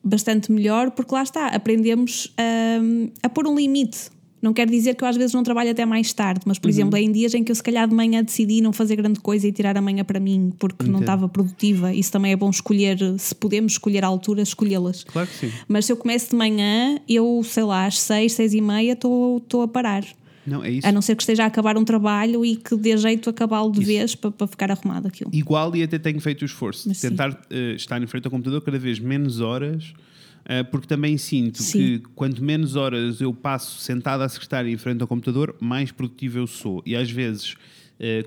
bastante 0.02 0.50
melhor 0.50 0.90
porque 0.90 1.14
lá 1.14 1.22
está, 1.22 1.46
aprendemos 1.48 2.35
um, 2.83 3.09
a 3.22 3.29
pôr 3.29 3.46
um 3.46 3.55
limite. 3.55 4.11
Não 4.47 4.53
quer 4.53 4.71
dizer 4.71 4.95
que 4.95 5.03
eu 5.03 5.09
às 5.09 5.17
vezes 5.17 5.35
não 5.35 5.43
trabalho 5.43 5.73
até 5.73 5.85
mais 5.85 6.13
tarde, 6.13 6.43
mas 6.47 6.57
Uhum. 6.57 6.61
por 6.63 6.71
exemplo, 6.71 6.97
é 6.97 7.03
em 7.03 7.11
dias 7.11 7.35
em 7.35 7.43
que 7.43 7.51
eu 7.51 7.57
se 7.57 7.63
calhar 7.63 7.89
de 7.89 7.95
manhã 7.95 8.23
decidi 8.23 8.61
não 8.61 8.73
fazer 8.73 8.95
grande 8.95 9.19
coisa 9.19 9.49
e 9.49 9.51
tirar 9.51 9.77
a 9.77 9.83
manhã 9.83 10.05
para 10.05 10.21
mim 10.21 10.53
porque 10.57 10.85
não 10.85 10.91
Entendo. 10.91 11.01
estava 11.03 11.29
produtiva. 11.29 11.93
Isso 11.93 12.13
também 12.13 12.31
é 12.31 12.37
bom 12.37 12.49
escolher, 12.49 12.97
se 13.19 13.35
podemos 13.35 13.73
escolher 13.73 14.05
a 14.05 14.07
altura, 14.07 14.43
escolhê-las. 14.43 15.03
Claro 15.03 15.27
que 15.27 15.35
sim. 15.35 15.53
Mas 15.67 15.87
se 15.87 15.93
eu 15.93 15.97
começo 15.97 16.31
de 16.31 16.37
manhã, 16.37 16.99
eu 17.09 17.43
sei 17.45 17.65
lá, 17.65 17.87
às 17.87 17.99
seis, 17.99 18.35
seis 18.35 18.55
e 18.55 18.61
meia 18.61 18.93
estou 18.93 19.43
a 19.63 19.67
parar. 19.69 20.05
Não, 20.47 20.63
é 20.63 20.71
isso. 20.71 20.87
A 20.87 20.93
não 20.93 21.03
ser 21.03 21.17
que 21.17 21.23
esteja 21.25 21.43
a 21.43 21.47
acabar 21.47 21.77
um 21.77 21.85
trabalho 21.85 22.45
e 22.45 22.55
que 22.55 22.77
dê 22.77 22.97
jeito 22.97 23.29
acabá-lo 23.29 23.73
de 23.73 23.85
vez 23.85 24.15
para, 24.15 24.31
para 24.31 24.47
ficar 24.47 24.71
arrumado 24.71 25.09
aquilo. 25.09 25.29
Igual 25.35 25.75
e 25.75 25.83
até 25.83 25.99
tenho 25.99 26.21
feito 26.21 26.43
o 26.43 26.45
esforço 26.45 26.83
de 26.85 26.89
Mas 26.91 26.99
sim. 26.99 27.09
tentar 27.09 27.37
eh, 27.51 27.73
estar 27.75 28.01
em 28.01 28.07
frente 28.07 28.27
ao 28.27 28.31
computador 28.31 28.61
cada 28.63 28.79
vez 28.79 29.01
menos 29.01 29.41
horas, 29.41 29.93
porque 30.71 30.87
também 30.87 31.17
sinto 31.19 31.63
Sim. 31.63 31.79
que 31.79 31.99
quanto 32.15 32.43
menos 32.43 32.77
horas 32.77 33.21
eu 33.21 33.33
passo 33.35 33.79
sentado 33.81 34.23
à 34.23 34.29
secretária 34.29 34.71
em 34.71 34.77
frente 34.77 35.01
ao 35.03 35.09
computador, 35.09 35.57
mais 35.61 35.91
produtivo 35.91 36.39
eu 36.39 36.47
sou. 36.47 36.83
E 36.87 36.95
às 36.97 37.11
vezes. 37.11 37.55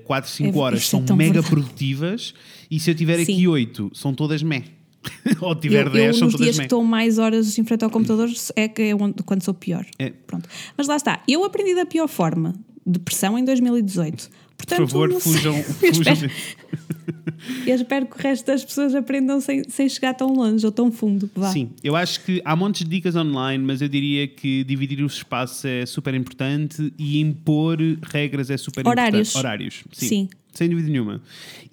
4, 0.04 0.28
5 0.28 0.58
É- 0.58 0.60
horas 0.60 0.80
é 0.80 0.82
são 0.82 1.00
tão 1.04 1.16
mega 1.16 1.34
verdade. 1.34 1.48
produtivas 1.54 2.34
e 2.68 2.80
se 2.80 2.90
eu 2.90 2.94
tiver 2.96 3.20
aqui 3.20 3.26
Sim. 3.36 3.46
8 3.46 3.88
são 3.94 4.12
todas 4.12 4.42
meh 4.42 4.64
ou 5.40 5.54
tiver 5.54 5.86
eu, 5.86 5.92
10 5.92 6.06
eu, 6.06 6.14
são 6.14 6.24
nos 6.26 6.32
todas 6.32 6.44
dias 6.46 6.56
que 6.58 6.64
estou 6.64 6.82
mais 6.84 7.18
horas 7.18 7.56
em 7.56 7.62
frente 7.64 7.84
ao 7.84 7.90
computador 7.90 8.28
é 8.56 8.66
que 8.66 8.82
é 8.82 8.94
onde- 8.96 9.22
quando 9.22 9.44
sou 9.44 9.54
pior. 9.54 9.86
É. 9.96 10.10
Pronto. 10.26 10.48
Mas 10.76 10.88
lá 10.88 10.96
está, 10.96 11.22
eu 11.28 11.44
aprendi 11.44 11.72
da 11.76 11.86
pior 11.86 12.08
forma, 12.08 12.52
depressão 12.84 13.38
em 13.38 13.44
2018. 13.44 14.28
Por 14.60 14.66
Portanto, 14.66 14.88
favor 14.88 15.08
não 15.08 15.20
sei. 15.20 15.32
fujam, 15.32 15.54
Eu 15.82 15.94
fujam 15.94 16.12
espero, 16.14 16.32
eu 17.66 17.74
espero 17.74 18.06
que 18.06 18.16
o 18.16 18.18
resto 18.22 18.46
das 18.46 18.64
pessoas 18.64 18.94
aprendam 18.94 19.40
sem, 19.40 19.64
sem 19.68 19.88
chegar 19.88 20.14
tão 20.14 20.32
longe 20.32 20.64
ou 20.64 20.72
tão 20.72 20.90
fundo. 20.92 21.30
Vá. 21.34 21.50
Sim, 21.52 21.70
eu 21.82 21.96
acho 21.96 22.24
que 22.24 22.40
há 22.44 22.54
montes 22.54 22.84
de 22.84 22.90
dicas 22.90 23.16
online, 23.16 23.62
mas 23.64 23.80
eu 23.82 23.88
diria 23.88 24.26
que 24.28 24.64
dividir 24.64 25.02
os 25.02 25.14
espaços 25.14 25.64
é 25.64 25.84
super 25.86 26.14
importante 26.14 26.92
e 26.98 27.20
impor 27.20 27.78
regras 28.02 28.50
é 28.50 28.56
super 28.56 28.86
Horários. 28.86 29.28
importante. 29.30 29.38
Horários. 29.46 29.84
Sim, 29.92 30.06
Sim. 30.08 30.28
Sem 30.52 30.68
dúvida 30.68 30.88
nenhuma. 30.88 31.20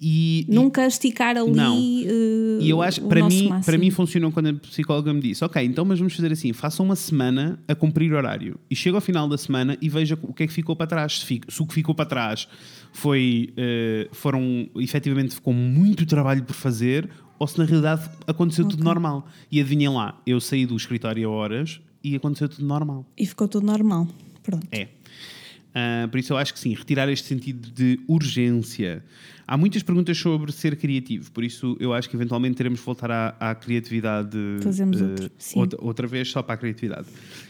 E, 0.00 0.46
e- 0.48 0.54
Nunca 0.54 0.86
esticar 0.86 1.36
ali. 1.36 1.50
Não. 1.52 1.76
eh, 1.76 2.58
E 2.62 2.70
eu 2.70 2.80
acho 2.80 3.02
para 3.02 3.26
mim, 3.26 3.48
máximo. 3.48 3.64
para 3.64 3.78
mim 3.78 3.90
funcionou 3.90 4.30
quando 4.30 4.48
a 4.50 4.54
psicóloga 4.54 5.12
me 5.12 5.20
disse: 5.20 5.44
Ok, 5.44 5.62
então, 5.64 5.84
mas 5.84 5.98
vamos 5.98 6.14
fazer 6.14 6.32
assim, 6.32 6.52
faça 6.52 6.82
uma 6.82 6.94
semana 6.96 7.58
a 7.66 7.74
cumprir 7.74 8.12
horário. 8.12 8.58
E 8.70 8.76
chega 8.76 8.96
ao 8.96 9.00
final 9.00 9.28
da 9.28 9.36
semana 9.36 9.76
e 9.82 9.88
veja 9.88 10.18
o 10.22 10.32
que 10.32 10.44
é 10.44 10.46
que 10.46 10.52
ficou 10.52 10.76
para 10.76 10.86
trás. 10.86 11.20
Se, 11.20 11.40
o 11.60 11.66
que 11.66 11.74
ficou 11.74 11.94
para 11.94 12.06
trás 12.06 12.46
foi, 12.92 13.52
eh, 13.56 14.08
foram, 14.12 14.68
efetivamente, 14.76 15.34
ficou 15.34 15.52
muito 15.52 16.06
trabalho 16.06 16.42
por 16.44 16.54
fazer, 16.54 17.08
ou 17.38 17.46
se 17.46 17.58
na 17.58 17.64
realidade 17.64 18.08
aconteceu 18.26 18.64
tudo 18.66 18.82
normal. 18.84 19.26
E 19.50 19.60
adivinhem 19.60 19.88
lá, 19.90 20.20
eu 20.26 20.40
saí 20.40 20.64
do 20.66 20.76
escritório 20.76 21.28
a 21.28 21.32
horas 21.32 21.80
e 22.02 22.14
aconteceu 22.16 22.48
tudo 22.48 22.64
normal. 22.66 23.04
E 23.16 23.26
ficou 23.26 23.48
tudo 23.48 23.66
normal. 23.66 24.06
Pronto. 24.42 24.66
É. 24.72 24.88
Uh, 25.78 26.08
por 26.08 26.18
isso 26.18 26.32
eu 26.32 26.36
acho 26.36 26.52
que 26.52 26.58
sim, 26.58 26.74
retirar 26.74 27.08
este 27.08 27.28
sentido 27.28 27.70
de 27.70 28.00
urgência. 28.08 29.04
Há 29.46 29.56
muitas 29.56 29.82
perguntas 29.82 30.18
sobre 30.18 30.50
ser 30.50 30.76
criativo, 30.76 31.30
por 31.30 31.44
isso 31.44 31.76
eu 31.78 31.92
acho 31.92 32.10
que 32.10 32.16
eventualmente 32.16 32.56
teremos 32.56 32.80
de 32.80 32.84
voltar 32.84 33.10
à, 33.10 33.28
à 33.38 33.54
criatividade 33.54 34.36
Fazemos 34.60 35.00
uh, 35.00 35.04
outro, 35.04 35.30
sim. 35.38 35.58
outra, 35.58 35.78
outra 35.82 36.06
vez 36.06 36.30
só 36.30 36.42
para 36.42 36.54
a 36.54 36.58
criatividade. 36.58 37.06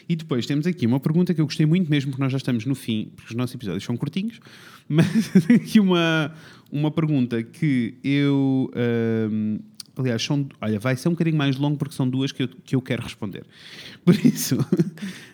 E 0.08 0.14
depois 0.14 0.46
temos 0.46 0.66
aqui 0.66 0.86
uma 0.86 1.00
pergunta 1.00 1.32
que 1.32 1.40
eu 1.40 1.46
gostei 1.46 1.66
muito 1.66 1.90
mesmo, 1.90 2.10
porque 2.10 2.22
nós 2.22 2.30
já 2.30 2.38
estamos 2.38 2.66
no 2.66 2.74
fim, 2.74 3.10
porque 3.16 3.30
os 3.30 3.36
nossos 3.36 3.54
episódios 3.54 3.84
são 3.84 3.96
curtinhos, 3.96 4.38
mas 4.88 5.34
aqui 5.50 5.80
uma, 5.80 6.32
uma 6.70 6.90
pergunta 6.90 7.42
que 7.42 7.94
eu. 8.04 8.70
Uh, 8.74 9.77
aliás, 9.98 10.22
são, 10.22 10.48
olha, 10.60 10.78
vai 10.78 10.96
ser 10.96 11.08
um 11.08 11.12
bocadinho 11.12 11.36
mais 11.36 11.56
longo 11.56 11.76
porque 11.76 11.94
são 11.94 12.08
duas 12.08 12.32
que 12.32 12.44
eu, 12.44 12.48
que 12.48 12.76
eu 12.76 12.80
quero 12.80 13.02
responder. 13.02 13.44
Por 14.04 14.14
isso, 14.14 14.56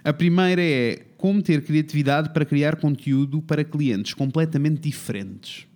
a 0.02 0.12
primeira 0.12 0.62
é 0.62 1.04
como 1.18 1.42
ter 1.42 1.62
criatividade 1.62 2.30
para 2.30 2.44
criar 2.44 2.76
conteúdo 2.76 3.40
para 3.42 3.62
clientes 3.62 4.14
completamente 4.14 4.80
diferentes. 4.80 5.66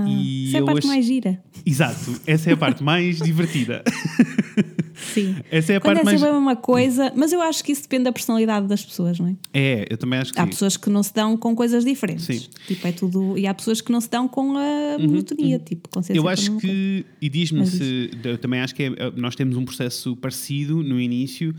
Ah, 0.00 0.08
e 0.08 0.46
essa 0.48 0.58
é 0.58 0.60
a 0.60 0.64
parte 0.64 0.86
mais 0.86 1.04
gira. 1.04 1.42
Exato, 1.66 2.20
essa 2.26 2.50
é 2.50 2.52
a 2.52 2.56
parte 2.56 2.82
mais 2.84 3.18
divertida. 3.22 3.82
Sim. 5.14 5.36
Essa 5.50 5.72
é 5.74 5.76
a 5.76 5.80
Quando 5.80 6.02
parte 6.02 6.16
é 6.16 6.18
mais. 6.20 6.36
uma 6.36 6.56
coisa, 6.56 7.12
mas 7.16 7.32
eu 7.32 7.40
acho 7.40 7.62
que 7.64 7.72
isso 7.72 7.82
depende 7.82 8.04
da 8.04 8.12
personalidade 8.12 8.66
das 8.66 8.84
pessoas, 8.84 9.18
não 9.18 9.28
é? 9.28 9.36
É, 9.54 9.86
eu 9.90 9.96
também 9.96 10.18
acho 10.18 10.32
que 10.32 10.40
Há 10.40 10.44
sim. 10.44 10.50
pessoas 10.50 10.76
que 10.76 10.90
não 10.90 11.02
se 11.02 11.14
dão 11.14 11.36
com 11.36 11.54
coisas 11.54 11.84
diferentes. 11.84 12.24
Sim. 12.24 12.42
Tipo, 12.66 12.86
é 12.86 12.92
tudo. 12.92 13.38
E 13.38 13.46
há 13.46 13.54
pessoas 13.54 13.80
que 13.80 13.90
não 13.92 14.00
se 14.00 14.10
dão 14.10 14.26
com 14.28 14.56
a 14.56 14.98
monotonia, 14.98 15.58
tipo, 15.58 15.88
com 15.88 16.00
Eu 16.12 16.28
acho 16.28 16.42
mesma 16.52 16.60
coisa. 16.60 16.66
que, 16.76 17.06
e 17.20 17.28
diz-me 17.28 17.66
se. 17.66 18.10
Eu 18.24 18.38
também 18.38 18.60
acho 18.60 18.74
que 18.74 18.82
é- 18.84 19.12
nós 19.16 19.34
temos 19.36 19.56
um 19.56 19.64
processo 19.64 20.16
parecido 20.16 20.82
no 20.82 21.00
início. 21.00 21.54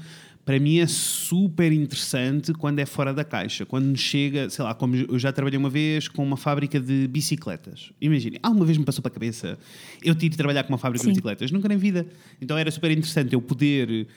Para 0.50 0.60
mim 0.60 0.80
é 0.80 0.88
super 0.88 1.72
interessante 1.72 2.56
quando 2.56 2.80
é 2.80 2.86
fora 2.88 3.14
da 3.14 3.24
caixa. 3.24 3.68
Quando 3.68 3.96
chega, 3.96 4.50
sei 4.50 4.66
lá, 4.66 4.74
como 4.74 4.96
eu 4.96 5.20
já 5.20 5.32
trabalhei 5.32 5.60
uma 5.60 5.70
vez 5.70 6.08
com 6.08 6.24
uma 6.24 6.36
fábrica 6.36 6.80
de 6.80 7.08
bicicletas. 7.08 7.92
Imaginem, 8.02 8.40
alguma 8.42 8.66
vez 8.66 8.76
me 8.76 8.84
passou 8.84 9.00
para 9.04 9.12
a 9.12 9.14
cabeça 9.14 9.60
eu 10.02 10.16
tive 10.16 10.30
de 10.30 10.38
trabalhar 10.38 10.64
com 10.64 10.70
uma 10.70 10.80
fábrica 10.80 11.04
Sim. 11.04 11.10
de 11.10 11.14
bicicletas. 11.14 11.52
Nunca 11.52 11.70
na 11.70 11.76
vida. 11.76 12.08
Então 12.42 12.58
era 12.58 12.72
super 12.72 12.90
interessante 12.90 13.32
eu 13.34 13.42
poder 13.44 14.08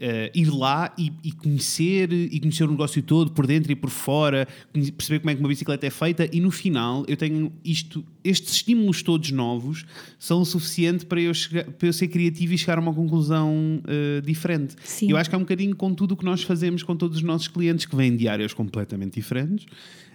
eh, 0.00 0.32
ir 0.34 0.48
lá 0.50 0.92
e, 0.96 1.12
e 1.22 1.30
conhecer 1.30 2.10
e 2.12 2.40
conhecer 2.40 2.64
o 2.64 2.70
negócio 2.70 3.02
todo 3.02 3.30
por 3.32 3.46
dentro 3.46 3.70
e 3.70 3.76
por 3.76 3.90
fora, 3.90 4.48
perceber 4.96 5.18
como 5.20 5.30
é 5.30 5.34
que 5.34 5.40
uma 5.40 5.48
bicicleta 5.48 5.86
é 5.86 5.90
feita 5.90 6.28
e 6.32 6.40
no 6.40 6.50
final 6.50 7.04
eu 7.06 7.16
tenho 7.16 7.52
isto, 7.62 8.02
estes 8.24 8.54
estímulos 8.54 9.02
todos 9.02 9.30
novos 9.30 9.84
são 10.18 10.40
o 10.40 10.44
suficiente 10.46 11.04
para 11.04 11.20
eu, 11.20 11.34
chegar, 11.34 11.64
para 11.64 11.86
eu 11.88 11.92
ser 11.92 12.08
criativo 12.08 12.54
e 12.54 12.58
chegar 12.58 12.78
a 12.78 12.80
uma 12.80 12.94
conclusão 12.94 13.82
eh, 13.86 14.22
diferente. 14.22 14.74
Sim. 14.82 15.10
Eu 15.10 15.16
acho 15.18 15.28
que 15.28 15.34
é 15.36 15.38
um 15.38 15.42
bocadinho 15.42 15.76
com 15.76 15.92
tudo 15.94 16.12
o 16.12 16.16
que 16.16 16.24
nós 16.24 16.42
fazemos 16.42 16.82
com 16.82 16.96
todos 16.96 17.18
os 17.18 17.22
nossos 17.22 17.48
clientes 17.48 17.84
que 17.84 17.94
vêm 17.94 18.16
de 18.16 18.26
áreas 18.26 18.54
completamente 18.54 19.14
diferentes. 19.14 19.66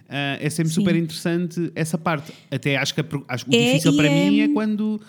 Ah, 0.08 0.36
é 0.40 0.48
sempre 0.50 0.68
Sim. 0.72 0.74
super 0.80 0.94
interessante 0.96 1.70
essa 1.74 1.96
parte. 1.98 2.32
Até 2.50 2.76
acho 2.76 2.94
que, 2.94 3.00
acho 3.28 3.44
que 3.44 3.50
o 3.50 3.54
É, 3.54 3.64
difícil 3.66 3.96
para 3.96 4.06
é- 4.08 4.30
mim 4.30 4.40
é 4.40 4.48
quando 4.48 5.00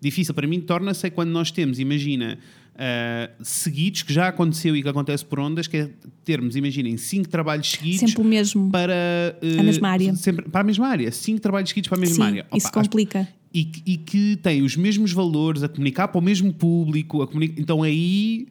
difícil 0.00 0.34
para 0.34 0.46
mim 0.46 0.60
torna-se 0.60 1.06
é 1.06 1.10
quando 1.10 1.30
nós 1.30 1.50
temos, 1.50 1.78
imagina, 1.78 2.38
ah, 2.78 3.30
seguidos, 3.42 4.02
que 4.02 4.12
já 4.12 4.28
aconteceu 4.28 4.76
e 4.76 4.82
que 4.82 4.88
acontece 4.88 5.24
por 5.24 5.38
ondas, 5.40 5.66
que 5.66 5.76
é 5.76 5.90
termos, 6.24 6.56
imaginem, 6.56 6.96
cinco 6.96 7.28
trabalhos 7.28 7.70
seguidos 7.70 8.00
Sempre 8.00 8.20
o 8.20 8.24
mesmo. 8.24 8.70
para 8.70 9.36
A 9.58 9.62
mesma 9.62 9.88
área. 9.88 10.14
sempre- 10.14 10.48
para 10.48 10.60
a 10.60 10.64
mesma 10.64 10.86
área, 10.88 11.10
cinco 11.12 11.40
trabalhos 11.40 11.70
seguidos 11.70 11.88
para 11.88 11.98
a 11.98 12.00
mesma 12.00 12.14
Sim, 12.16 12.22
área. 12.22 12.46
isso 12.54 12.68
Opa, 12.68 12.80
acho- 12.80 12.88
complica. 12.90 13.28
e, 13.54 13.64
que- 13.64 13.82
e 13.92 13.96
que 13.96 14.36
têm 14.42 14.62
os 14.62 14.76
mesmos 14.76 15.12
valores 15.12 15.62
a 15.62 15.68
comunicar 15.68 16.08
para 16.08 16.18
o 16.18 16.22
mesmo 16.22 16.52
público, 16.52 17.22
a 17.22 17.26
comuni- 17.26 17.54
então 17.56 17.82
aí 17.82 18.46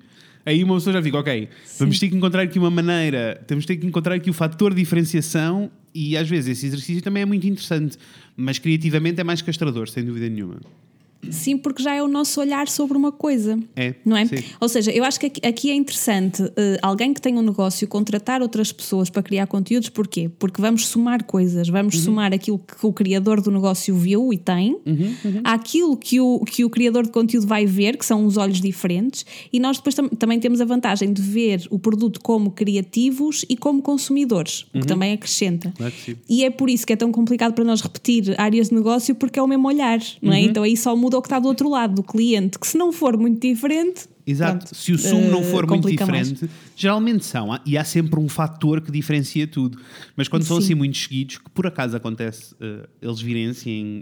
aí 0.48 0.64
uma 0.64 0.76
pessoa 0.76 0.94
já 0.94 1.02
fica, 1.02 1.18
ok, 1.18 1.50
vamos 1.80 1.98
ter 2.00 2.08
que 2.08 2.16
encontrar 2.16 2.44
aqui 2.44 2.60
uma 2.60 2.70
maneira, 2.70 3.44
temos 3.48 3.66
ter 3.66 3.78
que 3.78 3.86
encontrar 3.88 4.14
aqui 4.14 4.30
o 4.30 4.34
fator 4.34 4.76
de 4.76 4.80
diferenciação 4.80 5.72
e 5.94 6.16
às 6.16 6.30
vezes 6.30 6.50
esse 6.58 6.68
exercício 6.68 7.02
também 7.02 7.24
é 7.24 7.26
muito 7.26 7.48
interessante, 7.48 7.98
mas 8.38 8.60
criativamente 8.60 9.20
é 9.20 9.24
mais 9.24 9.42
castrador, 9.42 9.90
sem 9.90 10.04
dúvida 10.06 10.30
nenhuma. 10.30 10.58
Sim, 11.32 11.58
porque 11.58 11.82
já 11.84 11.94
é 11.96 12.02
o 12.04 12.08
nosso 12.08 12.40
olhar 12.40 12.68
sobre 12.68 12.98
uma 12.98 13.12
coisa. 13.12 13.58
É, 13.76 13.96
Não 14.06 14.16
é? 14.18 14.26
sim. 14.26 14.38
Ou 14.60 14.68
seja, 14.70 14.92
eu 14.92 15.04
acho 15.04 15.20
que 15.20 15.26
aqui, 15.28 15.48
aqui 15.48 15.70
é 15.72 15.76
interessante 15.76 16.44
eh, 16.56 16.78
alguém 16.82 17.14
que 17.14 17.22
tem 17.22 17.38
um 17.38 17.42
negócio 17.42 17.88
contratar 17.88 18.42
outras 18.42 18.72
pessoas 18.72 19.10
para 19.10 19.22
criar 19.24 19.48
conteúdos, 19.48 19.90
porquê? 19.90 20.30
Porque 20.40 20.62
vamos 20.62 20.88
somar 20.88 21.24
coisas, 21.24 21.68
vamos 21.70 22.00
somar 22.02 22.34
aquilo 22.34 22.60
que 22.60 22.86
o 22.86 22.92
criador 22.94 23.42
do 23.42 23.52
negócio 23.52 23.96
viu 23.96 24.32
e 24.34 24.38
tem, 24.38 24.78
àquilo 25.44 25.96
que 25.98 26.20
o, 26.20 26.40
que 26.42 26.64
o 26.66 26.70
criador 26.70 27.04
de 27.06 27.12
conteúdo 27.12 27.48
vai 27.48 27.66
ver, 27.66 27.98
que 27.98 28.06
são 28.06 28.26
os 28.26 28.38
olhos 28.38 28.60
diferentes, 28.62 29.26
e 29.52 29.60
nós 29.60 29.78
depois 29.78 29.96
tam- 29.96 30.10
também 30.10 30.40
temos 30.40 30.62
a 30.62 30.66
vantagem 30.66 31.12
de 31.14 31.22
ver 31.22 31.66
o 31.70 31.80
produto 31.80 32.20
como 32.22 32.52
criativos 32.52 33.46
e 33.50 33.56
como 33.58 33.82
consumidores, 33.82 34.66
o 34.74 34.80
que 34.80 34.88
também 34.88 35.14
acrescenta. 35.14 35.74
Claro. 35.76 35.94
E 36.30 36.44
é 36.44 36.50
por 36.50 36.70
isso 36.70 36.86
que 36.86 36.94
é 36.94 36.96
tão 36.96 37.12
complicado 37.12 37.54
para 37.54 37.64
nós 37.64 37.82
repetir 37.82 38.34
áreas 38.40 38.70
de 38.70 38.76
negócio, 38.76 39.16
porque 39.16 39.40
é 39.40 39.42
o 39.42 39.48
mesmo 39.48 39.68
olhar, 39.68 40.00
não 40.22 40.32
Uhum. 40.32 40.38
é? 40.38 40.42
Então 40.42 40.64
aí 40.64 40.76
só 40.78 40.96
muda 40.96 41.15
o 41.18 41.22
que 41.22 41.28
está 41.28 41.40
do 41.40 41.48
outro 41.48 41.70
lado, 41.70 41.96
do 41.96 42.04
cliente, 42.04 42.60
que 42.60 42.68
se 42.68 42.78
não 42.78 42.92
for 42.92 43.18
muito 43.18 43.40
diferente. 43.40 44.08
Exato. 44.28 44.58
pronto, 44.66 44.76
Se 44.76 44.92
o 44.92 44.98
sumo 44.98 45.30
não 45.30 45.42
eh, 45.42 45.44
for 45.44 45.68
muito 45.68 45.84
complica 45.84 46.06
mais. 46.08 46.30
diferente, 46.32 46.54
geralmente 46.76 47.24
são, 47.26 47.60
e 47.66 47.78
há 47.78 47.84
sempre 47.84 48.20
um 48.20 48.28
fator 48.28 48.82
que 48.82 48.92
diferencia 48.92 49.46
tudo. 49.48 49.78
Mas 50.16 50.28
quando 50.28 50.44
são 50.44 50.58
Sim. 50.60 50.64
assim 50.64 50.76
muitos 50.76 51.04
seguidos, 51.04 51.38
que 51.38 51.50
por 51.52 51.68
acaso 51.68 51.96
acontece 51.96 52.56
eh, 52.60 52.88
eles 53.02 53.22
virem 53.22 53.48
assim, 53.50 54.02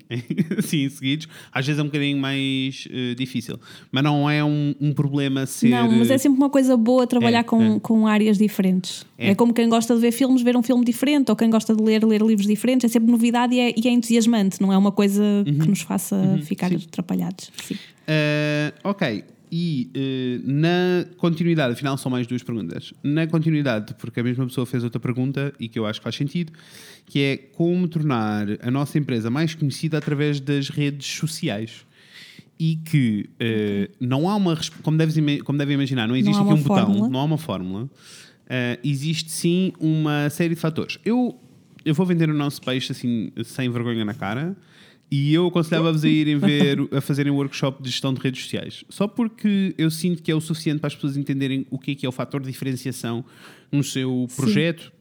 assim 0.57 0.87
seguidos, 0.89 1.27
às 1.51 1.65
vezes 1.65 1.79
é 1.79 1.81
um 1.83 1.87
bocadinho 1.87 2.17
mais 2.17 2.87
eh, 2.89 3.15
difícil. 3.15 3.59
Mas 3.91 4.03
não 4.03 4.29
é 4.29 4.43
um, 4.43 4.73
um 4.79 4.93
problema 4.93 5.45
ser. 5.45 5.69
Não, 5.69 5.91
mas 5.91 6.09
é 6.09 6.17
sempre 6.17 6.37
uma 6.37 6.49
coisa 6.49 6.77
boa 6.77 7.05
trabalhar 7.05 7.39
É, 7.39 7.43
com, 7.43 7.75
é. 7.75 7.79
com 7.79 8.07
áreas 8.07 8.37
diferentes. 8.37 9.05
É. 9.17 9.31
É. 9.31 9.35
como 9.35 9.53
quem 9.53 9.67
gosta 9.69 9.93
de 9.95 10.01
ver 10.01 10.11
filmes, 10.11 10.41
ver 10.41 10.55
um 10.57 10.63
filme 10.63 10.83
diferente, 10.85 11.29
ou 11.29 11.35
quem 11.35 11.49
gosta 11.49 11.75
de 11.75 11.81
ler, 11.83 12.03
ler 12.05 12.21
livros 12.21 12.47
diferentes. 12.47 12.85
É 12.85 12.87
sempre 12.91 13.11
novidade 13.11 13.53
e 13.55 13.59
é, 13.59 13.73
e 13.77 13.87
é 13.87 13.91
entusiasmante, 13.91 14.61
não 14.61 14.71
é 14.71 14.77
uma 14.77 14.91
coisa 14.91 15.23
que 15.45 15.51
nos 15.69 15.81
faça 15.81 16.39
ficar 16.43 16.71
Uhum. 16.71 16.79
sim. 16.79 16.85
atrapalhados. 16.87 17.51
Sim. 17.67 17.75
Eh, 18.07 18.73
ok. 18.83 19.23
E 19.55 19.91
eh, 19.93 20.41
na 20.43 21.05
continuidade, 21.17 21.73
afinal 21.73 21.95
são 21.95 22.11
mais 22.11 22.25
duas 22.25 22.41
perguntas. 22.41 22.91
Na 23.03 23.27
continuidade, 23.27 23.93
porque 23.99 24.19
a 24.19 24.23
mesma 24.23 24.47
pessoa 24.47 24.65
fez 24.65 24.83
outra 24.83 24.99
pergunta 24.99 25.53
e 25.59 25.69
que 25.69 25.77
eu 25.77 25.85
acho 25.85 25.99
que 25.99 26.03
faz 26.03 26.15
sentido, 26.15 26.51
que 27.05 27.19
é 27.21 27.37
como 27.37 27.87
tornar 27.87 28.47
a 28.63 28.71
nossa 28.71 28.97
empresa 28.97 29.29
mais 29.29 29.53
conhecida 29.53 29.99
através 29.99 30.39
das 30.39 30.69
redes 30.69 31.05
sociais. 31.05 31.85
E 32.59 32.77
que 32.77 33.29
eh, 33.39 33.91
não 33.99 34.27
há 34.27 34.35
uma. 34.35 34.59
Como, 34.81 34.97
deves, 34.97 35.17
como 35.43 35.59
devem 35.59 35.75
imaginar, 35.75 36.07
não 36.07 36.15
existe 36.15 36.39
há 36.39 36.41
aqui 36.41 36.53
um 36.53 36.63
botão, 36.63 36.85
fórmula. 36.87 37.09
não 37.09 37.19
há 37.19 37.23
uma 37.23 37.37
fórmula. 37.37 37.89
Eh, 38.49 38.79
existe 38.83 39.29
sim 39.29 39.71
uma 39.79 40.31
série 40.31 40.55
de 40.55 40.59
fatores. 40.59 40.97
Eu, 41.05 41.39
eu 41.85 41.93
vou 41.93 42.07
vender 42.07 42.27
o 42.27 42.33
nosso 42.33 42.59
peixe 42.59 42.91
assim, 42.91 43.31
sem 43.43 43.69
vergonha 43.69 44.03
na 44.03 44.15
cara. 44.15 44.57
E 45.15 45.31
eu 45.31 45.45
aconselhava-vos 45.45 46.03
a 46.03 46.09
irem 46.09 46.39
ver, 46.39 46.79
a 46.91 46.99
fazerem 46.99 47.31
um 47.31 47.35
workshop 47.35 47.83
de 47.83 47.91
gestão 47.91 48.11
de 48.11 48.19
redes 48.19 48.41
sociais. 48.41 48.83
Só 48.89 49.07
porque 49.07 49.75
eu 49.77 49.91
sinto 49.91 50.23
que 50.23 50.31
é 50.31 50.35
o 50.35 50.41
suficiente 50.41 50.79
para 50.79 50.87
as 50.87 50.95
pessoas 50.95 51.15
entenderem 51.15 51.67
o 51.69 51.77
que 51.77 51.91
é 51.91 51.95
que 51.95 52.03
é 52.03 52.09
o 52.09 52.11
fator 52.11 52.41
de 52.41 52.47
diferenciação 52.47 53.23
no 53.71 53.83
seu 53.83 54.27
projeto 54.35 54.91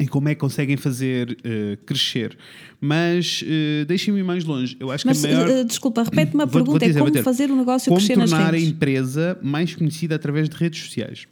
e 0.00 0.08
como 0.08 0.28
é 0.28 0.34
que 0.34 0.40
conseguem 0.40 0.76
fazer 0.76 1.38
eh, 1.44 1.78
crescer. 1.86 2.36
Mas 2.80 3.44
eh, 3.46 3.84
deixem-me 3.84 4.18
ir 4.18 4.24
mais 4.24 4.44
longe. 4.44 4.76
Eu 4.80 4.90
acho 4.90 5.06
Mas 5.06 5.20
que 5.20 5.28
a 5.28 5.30
maior. 5.34 5.48
eh, 5.48 5.62
desculpa, 5.62 6.02
repete-me 6.02 6.42
a 6.42 6.48
pergunta: 6.48 6.84
dizer, 6.84 6.98
é 6.98 7.04
como 7.04 7.22
fazer 7.22 7.48
o 7.52 7.54
negócio 7.54 7.90
como 7.90 7.98
crescer 8.00 8.16
nas 8.18 8.30
tornar 8.30 8.48
a 8.48 8.50
redes? 8.50 8.68
empresa 8.70 9.38
mais 9.40 9.72
conhecida 9.76 10.16
através 10.16 10.48
de 10.48 10.56
redes 10.56 10.82
sociais. 10.82 11.28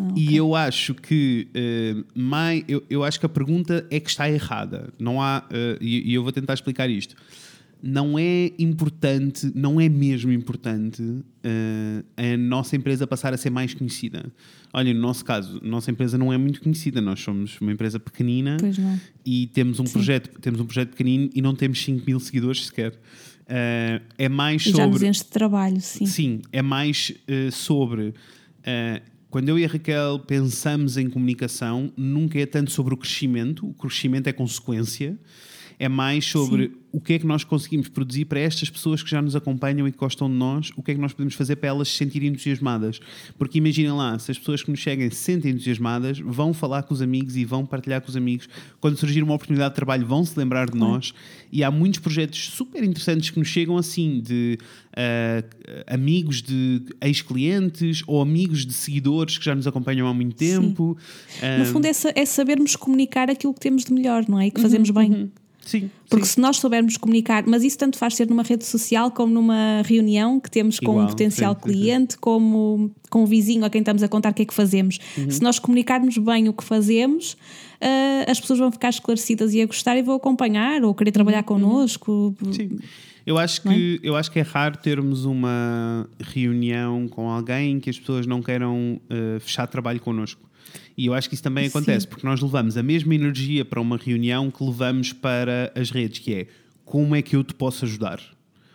Ah, 0.00 0.12
E 0.16 0.36
eu 0.36 0.54
acho 0.54 0.94
que 0.94 1.48
eh, 1.54 1.96
mai- 2.14 2.64
eu, 2.68 2.82
eu 2.88 3.02
acho 3.04 3.18
que 3.18 3.26
a 3.26 3.28
pergunta 3.28 3.86
é 3.90 3.98
que 3.98 4.08
está 4.08 4.30
errada. 4.30 4.92
Não 4.98 5.20
há 5.20 5.44
eh, 5.50 5.78
e, 5.80 6.10
e 6.10 6.14
eu 6.14 6.22
vou 6.22 6.30
tentar 6.32 6.54
explicar 6.54 6.88
isto. 6.88 7.14
Não 7.80 8.18
é 8.18 8.50
importante, 8.58 9.52
não 9.54 9.80
é 9.80 9.88
mesmo 9.88 10.32
importante 10.32 11.02
eh, 11.44 12.02
a 12.16 12.36
nossa 12.36 12.74
empresa 12.74 13.06
passar 13.06 13.32
a 13.32 13.36
ser 13.36 13.50
mais 13.50 13.72
conhecida. 13.74 14.32
Olha, 14.72 14.92
no 14.92 15.00
nosso 15.00 15.24
caso, 15.24 15.60
a 15.62 15.66
nossa 15.66 15.90
empresa 15.90 16.18
não 16.18 16.32
é 16.32 16.36
muito 16.38 16.60
conhecida. 16.60 17.00
Nós 17.00 17.20
somos 17.20 17.60
uma 17.60 17.70
empresa 17.72 17.98
pequenina 18.00 18.56
e 19.24 19.46
temos 19.48 19.78
um 19.80 19.84
projeto, 19.84 20.40
temos 20.40 20.60
um 20.60 20.64
projeto 20.66 20.90
pequenino 20.90 21.30
e 21.34 21.40
não 21.40 21.54
temos 21.54 21.80
5 21.82 22.04
mil 22.06 22.18
seguidores 22.20 22.66
sequer. 22.66 22.98
Eh, 23.48 24.02
é 24.18 24.28
mais 24.28 24.66
E 24.66 24.70
já 24.72 24.84
nos 24.84 24.94
sobre 24.96 25.08
enche 25.08 25.22
de 25.24 25.30
trabalho, 25.30 25.80
sim. 25.80 26.04
Sim, 26.06 26.42
é 26.52 26.60
mais 26.62 27.12
eh, 27.28 27.50
sobre. 27.52 28.12
Quando 29.30 29.50
eu 29.50 29.58
e 29.58 29.64
a 29.64 29.68
Raquel 29.68 30.18
pensamos 30.20 30.96
em 30.96 31.10
comunicação, 31.10 31.92
nunca 31.96 32.38
é 32.38 32.46
tanto 32.46 32.70
sobre 32.70 32.94
o 32.94 32.96
crescimento, 32.96 33.68
o 33.68 33.74
crescimento 33.74 34.26
é 34.26 34.32
consequência, 34.32 35.18
É 35.78 35.88
mais 35.88 36.24
sobre 36.26 36.66
Sim. 36.66 36.74
o 36.90 37.00
que 37.00 37.12
é 37.12 37.18
que 37.18 37.26
nós 37.26 37.44
conseguimos 37.44 37.88
produzir 37.88 38.24
para 38.24 38.40
estas 38.40 38.68
pessoas 38.68 39.02
que 39.02 39.08
já 39.08 39.22
nos 39.22 39.36
acompanham 39.36 39.86
e 39.86 39.92
que 39.92 39.98
gostam 39.98 40.28
de 40.28 40.34
nós, 40.34 40.72
o 40.76 40.82
que 40.82 40.90
é 40.90 40.94
que 40.94 41.00
nós 41.00 41.12
podemos 41.12 41.34
fazer 41.34 41.56
para 41.56 41.68
elas 41.68 41.88
se 41.88 41.96
sentirem 41.96 42.30
entusiasmadas. 42.30 42.98
Porque 43.38 43.58
imaginem 43.58 43.92
lá, 43.92 44.18
se 44.18 44.30
as 44.30 44.38
pessoas 44.38 44.62
que 44.62 44.70
nos 44.70 44.82
seguem 44.82 45.08
se 45.10 45.16
sentem 45.16 45.52
entusiasmadas, 45.52 46.18
vão 46.18 46.52
falar 46.52 46.82
com 46.82 46.92
os 46.92 47.00
amigos 47.00 47.36
e 47.36 47.44
vão 47.44 47.64
partilhar 47.64 48.00
com 48.00 48.08
os 48.08 48.16
amigos. 48.16 48.48
Quando 48.80 48.96
surgir 48.96 49.22
uma 49.22 49.34
oportunidade 49.34 49.70
de 49.70 49.76
trabalho, 49.76 50.04
vão 50.04 50.24
se 50.24 50.36
lembrar 50.36 50.68
de 50.68 50.76
nós. 50.76 51.14
E 51.52 51.62
há 51.62 51.70
muitos 51.70 52.00
projetos 52.00 52.50
super 52.50 52.82
interessantes 52.82 53.30
que 53.30 53.38
nos 53.38 53.48
chegam 53.48 53.76
assim, 53.76 54.20
de 54.20 54.58
uh, 54.98 55.84
amigos 55.86 56.42
de 56.42 56.82
ex-clientes 57.00 58.02
ou 58.06 58.20
amigos 58.20 58.66
de 58.66 58.72
seguidores 58.72 59.38
que 59.38 59.44
já 59.44 59.54
nos 59.54 59.66
acompanham 59.66 60.08
há 60.08 60.14
muito 60.14 60.36
tempo. 60.36 60.98
Uh, 61.40 61.58
no 61.60 61.66
fundo, 61.66 61.86
é, 61.86 61.92
é, 62.14 62.26
sabermos 62.26 62.74
comunicar 62.74 63.30
aquilo 63.30 63.54
que 63.54 63.60
temos 63.60 63.84
de 63.84 63.92
melhor, 63.92 64.24
não 64.28 64.40
é? 64.40 64.48
E 64.48 64.50
que 64.50 64.60
fazemos 64.60 64.88
uhum, 64.88 64.94
bem. 64.94 65.12
Uhum. 65.12 65.30
Sim, 65.68 65.90
Porque 66.08 66.24
sim. 66.24 66.32
se 66.32 66.40
nós 66.40 66.56
soubermos 66.56 66.96
comunicar, 66.96 67.44
mas 67.46 67.62
isso 67.62 67.76
tanto 67.76 67.98
faz 67.98 68.16
ser 68.16 68.26
numa 68.26 68.42
rede 68.42 68.64
social 68.64 69.10
como 69.10 69.34
numa 69.34 69.82
reunião 69.84 70.40
que 70.40 70.50
temos 70.50 70.80
com 70.80 70.92
Igual, 70.92 71.04
um 71.04 71.08
potencial 71.08 71.54
sim, 71.54 71.60
cliente, 71.60 72.14
sim. 72.14 72.18
como 72.22 72.90
com 73.10 73.24
um 73.24 73.26
vizinho 73.26 73.66
a 73.66 73.68
quem 73.68 73.80
estamos 73.80 74.02
a 74.02 74.08
contar 74.08 74.30
o 74.30 74.34
que 74.34 74.40
é 74.40 74.44
que 74.46 74.54
fazemos. 74.54 74.98
Uhum. 75.18 75.30
Se 75.30 75.42
nós 75.42 75.58
comunicarmos 75.58 76.16
bem 76.16 76.48
o 76.48 76.54
que 76.54 76.64
fazemos, 76.64 77.34
uh, 77.34 78.30
as 78.30 78.40
pessoas 78.40 78.58
vão 78.60 78.72
ficar 78.72 78.88
esclarecidas 78.88 79.52
e 79.52 79.60
a 79.60 79.66
gostar 79.66 79.98
e 79.98 80.00
vão 80.00 80.14
acompanhar 80.14 80.82
ou 80.82 80.94
querer 80.94 81.12
trabalhar 81.12 81.40
uhum. 81.40 81.60
connosco. 81.60 82.34
Sim. 82.50 82.78
Eu 83.26 83.36
acho, 83.36 83.60
que, 83.60 84.00
é? 84.02 84.08
eu 84.08 84.16
acho 84.16 84.30
que 84.30 84.38
é 84.38 84.42
raro 84.42 84.78
termos 84.78 85.26
uma 85.26 86.08
reunião 86.18 87.06
com 87.08 87.28
alguém 87.28 87.78
que 87.78 87.90
as 87.90 87.98
pessoas 87.98 88.26
não 88.26 88.40
queiram 88.40 88.98
uh, 89.04 89.38
fechar 89.38 89.66
trabalho 89.66 90.00
connosco. 90.00 90.47
E 90.96 91.06
eu 91.06 91.14
acho 91.14 91.28
que 91.28 91.34
isso 91.34 91.42
também 91.42 91.66
acontece, 91.66 92.02
Sim. 92.02 92.08
porque 92.08 92.26
nós 92.26 92.40
levamos 92.40 92.76
a 92.76 92.82
mesma 92.82 93.14
energia 93.14 93.64
para 93.64 93.80
uma 93.80 93.96
reunião 93.96 94.50
que 94.50 94.62
levamos 94.64 95.12
para 95.12 95.72
as 95.74 95.90
redes, 95.90 96.18
que 96.18 96.34
é 96.34 96.46
como 96.84 97.14
é 97.14 97.22
que 97.22 97.36
eu 97.36 97.44
te 97.44 97.54
posso 97.54 97.84
ajudar? 97.84 98.20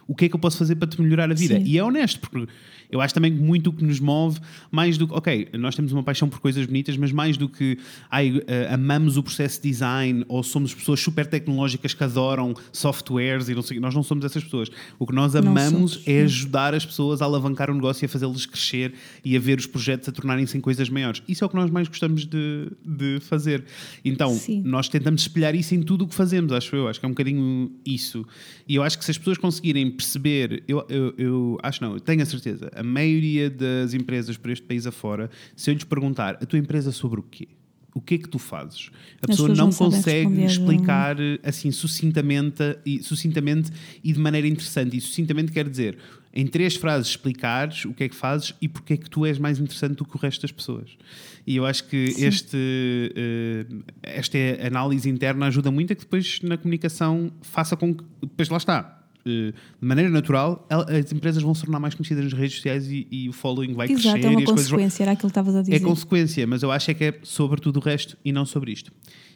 O 0.08 0.14
que 0.14 0.26
é 0.26 0.30
que 0.30 0.36
eu 0.36 0.40
posso 0.40 0.58
fazer 0.58 0.76
para 0.76 0.88
te 0.88 1.02
melhorar 1.02 1.32
a 1.32 1.34
vida? 1.34 1.58
Sim. 1.58 1.64
E 1.66 1.78
é 1.78 1.84
honesto, 1.84 2.20
porque 2.20 2.48
eu 2.94 3.02
acho 3.02 3.12
também 3.12 3.36
que 3.36 3.42
muito 3.42 3.72
o 3.72 3.74
que 3.74 3.84
nos 3.84 4.00
move, 4.00 4.40
mais 4.70 5.00
do 5.00 5.08
que, 5.08 5.14
ok, 5.16 5.50
nós 5.54 5.74
temos 5.76 5.92
uma 5.92 6.04
paixão 6.04 6.30
por 6.30 6.40
coisas 6.40 6.64
bonitas, 6.68 6.96
mas 6.96 7.12
mais 7.12 7.38
do 7.38 7.50
que 7.50 7.80
ai, 8.10 8.30
uh, 8.30 8.44
amamos 8.72 9.18
o 9.18 9.24
processo 9.24 9.60
de 9.60 9.70
design 9.70 10.24
ou 10.28 10.44
somos 10.44 10.76
pessoas 10.76 11.00
super 11.00 11.26
tecnológicas 11.26 11.96
que 11.96 12.04
adoram 12.04 12.54
softwares 12.72 13.50
e 13.50 13.56
não 13.56 13.64
sei, 13.64 13.80
nós 13.80 13.96
não 13.96 14.04
somos 14.04 14.24
essas 14.24 14.44
pessoas. 14.44 14.70
O 15.00 15.08
que 15.08 15.14
nós 15.14 15.36
amamos 15.36 16.04
é 16.06 16.22
ajudar 16.22 16.76
as 16.76 16.86
pessoas 16.86 17.20
a 17.24 17.26
alavancar 17.26 17.72
o 17.72 17.74
negócio 17.74 18.04
e 18.04 18.06
a 18.06 18.10
fazê-los 18.10 18.46
crescer 18.46 18.94
e 19.26 19.36
a 19.36 19.40
ver 19.40 19.58
os 19.58 19.66
projetos 19.66 20.08
a 20.08 20.12
tornarem-se 20.12 20.56
em 20.56 20.62
coisas 20.62 20.88
maiores. 20.88 21.24
Isso 21.28 21.44
é 21.44 21.48
o 21.48 21.50
que 21.50 21.56
nós 21.56 21.72
mais 21.72 21.88
gostamos 21.88 22.28
de, 22.28 22.72
de 22.86 23.20
fazer. 23.22 23.64
Então, 24.06 24.36
Sim. 24.36 24.62
nós 24.64 24.88
tentamos 24.88 25.22
espelhar 25.22 25.56
isso 25.56 25.74
em 25.74 25.82
tudo 25.82 26.06
o 26.06 26.08
que 26.08 26.14
fazemos, 26.14 26.52
acho 26.52 26.76
eu. 26.76 26.88
Acho 26.88 27.00
que 27.00 27.06
é 27.08 27.10
um 27.10 27.14
bocadinho 27.14 27.72
isso. 27.84 28.24
E 28.68 28.76
eu 28.76 28.84
acho 28.84 29.00
que 29.00 29.04
se 29.04 29.10
as 29.10 29.18
pessoas 29.18 29.40
conseguirem 29.40 29.90
perceber, 29.90 30.64
eu, 30.68 30.86
eu, 30.90 31.14
eu 31.18 31.58
acho 31.64 31.82
não, 31.82 31.94
eu 31.94 32.00
tenho 32.00 32.22
a 32.22 32.26
certeza, 32.26 32.70
a 32.76 32.83
maioria 32.84 33.50
das 33.50 33.94
empresas 33.94 34.38
por 34.38 34.52
este 34.52 34.66
país 34.66 34.86
afora, 34.86 35.30
se 35.56 35.70
eu 35.70 35.74
lhes 35.74 35.84
perguntar 35.84 36.38
a 36.42 36.46
tua 36.46 36.60
empresa 36.60 36.92
sobre 36.92 37.20
o 37.20 37.24
quê? 37.24 37.48
O 37.96 38.02
que 38.02 38.16
é 38.16 38.18
que 38.18 38.28
tu 38.28 38.40
fazes? 38.40 38.90
A 39.22 39.28
pessoa 39.28 39.50
não, 39.50 39.72
consegue 39.72 40.44
explicar 40.44 41.16
assim 41.44 41.70
sucintamente 41.72 42.78
e, 42.84 43.04
sucintamente 43.04 43.72
e 44.04 44.12
de 44.12 44.20
maneira 44.20 44.48
interessante. 44.48 44.98
E 44.98 45.02
sucintamente 45.02 45.52
quer 45.52 45.70
dizer, 45.70 46.00
em 46.34 46.48
três 46.48 46.76
frases, 46.76 47.10
explicares 47.10 47.86
o 47.86 47.94
que 47.94 48.06
é 48.06 48.10
que 48.10 48.16
fazes 48.16 48.56
e 48.60 48.68
porque 48.68 48.94
é 48.94 48.98
que 48.98 49.08
tu 49.08 49.26
és 49.26 49.38
mais 49.38 49.60
interessante 49.60 49.98
do 49.98 50.06
que 50.06 50.16
o 50.16 50.20
resto 50.20 50.42
das 50.42 50.52
pessoas. 50.52 50.98
E 51.46 51.56
eu 51.56 51.66
acho 51.68 51.88
que 51.88 52.16
este, 52.18 52.58
uh, 52.58 53.84
esta 54.02 54.38
análise 54.66 55.08
interna 55.08 55.46
ajuda 55.46 55.70
muito 55.70 55.94
a 55.94 55.96
que 55.96 56.02
depois 56.02 56.40
na 56.42 56.58
comunicação 56.58 57.32
faça 57.44 57.78
com 57.78 57.94
que. 57.94 58.04
Depois 58.22 58.50
lá 58.50 58.58
está 58.58 59.03
de 59.26 59.54
maneira 59.80 60.10
natural, 60.10 60.68
as 60.70 61.12
empresas 61.12 61.42
vão 61.42 61.54
se 61.54 61.62
tornar 61.62 61.80
mais 61.80 61.96
conhecidas 61.96 62.26
nas 62.26 62.34
redes 62.34 62.56
sociais 62.56 62.88
e, 62.88 63.08
e 63.10 63.30
o 63.30 63.34
following 63.34 63.74
vai 63.74 63.88
Exato, 63.88 64.20
crescer. 64.20 64.28
É 64.28 64.30
uma 64.30 64.44
consequência, 64.44 64.98
vão... 64.98 65.04
era 65.04 65.12
aquilo 65.14 65.30
que 65.30 65.32
estavas 65.32 65.56
a 65.56 65.62
dizer. 65.62 65.76
É 65.76 65.80
consequência, 65.80 66.48
mas 66.48 66.64
eu 66.64 66.72
acho 66.72 66.92
é 66.92 66.94
que 66.94 67.04
é 67.06 67.20
sobre 67.24 67.62
tudo 67.62 67.78
o 67.78 67.80
resto 67.82 68.18
e 68.24 68.32
não 68.32 68.46
sobre 68.46 68.72
isto. 68.72 68.92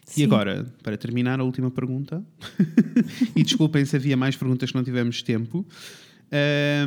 Sim. 0.05 0.21
E 0.21 0.23
agora, 0.23 0.65
para 0.83 0.97
terminar, 0.97 1.39
a 1.39 1.43
última 1.43 1.69
pergunta, 1.69 2.23
e 3.35 3.43
desculpem 3.43 3.83
se 3.85 3.95
havia 3.95 4.15
mais 4.15 4.35
perguntas 4.35 4.71
que 4.71 4.77
não 4.77 4.83
tivemos 4.83 5.21
tempo. 5.21 5.65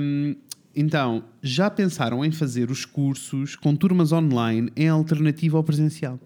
Um, 0.00 0.34
então, 0.74 1.24
já 1.42 1.68
pensaram 1.68 2.24
em 2.24 2.30
fazer 2.30 2.70
os 2.70 2.84
cursos 2.84 3.56
com 3.56 3.74
turmas 3.74 4.12
online 4.12 4.70
em 4.76 4.88
alternativa 4.88 5.56
ao 5.56 5.64
presencial? 5.64 6.18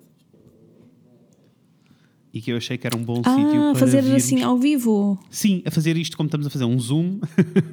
E 2.35 2.41
que 2.41 2.51
eu 2.51 2.57
achei 2.57 2.76
que 2.76 2.85
era 2.85 2.97
um 2.97 3.03
bom 3.03 3.22
ah, 3.24 3.37
sítio 3.37 3.61
para 3.61 3.74
fazer 3.76 4.03
virmos. 4.03 4.24
assim 4.24 4.43
ao 4.43 4.59
vivo. 4.59 5.16
Sim, 5.30 5.62
a 5.64 5.70
fazer 5.70 5.97
isto 5.97 6.16
como 6.16 6.26
estamos 6.26 6.49
a 6.49 6.51
fazer 6.51 6.64
um 6.64 6.76
zoom 6.80 7.20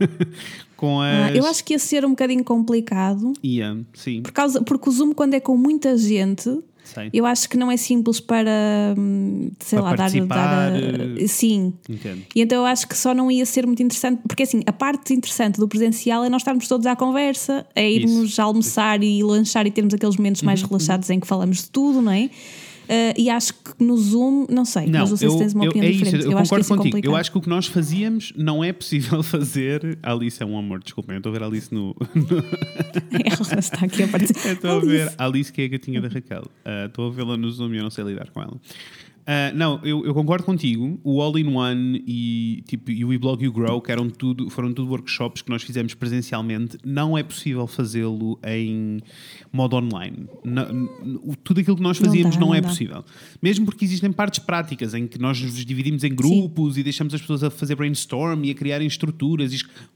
com 0.78 1.01
as... 1.01 1.32
ah, 1.32 1.36
eu 1.36 1.47
acho 1.47 1.64
que 1.66 1.74
ia 1.74 1.80
ser 1.80 2.05
um 2.05 2.12
bocadinho 2.12 2.43
complicado. 2.43 3.34
Ia, 3.41 3.76
sim. 3.91 4.22
Por 4.22 4.32
causa, 4.32 4.62
porque 4.62 4.88
o 4.88 4.91
zoom 4.91 5.14
quando 5.14 5.34
é 5.34 5.39
com 5.39 5.57
muita 5.57 5.97
gente, 5.97 6.47
Sei. 6.84 7.09
eu 7.12 7.26
acho 7.26 7.49
que 7.49 7.57
não 7.57 7.72
é 7.72 7.78
simples 7.78 8.20
para, 8.20 8.93
hum, 8.95 9.49
sei 9.59 9.80
para 9.80 9.89
lá, 9.89 9.95
dar, 9.95 10.12
dar 10.28 10.72
a, 10.74 10.78
eh, 10.78 11.26
sim. 11.28 11.74
Entendo. 11.89 12.22
E 12.36 12.41
então 12.41 12.59
eu 12.59 12.66
acho 12.66 12.88
que 12.88 12.95
só 12.95 13.16
não 13.16 13.32
ia 13.32 13.47
ser 13.47 13.66
muito 13.66 13.82
interessante, 13.82 14.22
porque 14.28 14.43
assim, 14.43 14.62
a 14.68 14.72
parte 14.72 15.12
interessante 15.12 15.57
do 15.59 15.68
presencial 15.68 16.24
é 16.24 16.30
nós 16.30 16.43
estarmos 16.43 16.68
todos 16.68 16.86
à 16.86 16.95
conversa, 16.95 17.66
é 17.76 17.89
irmos 17.89 18.30
Isso. 18.30 18.41
almoçar 18.41 19.01
e 19.01 19.24
lanchar 19.24 19.66
e 19.66 19.72
termos 19.72 19.91
aqueles 19.91 20.18
momentos 20.18 20.43
mais 20.43 20.62
uhum, 20.62 20.68
relaxados 20.68 21.09
uhum. 21.09 21.16
em 21.16 21.20
que 21.20 21.26
falamos 21.26 21.64
de 21.64 21.72
tudo, 21.72 21.99
não 21.99 22.12
é? 22.12 22.30
Uh, 22.92 23.16
e 23.18 23.30
acho 23.30 23.54
que 23.54 23.82
no 23.82 23.96
Zoom, 23.96 24.48
não 24.50 24.66
sei, 24.66 24.86
não, 24.86 25.00
mas 25.00 25.12
não 25.12 25.18
sei 25.18 25.28
eu, 25.30 25.32
se 25.32 25.38
tens 25.38 25.54
uma 25.54 25.64
opinião 25.64 25.86
eu, 25.86 25.89
é 25.89 25.94
diferente. 25.94 26.18
Isso, 26.18 26.28
eu, 26.28 26.32
eu 26.32 26.38
concordo 26.39 26.68
contigo. 26.68 26.84
Complicado. 26.84 27.12
Eu 27.12 27.16
acho 27.16 27.32
que 27.32 27.38
o 27.38 27.42
que 27.42 27.48
nós 27.48 27.66
fazíamos 27.68 28.34
não 28.36 28.62
é 28.62 28.74
possível 28.74 29.24
fazer. 29.24 29.98
A 30.04 30.12
Alice 30.12 30.44
é 30.44 30.46
um 30.46 30.58
amor, 30.58 30.84
desculpem, 30.84 31.16
eu 31.16 31.20
estou 31.20 31.30
a 31.30 31.34
ver 31.34 31.44
a 31.44 31.46
Alice 31.48 31.74
no. 31.74 31.96
ela 33.50 33.60
está 33.60 33.86
aqui 33.86 34.04
a 34.04 34.08
participar. 34.10 34.52
Estou 34.52 34.72
a 34.72 34.80
ver 34.82 35.14
a 35.18 35.26
Alice, 35.26 35.54
que 35.54 35.62
é 35.62 35.66
a 35.66 35.68
gatinha 35.70 36.02
da 36.02 36.10
Raquel. 36.10 36.44
Uh, 36.66 36.88
estou 36.88 37.08
a 37.08 37.12
vê-la 37.12 37.38
no 37.38 37.50
Zoom 37.50 37.74
e 37.74 37.78
eu 37.78 37.84
não 37.84 37.89
sei 37.89 38.04
lidar 38.04 38.30
com 38.30 38.42
ela. 38.42 38.60
Uh, 39.22 39.55
não, 39.55 39.80
eu, 39.84 40.05
eu, 40.05 40.13
concordo 40.13 40.43
contigo. 40.43 40.99
O 41.03 41.22
All-in-One 41.22 42.03
e, 42.07 42.63
tipo, 42.67 42.89
e 42.89 43.05
o 43.05 43.13
eBlog 43.13 43.47
o 43.47 43.51
Grow, 43.51 43.82
que 43.82 43.91
eram 43.91 44.09
tudo, 44.09 44.49
foram 44.49 44.74
tudo 44.74 44.89
workshops 44.89 45.41
que 45.41 45.49
nós 45.49 45.61
fizemos 45.61 45.93
presencialmente, 45.93 46.78
não 46.84 47.17
é 47.17 47.22
possível 47.22 47.67
fazê-lo 47.67 48.39
em 48.43 48.99
modo 49.51 49.76
online. 49.76 50.28
Não, 50.43 50.88
tudo 51.43 51.59
aquilo 51.61 51.76
que 51.76 51.84
nós 51.84 51.97
fazíamos 51.97 52.36
não, 52.36 52.39
dá, 52.39 52.39
não, 52.39 52.47
não 52.47 52.55
é 52.55 52.61
dá. 52.61 52.67
possível. 52.67 53.05
Mesmo 53.41 53.65
porque 53.65 53.86
existem 53.86 54.11
partes 54.11 54.39
práticas 54.39 54.93
em 54.93 55.07
que 55.07 55.19
nós 55.19 55.39
nos 55.39 55.65
dividimos 55.65 56.03
em 56.03 56.13
grupos 56.13 56.76
Sim. 56.76 56.80
e 56.80 56.84
deixamos 56.84 57.13
as 57.13 57.22
pessoas 57.22 57.43
a 57.43 57.51
fazer 57.51 57.76
brainstorm 57.76 58.43
e 58.43 58.51
a 58.51 58.55
criarem 58.55 58.88
estruturas. 58.88 59.51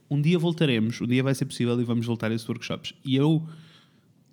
Um 0.09 0.21
dia 0.21 0.37
voltaremos, 0.37 1.01
um 1.01 1.07
dia 1.07 1.23
vai 1.23 1.33
ser 1.33 1.45
possível 1.45 1.79
e 1.81 1.83
vamos 1.83 2.05
voltar 2.05 2.31
a 2.31 2.35
esses 2.35 2.47
workshops. 2.47 2.93
E 3.03 3.15
eu 3.15 3.43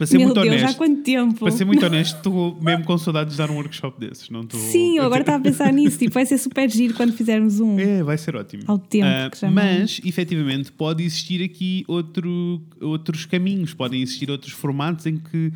para 0.02 0.06
ser 0.08 0.18
Meu 0.18 0.26
muito 0.26 0.40
Deus, 0.40 0.48
honesto, 0.48 0.74
há 0.74 0.74
quanto 0.74 1.02
tempo? 1.02 1.38
Para 1.38 1.50
ser 1.52 1.64
muito 1.64 1.86
honesto, 1.86 2.16
estou 2.16 2.58
mesmo 2.60 2.84
com 2.84 2.98
saudades 2.98 3.34
de 3.34 3.38
dar 3.38 3.50
um 3.52 3.54
workshop 3.54 4.00
desses. 4.00 4.28
Não 4.30 4.40
estou... 4.40 4.58
Sim, 4.58 4.98
eu 4.98 5.04
agora 5.04 5.20
estava 5.20 5.38
a 5.38 5.40
pensar 5.40 5.72
nisso. 5.72 5.96
Tipo, 5.96 6.14
vai 6.14 6.26
ser 6.26 6.38
super 6.38 6.68
giro 6.68 6.94
quando 6.94 7.12
fizermos 7.12 7.60
um. 7.60 7.78
É, 7.78 8.02
vai 8.02 8.18
ser 8.18 8.34
ótimo. 8.34 8.64
Ao 8.66 8.78
tempo 8.78 9.06
uh, 9.06 9.30
que 9.30 9.38
já 9.38 9.48
Mas, 9.48 10.00
não... 10.00 10.08
efetivamente, 10.08 10.72
pode 10.72 11.04
existir 11.04 11.40
aqui 11.40 11.84
outro, 11.86 12.60
outros 12.80 13.26
caminhos, 13.26 13.74
podem 13.74 14.02
existir 14.02 14.28
outros 14.28 14.52
formatos 14.52 15.06
em 15.06 15.18
que 15.18 15.52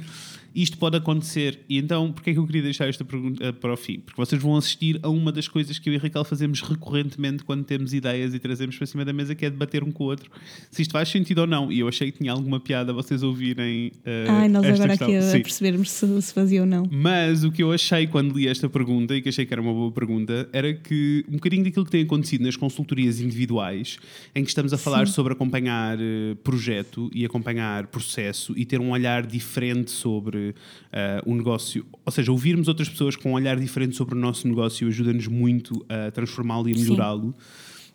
isto 0.56 0.78
pode 0.78 0.96
acontecer. 0.96 1.60
E 1.68 1.76
então, 1.76 2.10
porquê 2.10 2.30
é 2.30 2.32
que 2.32 2.38
eu 2.38 2.46
queria 2.46 2.62
deixar 2.62 2.88
esta 2.88 3.04
pergunta 3.04 3.44
eh, 3.44 3.52
para 3.52 3.74
o 3.74 3.76
fim? 3.76 4.00
Porque 4.00 4.16
vocês 4.16 4.40
vão 4.40 4.56
assistir 4.56 4.98
a 5.02 5.08
uma 5.10 5.30
das 5.30 5.46
coisas 5.46 5.78
que 5.78 5.90
eu 5.90 5.94
e 5.94 5.98
Raquel 5.98 6.24
fazemos 6.24 6.62
recorrentemente 6.62 7.44
quando 7.44 7.64
temos 7.64 7.92
ideias 7.92 8.32
e 8.32 8.38
trazemos 8.38 8.76
para 8.76 8.86
cima 8.86 9.04
da 9.04 9.12
mesa, 9.12 9.34
que 9.34 9.44
é 9.44 9.50
debater 9.50 9.84
um 9.84 9.92
com 9.92 10.04
o 10.04 10.06
outro 10.06 10.30
se 10.70 10.82
isto 10.82 10.92
faz 10.92 11.08
sentido 11.10 11.40
ou 11.40 11.46
não. 11.46 11.70
E 11.70 11.80
eu 11.80 11.88
achei 11.88 12.10
que 12.10 12.18
tinha 12.18 12.32
alguma 12.32 12.58
piada 12.58 12.92
vocês 12.92 13.22
ouvirem. 13.22 13.88
Uh, 13.98 14.30
Ai, 14.30 14.48
nós 14.48 14.64
agora 14.64 14.96
questão. 14.96 15.08
aqui 15.08 15.16
a, 15.16 15.40
percebermos 15.40 15.90
se, 15.90 16.22
se 16.22 16.32
fazia 16.32 16.62
ou 16.62 16.66
não. 16.66 16.88
Mas 16.90 17.44
o 17.44 17.52
que 17.52 17.62
eu 17.62 17.70
achei 17.70 18.06
quando 18.06 18.36
li 18.36 18.48
esta 18.48 18.68
pergunta, 18.68 19.14
e 19.14 19.20
que 19.20 19.28
achei 19.28 19.44
que 19.44 19.52
era 19.52 19.60
uma 19.60 19.72
boa 19.72 19.92
pergunta, 19.92 20.48
era 20.52 20.72
que 20.72 21.24
um 21.28 21.32
bocadinho 21.32 21.64
daquilo 21.64 21.84
que 21.84 21.90
tem 21.90 22.02
acontecido 22.02 22.44
nas 22.44 22.56
consultorias 22.56 23.20
individuais, 23.20 23.98
em 24.34 24.42
que 24.42 24.48
estamos 24.48 24.72
a 24.72 24.78
falar 24.78 25.06
Sim. 25.06 25.12
sobre 25.12 25.34
acompanhar 25.34 25.98
uh, 25.98 26.36
projeto 26.42 27.10
e 27.14 27.24
acompanhar 27.24 27.86
processo 27.88 28.54
e 28.56 28.64
ter 28.64 28.80
um 28.80 28.90
olhar 28.90 29.26
diferente 29.26 29.90
sobre 29.90 30.45
uh, 30.54 31.30
o 31.30 31.34
negócio, 31.34 31.86
ou 32.04 32.12
seja, 32.12 32.30
ouvirmos 32.30 32.68
outras 32.68 32.88
pessoas 32.88 33.16
com 33.16 33.30
um 33.30 33.34
olhar 33.34 33.58
diferente 33.58 33.96
sobre 33.96 34.14
o 34.14 34.18
nosso 34.18 34.46
negócio 34.46 34.88
ajuda-nos 34.88 35.26
muito 35.26 35.84
a 35.88 36.10
transformá-lo 36.10 36.68
e 36.68 36.72
a 36.72 36.76
melhorá-lo. 36.76 37.34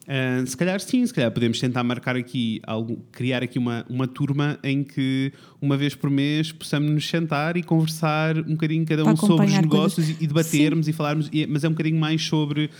Uh, 0.02 0.46
se 0.48 0.58
calhar 0.58 0.80
sim, 0.80 1.06
se 1.06 1.14
calhar 1.14 1.32
podemos 1.32 1.60
tentar 1.60 1.84
marcar 1.84 2.16
aqui 2.16 2.60
algo, 2.66 3.06
criar 3.12 3.44
aqui 3.44 3.60
uma, 3.60 3.86
uma 3.88 4.08
turma 4.08 4.58
em 4.64 4.84
que 4.84 5.32
uma 5.62 5.78
vez 5.78 5.94
por 5.94 6.10
mês 6.10 6.52
possamos 6.52 6.90
nos 6.90 7.08
sentar 7.08 7.56
e 7.56 7.62
conversar 7.62 8.36
um 8.40 8.52
bocadinho 8.52 8.84
cada 8.84 9.06
um 9.06 9.16
sobre 9.16 9.46
os 9.46 9.54
negócios 9.54 10.10
e, 10.10 10.18
e, 10.20 10.28
debatermos 10.28 10.86
sim. 10.86 10.92
e 10.92 10.94
falarmos, 10.94 11.30
e, 11.32 11.46
mas 11.46 11.64
é 11.64 11.68
um 11.68 11.72
bocadinho 11.72 12.00
mais 12.00 12.26
sobre 12.26 12.72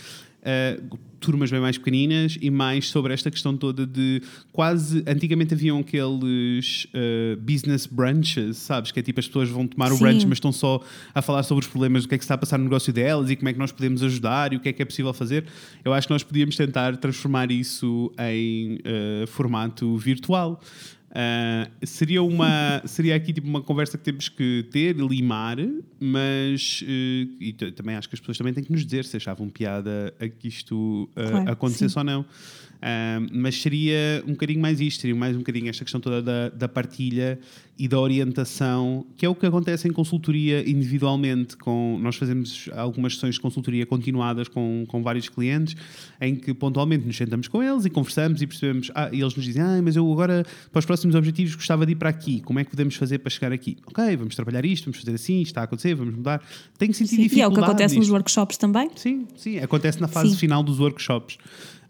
uh, 0.42 0.98
turmas 1.20 1.50
bem 1.50 1.60
mais 1.60 1.78
pequeninas 1.78 2.36
e 2.40 2.50
mais 2.50 2.88
sobre 2.88 3.14
esta 3.14 3.30
questão 3.30 3.56
toda 3.56 3.86
de 3.86 4.20
quase. 4.52 5.02
Antigamente 5.06 5.54
haviam 5.54 5.78
aqueles 5.78 6.86
uh, 6.86 7.40
business 7.40 7.86
brunches, 7.86 8.56
sabes? 8.58 8.90
Que 8.90 9.00
é 9.00 9.02
tipo 9.02 9.20
as 9.20 9.26
pessoas 9.26 9.48
vão 9.48 9.66
tomar 9.66 9.88
Sim. 9.88 9.94
o 9.94 9.98
brunch, 9.98 10.26
mas 10.26 10.36
estão 10.36 10.52
só 10.52 10.82
a 11.14 11.22
falar 11.22 11.44
sobre 11.44 11.64
os 11.64 11.70
problemas, 11.70 12.02
do 12.02 12.08
que 12.08 12.16
é 12.16 12.18
que 12.18 12.24
está 12.24 12.34
a 12.34 12.38
passar 12.38 12.58
no 12.58 12.64
negócio 12.64 12.92
delas 12.92 13.30
e 13.30 13.36
como 13.36 13.48
é 13.48 13.52
que 13.52 13.58
nós 13.58 13.70
podemos 13.72 14.02
ajudar 14.02 14.52
e 14.52 14.56
o 14.56 14.60
que 14.60 14.68
é 14.68 14.72
que 14.72 14.82
é 14.82 14.84
possível 14.84 15.12
fazer. 15.12 15.46
Eu 15.84 15.92
acho 15.92 16.08
que 16.08 16.12
nós 16.12 16.22
podíamos 16.22 16.56
tentar 16.56 16.96
transformar 16.96 17.50
isso 17.50 18.12
em 18.18 18.74
uh, 18.76 19.26
formato 19.28 19.96
virtual. 19.96 20.60
Uh, 21.12 21.86
seria 21.86 22.22
uma 22.22 22.80
seria 22.86 23.14
aqui 23.14 23.34
tipo 23.34 23.46
uma 23.46 23.60
conversa 23.60 23.98
que 23.98 24.04
temos 24.04 24.30
que 24.30 24.66
ter 24.70 24.96
limar 24.96 25.58
mas 26.00 26.80
uh, 26.80 26.86
e 27.38 27.52
também 27.52 27.96
acho 27.96 28.08
que 28.08 28.14
as 28.14 28.20
pessoas 28.20 28.38
também 28.38 28.54
têm 28.54 28.64
que 28.64 28.72
nos 28.72 28.82
dizer 28.82 29.04
se 29.04 29.18
achavam 29.18 29.50
piada 29.50 30.14
a 30.18 30.26
que 30.26 30.48
isto 30.48 31.10
uh, 31.10 31.30
claro, 31.30 31.50
acontecesse 31.50 31.92
sim. 31.92 31.98
ou 31.98 32.04
não 32.04 32.24
mas 33.30 33.62
seria 33.62 34.24
um 34.26 34.32
bocadinho 34.32 34.60
mais 34.60 34.80
isto, 34.80 35.02
seria 35.02 35.14
mais 35.14 35.36
um 35.36 35.38
bocadinho 35.38 35.68
esta 35.68 35.84
questão 35.84 36.00
toda 36.00 36.20
da, 36.20 36.48
da, 36.48 36.68
partilha 36.68 37.38
e 37.78 37.86
da 37.86 37.98
orientação, 37.98 39.06
que 39.16 39.24
é 39.24 39.28
o 39.28 39.34
que 39.34 39.46
acontece 39.46 39.86
em 39.88 39.92
consultoria 39.92 40.68
individualmente. 40.68 41.56
Com, 41.56 41.98
nós 42.02 42.16
fazemos 42.16 42.68
algumas 42.72 43.14
sessões 43.14 43.36
de 43.36 43.40
consultoria 43.40 43.86
continuadas 43.86 44.48
com, 44.48 44.84
com 44.88 45.02
vários 45.02 45.28
clientes, 45.28 45.76
em 46.20 46.34
que 46.34 46.52
pontualmente 46.52 47.06
nos 47.06 47.16
sentamos 47.16 47.46
com 47.46 47.62
eles 47.62 47.84
e 47.84 47.90
conversamos 47.90 48.42
e 48.42 48.46
percebemos, 48.46 48.90
ah, 48.94 49.08
e 49.12 49.20
eles 49.20 49.34
nos 49.34 49.44
dizem, 49.44 49.62
ah, 49.62 49.80
mas 49.82 49.94
eu 49.96 50.10
agora, 50.12 50.44
para 50.70 50.80
os 50.80 50.86
próximos 50.86 51.01
objetivos, 51.14 51.54
gostava 51.54 51.84
de 51.84 51.92
ir 51.92 51.96
para 51.96 52.08
aqui, 52.08 52.40
como 52.40 52.58
é 52.58 52.64
que 52.64 52.70
podemos 52.70 52.94
fazer 52.94 53.18
para 53.18 53.30
chegar 53.30 53.52
aqui? 53.52 53.76
Ok, 53.86 54.16
vamos 54.16 54.34
trabalhar 54.34 54.64
isto, 54.64 54.84
vamos 54.84 54.98
fazer 54.98 55.14
assim, 55.14 55.40
isto 55.40 55.48
está 55.48 55.62
a 55.62 55.64
acontecer, 55.64 55.94
vamos 55.94 56.14
mudar. 56.14 56.42
Tem 56.78 56.88
que 56.88 56.94
sentir 56.94 57.16
sim, 57.16 57.22
dificuldade. 57.22 57.40
E 57.40 57.42
é 57.42 57.48
o 57.48 57.52
que 57.52 57.60
acontece 57.60 57.94
nisto. 57.94 58.08
nos 58.08 58.10
workshops 58.10 58.56
também? 58.56 58.90
Sim, 58.94 59.26
sim, 59.36 59.58
acontece 59.58 60.00
na 60.00 60.08
fase 60.08 60.30
sim. 60.30 60.36
final 60.36 60.62
dos 60.62 60.78
workshops. 60.78 61.36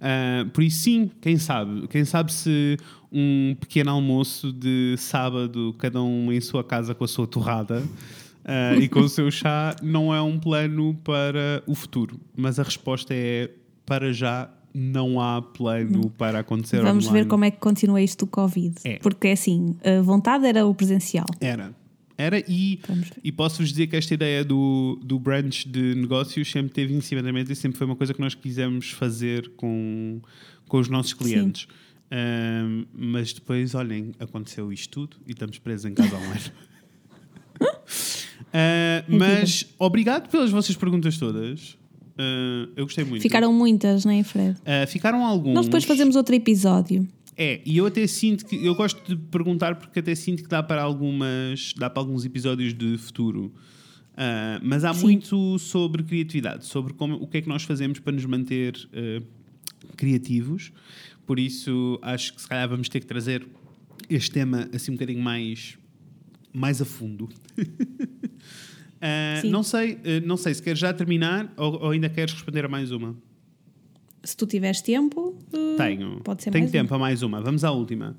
Uh, 0.03 0.49
por 0.51 0.65
isso, 0.65 0.81
sim, 0.81 1.11
quem 1.21 1.39
sabe? 1.39 1.87
Quem 1.89 2.05
sabe 2.05 2.33
se 2.33 2.77
um 3.13 3.55
pequeno 3.61 3.91
almoço 3.91 4.53
de 4.53 4.97
sábado, 4.99 5.75
cada 5.79 6.03
um 6.03 6.33
em 6.33 6.41
sua 6.41 6.65
casa 6.65 6.95
com 6.95 7.05
a 7.05 7.09
sua 7.09 7.27
torrada 7.27 7.81
uh, 7.81 8.81
e 8.83 8.89
com 8.89 9.01
o 9.01 9.09
seu 9.09 9.31
chá, 9.31 9.77
não 9.83 10.13
é 10.13 10.21
um 10.21 10.39
plano 10.39 10.95
para 11.05 11.63
o 11.67 11.75
futuro. 11.75 12.19
Mas 12.37 12.59
a 12.59 12.63
resposta 12.63 13.15
é: 13.15 13.51
para 13.87 14.13
já 14.13 14.51
não 14.75 15.21
há 15.21 15.43
plano 15.43 16.11
para 16.11 16.41
acontecer 16.41 16.81
Vamos 16.83 17.07
online. 17.07 17.25
ver 17.25 17.29
como 17.29 17.45
é 17.45 17.51
que 17.51 17.59
continua 17.59 18.01
isto 18.01 18.25
do 18.25 18.31
Covid. 18.31 18.75
É. 18.85 18.99
Porque 18.99 19.29
assim, 19.29 19.77
a 19.85 20.01
vontade 20.01 20.47
era 20.47 20.67
o 20.67 20.75
presencial. 20.75 21.27
Era. 21.41 21.75
Era 22.17 22.43
e, 22.47 22.79
e 23.25 23.33
posso-vos 23.33 23.71
dizer 23.71 23.87
que 23.89 23.97
esta 23.97 24.15
ideia 24.15 24.45
do, 24.45 24.99
do 25.03 25.19
branch 25.19 25.67
de 25.67 25.95
negócios 25.95 26.51
sempre 26.51 26.73
teve 26.73 26.95
em 26.95 27.01
cima 27.01 27.23
da 27.23 27.33
mesa 27.33 27.53
e 27.53 27.57
sempre 27.57 27.79
foi 27.79 27.87
uma 27.87 27.97
coisa 27.97 28.15
que 28.15 28.21
nós 28.21 28.35
quisemos 28.35 28.91
fazer 28.91 29.51
com, 29.57 30.21
com 30.69 30.79
os 30.79 30.89
nossos 30.89 31.15
clientes. 31.15 31.67
Um, 32.13 32.85
mas 32.93 33.33
depois, 33.33 33.75
olhem, 33.75 34.13
aconteceu 34.21 34.71
isto 34.73 34.91
tudo 35.09 35.17
e 35.27 35.33
estamos 35.33 35.59
presos 35.59 35.87
em 35.87 35.95
casa 35.95 36.15
online. 36.15 36.53
uh, 37.61 37.67
mas 39.19 39.67
obrigado 39.79 40.29
pelas 40.31 40.51
vossas 40.51 40.77
perguntas 40.77 41.17
todas. 41.17 41.79
Uh, 42.13 42.71
eu 42.77 42.85
gostei 42.85 43.05
muito. 43.05 43.23
Ficaram 43.23 43.53
muitas, 43.53 44.05
não 44.05 44.13
é, 44.13 44.23
Fred? 44.23 44.59
Uh, 44.61 44.87
ficaram 44.87 45.25
alguns. 45.25 45.55
Nós 45.55 45.67
depois 45.67 45.85
fazemos 45.85 46.17
outro 46.17 46.35
episódio. 46.35 47.07
É, 47.37 47.63
e 47.65 47.79
eu 47.79 47.87
até 47.87 48.07
sinto 48.07 48.45
que 48.45 48.65
eu 48.65 48.75
gosto 48.75 49.03
de 49.09 49.17
perguntar 49.17 49.77
porque 49.77 50.01
até 50.01 50.15
sinto 50.15 50.43
que 50.43 50.49
dá 50.49 50.63
para 50.63 50.83
algumas 50.83 51.73
dá 51.79 51.89
para 51.89 52.03
alguns 52.03 52.25
episódios 52.25 52.75
de 52.75 52.99
futuro. 52.99 53.53
Uh, 54.13 54.61
mas 54.63 54.85
há 54.85 54.93
Sim. 54.93 55.03
muito 55.05 55.59
sobre 55.59 56.03
criatividade, 56.03 56.67
sobre 56.67 56.93
como, 56.93 57.15
o 57.15 57.27
que 57.27 57.39
é 57.39 57.43
que 57.43 57.49
nós 57.49 57.63
fazemos 57.63 57.99
para 57.99 58.13
nos 58.13 58.27
manter 58.27 58.75
criativos. 59.97 60.71
Por 61.27 61.39
isso, 61.39 61.99
acho 62.03 62.35
que 62.35 62.43
se 62.43 62.49
calhar 62.49 62.69
vamos 62.69 62.89
ter 62.89 63.01
que 63.01 63.07
trazer 63.07 63.47
este 64.11 64.31
tema 64.31 64.69
assim 64.75 64.91
um 64.91 64.95
bocadinho 64.95 65.23
mais, 65.23 65.79
mais 66.53 66.83
a 66.83 66.85
fundo. 66.85 67.29
uh, 69.03 69.47
não 69.49 69.63
sei, 69.63 69.99
não 70.25 70.37
sei 70.37 70.55
se 70.55 70.63
queres 70.63 70.79
já 70.79 70.93
terminar 70.93 71.53
ou, 71.57 71.83
ou 71.83 71.91
ainda 71.91 72.09
queres 72.09 72.33
responder 72.33 72.65
a 72.65 72.69
mais 72.69 72.91
uma 72.91 73.17
se 74.25 74.37
tu 74.37 74.47
tiveres 74.47 74.81
tempo, 74.81 75.37
eh, 75.53 75.77
tenho. 75.77 76.21
Pode 76.21 76.43
ser 76.43 76.51
Tenho 76.51 76.65
mais 76.65 76.73
tempo 76.73 76.95
uma. 76.95 76.97
a 76.97 77.01
mais 77.01 77.23
uma. 77.23 77.41
Vamos 77.41 77.65
à 77.65 77.71
última. 77.71 78.17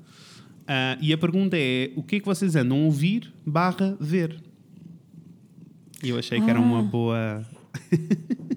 Uh, 0.62 1.00
e 1.00 1.12
a 1.12 1.18
pergunta 1.18 1.56
é: 1.58 1.90
o 1.96 2.02
que 2.02 2.16
é 2.16 2.20
que 2.20 2.26
vocês 2.26 2.56
andam 2.56 2.82
a 2.82 2.84
ouvir 2.84 3.32
barra 3.46 3.96
ver? 4.00 4.36
E 6.02 6.10
eu 6.10 6.18
achei 6.18 6.38
ah. 6.38 6.44
que 6.44 6.50
era 6.50 6.60
uma 6.60 6.80
ah. 6.80 6.82
boa. 6.82 7.46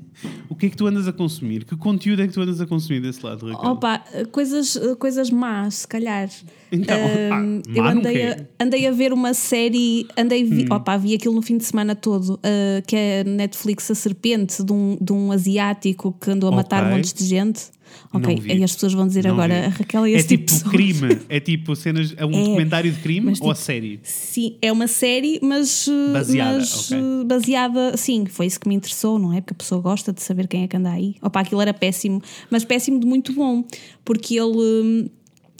o 0.49 0.55
que 0.55 0.68
é 0.68 0.70
que 0.70 0.78
tu 0.78 0.88
andas 0.88 1.07
a 1.07 1.13
consumir? 1.13 1.65
Que 1.65 1.76
conteúdo 1.76 2.22
é 2.22 2.28
que 2.28 2.34
tu 2.34 2.41
andas 2.41 2.59
a 2.59 2.65
consumir 2.65 3.01
desse 3.01 3.24
lado, 3.24 3.47
Raquel? 3.47 3.72
Opa, 3.72 4.03
coisas, 4.32 4.80
coisas 4.97 5.30
más, 5.30 5.76
se 5.76 5.88
calhar. 5.88 6.30
Então, 6.72 6.97
uh, 6.97 7.34
ah, 7.34 7.72
eu 7.74 7.84
andei 7.86 8.28
a, 8.28 8.45
andei 8.59 8.88
a 8.88 8.91
ver 8.91 9.13
uma 9.13 9.34
série, 9.34 10.07
andei 10.18 10.43
vi, 10.43 10.63
hum. 10.63 10.76
opa, 10.76 10.97
vi 10.97 11.13
aquilo 11.13 11.36
no 11.36 11.41
fim 11.41 11.57
de 11.57 11.65
semana 11.65 11.95
todo, 11.95 12.36
uh, 12.36 12.82
que 12.86 12.95
é 12.95 13.24
Netflix 13.24 13.89
A 13.91 13.95
Serpente, 13.95 14.63
de 14.63 14.74
um, 14.74 14.97
de 14.99 15.13
um 15.13 15.32
asiático 15.32 16.15
que 16.20 16.32
andou 16.32 16.51
a 16.51 16.55
matar 16.55 16.84
okay. 16.84 16.95
montes 16.95 17.13
de 17.13 17.26
gente. 17.26 17.76
Ok, 18.13 18.41
aí 18.49 18.63
as 18.63 18.73
pessoas 18.73 18.93
vão 18.93 19.07
dizer 19.07 19.25
não 19.25 19.31
agora, 19.31 19.61
vi. 19.61 19.65
a 19.65 19.69
Raquel 19.69 20.05
é 20.05 20.11
esse 20.11 20.25
É 20.25 20.38
tipo, 20.38 20.53
tipo 20.53 20.69
crime, 20.69 21.19
é 21.29 21.39
tipo 21.39 21.75
cenas, 21.75 22.13
é 22.17 22.25
um 22.25 22.31
é, 22.31 22.43
documentário 22.43 22.91
de 22.91 22.99
crime 22.99 23.27
ou 23.27 23.51
a 23.51 23.53
tipo, 23.53 23.55
série? 23.55 23.99
Sim, 24.03 24.55
é 24.61 24.71
uma 24.71 24.88
série, 24.88 25.39
mas 25.41 25.88
baseada, 26.13 26.57
mas, 26.57 26.91
okay. 26.91 27.01
baseada, 27.25 27.97
sim, 27.97 28.25
foi 28.25 28.45
isso 28.45 28.59
que 28.59 28.67
me 28.67 28.75
interessou, 28.75 29.19
não 29.19 29.33
é? 29.33 29.41
Porque 29.41 29.53
a 29.53 29.57
pessoa 29.57 29.81
gosta 29.81 30.13
de 30.13 30.21
saber 30.21 30.47
quem 30.47 30.63
é 30.63 30.67
que 30.67 30.77
anda 30.77 30.91
aí. 30.91 31.15
Opa, 31.21 31.41
aquilo 31.41 31.61
era 31.61 31.73
péssimo, 31.73 32.21
mas 32.49 32.63
péssimo 32.63 32.99
de 32.99 33.05
muito 33.05 33.33
bom, 33.33 33.63
porque 34.05 34.35
ele 34.35 34.57
hum, 34.57 35.09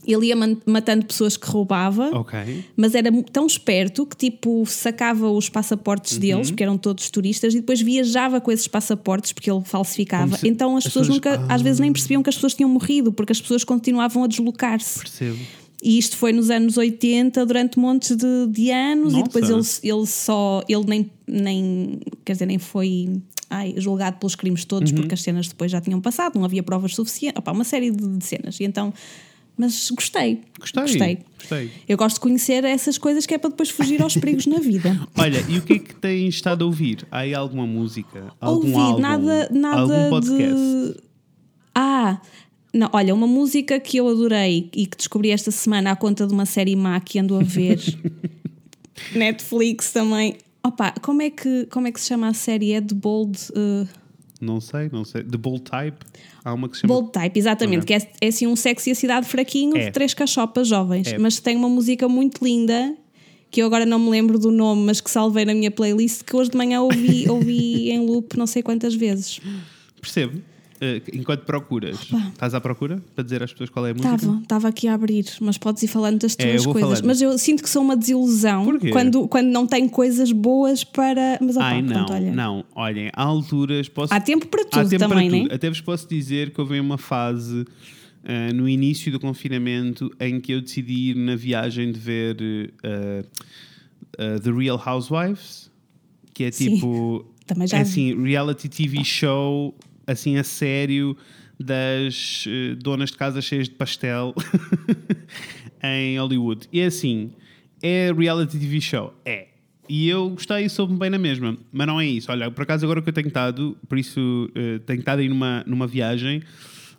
ele 0.08 0.28
ia 0.28 0.36
matando 0.66 1.06
pessoas 1.06 1.36
que 1.36 1.48
roubava, 1.48 2.10
okay. 2.18 2.64
mas 2.76 2.96
era 2.96 3.12
tão 3.32 3.46
esperto 3.46 4.06
que 4.06 4.16
tipo 4.16 4.66
sacava 4.66 5.30
os 5.30 5.50
passaportes 5.50 6.14
uhum. 6.14 6.20
deles, 6.20 6.50
porque 6.50 6.64
eram 6.64 6.78
todos 6.78 7.10
turistas, 7.10 7.54
e 7.54 7.58
depois 7.58 7.82
viajava 7.82 8.40
com 8.40 8.52
esses 8.52 8.68
passaportes 8.68 9.34
porque 9.34 9.52
ele 9.52 9.64
falsificava. 9.64 10.38
Se... 10.38 10.48
Então 10.48 10.78
as, 10.78 10.86
as 10.86 10.94
pessoas, 10.94 11.10
nunca, 11.10 11.36
ah. 11.48 11.54
às 11.54 11.62
vezes 11.62 11.80
nem 11.80 11.92
percebiam 11.92 12.24
que 12.24 12.30
as 12.30 12.36
pessoas 12.36 12.54
tinham 12.54 12.70
morrido, 12.70 13.12
porque 13.12 13.32
as 13.32 13.42
pessoas 13.42 13.64
continuavam 13.64 14.24
a 14.24 14.28
deslocar-se. 14.28 15.00
Percebo. 15.00 15.40
E 15.84 15.98
isto 15.98 16.18
foi 16.18 16.34
nos 16.34 16.50
anos 16.50 16.76
80, 16.76 17.46
durante 17.46 17.78
montes 17.78 18.16
de, 18.16 18.48
de 18.50 18.72
anos, 18.72 19.14
Nossa. 19.14 19.20
e 19.20 19.24
depois 19.24 19.50
ele, 19.84 19.92
ele 19.94 20.08
só, 20.08 20.64
ele 20.68 20.86
nem, 20.88 21.12
nem, 21.28 22.00
quer 22.26 22.34
dizer, 22.34 22.46
nem 22.48 22.58
foi 22.58 23.22
ai, 23.50 23.76
julgado 23.78 24.18
pelos 24.18 24.36
crimes 24.36 24.66
todos, 24.66 24.92
uhum. 24.92 24.98
porque 24.98 25.14
as 25.14 25.22
cenas 25.22 25.48
depois 25.48 25.72
já 25.72 25.80
tinham 25.80 26.02
passado, 26.02 26.36
não 26.36 26.46
havia 26.46 26.64
provas 26.64 26.96
suficientes, 26.96 27.38
Opa, 27.38 27.52
uma 27.52 27.64
série 27.64 27.92
de, 27.92 28.18
de 28.18 28.26
cenas. 28.26 28.60
E 28.60 28.64
então 28.64 28.94
mas 29.58 29.90
gostei. 29.90 30.42
Gostei. 30.60 30.84
Gostei. 30.84 31.20
Gostei. 31.40 31.72
Eu 31.88 31.98
gosto 31.98 32.16
de 32.16 32.22
conhecer 32.22 32.64
essas 32.64 32.98
coisas 32.98 33.26
que 33.26 33.34
é 33.34 33.38
para 33.38 33.50
depois 33.50 33.70
fugir 33.70 34.02
aos 34.02 34.16
perigos 34.16 34.46
na 34.46 34.60
vida. 34.60 35.00
Olha, 35.18 35.44
e 35.50 35.58
o 35.58 35.62
que 35.64 35.74
é 35.74 35.80
que 35.80 35.96
tens 35.96 36.36
estado 36.36 36.64
a 36.64 36.68
ouvir? 36.68 37.08
Há 37.10 37.20
aí 37.20 37.34
alguma 37.34 37.66
música? 37.66 38.32
Algum 38.40 38.68
Ouvi, 38.68 38.80
álbum? 38.80 39.02
Nada, 39.02 39.50
nada 39.52 39.82
algum 39.82 40.10
podcast? 40.10 40.56
De... 40.56 40.96
Ah, 41.74 42.22
não, 42.74 42.90
olha, 42.94 43.14
uma 43.16 43.28
música 43.28 43.80
que 43.80 43.98
eu 43.98 44.08
adorei 44.08 44.70
e 44.76 44.86
que 44.86 44.98
descobri 44.98 45.32
esta 45.32 45.50
semana 45.50 45.92
à 45.92 45.96
conta 45.96 46.28
de 46.28 46.34
uma 46.34 46.46
série 46.46 46.76
má 46.76 47.00
que 47.00 47.18
ando 47.18 47.36
a 47.36 47.44
ver. 47.44 47.80
Netflix 49.16 49.92
também. 49.92 50.38
Opa, 50.64 50.94
como 51.02 51.22
é 51.22 51.30
que, 51.30 51.66
como 51.72 51.88
é 51.88 51.92
que 51.92 52.00
se 52.00 52.08
chama 52.08 52.28
a 52.28 52.34
série? 52.34 52.74
É 52.74 52.82
The 52.82 52.94
Bold. 52.94 53.40
Uh... 53.52 53.88
Não 54.40 54.62
sei, 54.62 54.90
não 54.92 55.04
sei. 55.04 55.24
The 55.24 55.38
Bold 55.38 55.64
Type? 55.64 55.98
Há 56.48 56.54
uma 56.54 56.70
que 56.70 56.76
se 56.76 56.82
chama. 56.82 56.94
Bold 56.94 57.12
Type, 57.12 57.38
exatamente, 57.38 57.84
okay. 57.84 58.00
que 58.00 58.06
é, 58.06 58.12
é 58.22 58.28
assim 58.30 58.48
um 58.48 58.56
sexy 58.56 58.92
a 58.92 58.96
cidade 58.96 59.28
fraquinho 59.28 59.76
é. 59.76 59.88
de 59.88 59.92
três 59.92 60.14
cachopas 60.14 60.66
jovens. 60.66 61.08
É. 61.08 61.18
Mas 61.18 61.42
tem 61.42 61.58
uma 61.58 61.68
música 61.68 62.08
muito 62.08 62.42
linda 62.42 62.96
que 63.52 63.62
eu 63.62 63.66
agora 63.66 63.86
não 63.86 64.00
me 64.00 64.10
lembro 64.10 64.40
do 64.40 64.50
nome, 64.50 64.84
mas 64.84 65.02
que 65.02 65.12
salvei 65.12 65.44
na 65.44 65.54
minha 65.54 65.70
playlist, 65.70 66.24
que 66.24 66.34
hoje 66.34 66.50
de 66.50 66.58
manhã 66.58 66.82
ouvi, 66.82 67.28
ouvi 67.30 67.92
em 67.92 68.00
loop 68.00 68.38
não 68.38 68.48
sei 68.48 68.64
quantas 68.64 68.96
vezes. 68.96 69.42
Percebo. 70.00 70.42
Uh, 70.78 71.02
enquanto 71.12 71.44
procuras, 71.44 72.14
Opa. 72.14 72.28
estás 72.28 72.54
à 72.54 72.62
procura 72.62 73.02
para 73.16 73.24
dizer 73.24 73.42
às 73.42 73.52
pessoas 73.52 73.72
qual 73.72 73.88
é 73.88 73.92
a 73.92 73.94
música? 73.96 74.14
Estava, 74.14 74.40
estava 74.42 74.68
aqui 74.68 74.88
a 74.88 74.94
abrir, 74.94 75.26
mas 75.42 75.58
podes 75.58 75.82
ir 75.82 75.88
falando 75.88 76.20
das 76.20 76.36
é, 76.38 76.52
tuas 76.52 76.62
é, 76.62 76.66
coisas. 76.66 76.82
Falando. 76.82 77.06
Mas 77.06 77.20
eu 77.20 77.36
sinto 77.40 77.64
que 77.64 77.70
sou 77.70 77.82
uma 77.82 77.98
desilusão 77.98 78.78
quando, 78.92 79.28
quando 79.28 79.48
não 79.48 79.66
tenho 79.66 79.90
coisas 79.90 80.32
boas 80.32 80.84
para. 80.84 81.40
Mas 81.42 81.56
opa, 81.56 81.66
Ai, 81.66 81.82
não, 81.82 82.06
olha. 82.08 82.32
não, 82.32 82.66
olhem, 82.76 83.10
há 83.12 83.24
alturas. 83.24 83.90
Posso... 83.90 84.14
Há 84.14 84.20
tempo 84.20 84.46
para 84.46 84.66
tudo 84.66 84.88
tempo 84.88 85.00
também, 85.00 85.30
para 85.30 85.40
tudo. 85.40 85.50
Né? 85.50 85.56
Até 85.56 85.68
vos 85.68 85.82
posso 85.82 86.08
dizer 86.08 86.52
que 86.52 86.62
houve 86.62 86.80
uma 86.80 87.00
fase 87.00 87.62
uh, 87.62 88.54
no 88.54 88.70
início 88.70 89.12
do 89.12 89.20
confinamento 89.20 90.12
em 90.20 90.40
que 90.40 90.52
eu 90.52 90.62
decidi 90.62 91.10
ir 91.10 91.16
na 91.16 91.36
viagem 91.36 91.92
de 91.92 92.00
ver 92.00 92.38
uh, 92.40 93.26
uh, 94.14 94.40
The 94.40 94.52
Real 94.52 94.80
Housewives, 94.86 95.72
que 96.36 96.44
é 96.44 96.52
tipo. 96.52 97.26
Sim. 97.26 97.34
Também 97.48 97.68
já 97.68 97.78
é 97.78 97.82
assim, 97.82 98.14
reality 98.22 98.70
TV 98.70 99.04
show 99.04 99.74
assim 100.08 100.38
a 100.38 100.44
sério 100.44 101.16
das 101.60 102.46
uh, 102.46 102.76
donas 102.78 103.12
de 103.12 103.18
casa 103.18 103.42
cheias 103.42 103.68
de 103.68 103.76
pastel 103.76 104.34
em 105.84 106.18
Hollywood. 106.18 106.68
E 106.72 106.80
é 106.80 106.86
assim, 106.86 107.32
é 107.82 108.12
reality 108.12 108.58
TV 108.58 108.80
show? 108.82 109.14
É. 109.26 109.48
E 109.90 110.10
eu 110.10 110.32
gostei 110.32 110.66
e 110.66 110.70
soube-me 110.70 111.00
bem 111.00 111.10
na 111.10 111.18
mesma. 111.18 111.58
Mas 111.72 111.88
não 111.88 112.00
é 112.00 112.06
isso. 112.06 112.32
Olha, 112.32 112.52
por 112.52 112.64
acaso 112.64 112.86
agora 112.86 113.02
que 113.02 113.10
eu 113.10 113.14
tenho 113.14 113.28
estado, 113.28 113.78
por 113.88 113.98
isso 113.98 114.50
uh, 114.50 114.80
tenho 114.80 115.00
estado 115.00 115.20
aí 115.20 115.30
numa, 115.30 115.64
numa 115.66 115.88
viagem 115.88 116.42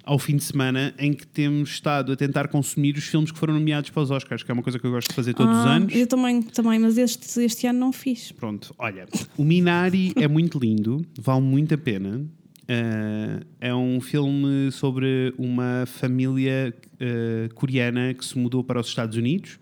ao 0.09 0.19
fim 0.19 0.37
de 0.37 0.45
semana 0.45 0.95
em 0.99 1.13
que 1.13 1.27
temos 1.27 1.69
estado 1.69 2.13
a 2.13 2.17
tentar 2.17 2.49
consumir 2.49 2.97
os 2.97 3.05
filmes 3.05 3.31
que 3.31 3.39
foram 3.39 3.53
nomeados 3.53 3.91
para 3.91 4.03
os 4.03 4.11
Oscars, 4.11 4.43
que 4.43 4.51
é 4.51 4.55
uma 4.55 4.63
coisa 4.63 4.79
que 4.79 4.87
eu 4.87 4.91
gosto 4.91 5.09
de 5.11 5.15
fazer 5.15 5.35
todos 5.35 5.55
ah, 5.55 5.61
os 5.61 5.67
anos. 5.67 5.95
Eu 5.95 6.07
também, 6.07 6.41
também 6.41 6.79
mas 6.79 6.97
este, 6.97 7.45
este 7.45 7.67
ano 7.67 7.79
não 7.79 7.93
fiz. 7.93 8.33
Pronto, 8.33 8.75
olha, 8.79 9.07
o 9.37 9.45
Minari 9.45 10.15
é 10.17 10.27
muito 10.27 10.59
lindo, 10.59 11.05
vale 11.21 11.43
muito 11.43 11.75
a 11.75 11.79
pena. 11.79 12.25
Uh, 12.69 13.47
é 13.59 13.75
um 13.75 13.99
filme 13.99 14.71
sobre 14.71 15.33
uma 15.39 15.87
família 15.87 16.75
uh, 17.01 17.55
coreana 17.55 18.12
que 18.12 18.23
se 18.23 18.37
mudou 18.37 18.62
para 18.62 18.79
os 18.79 18.89
Estados 18.89 19.16
Unidos 19.16 19.59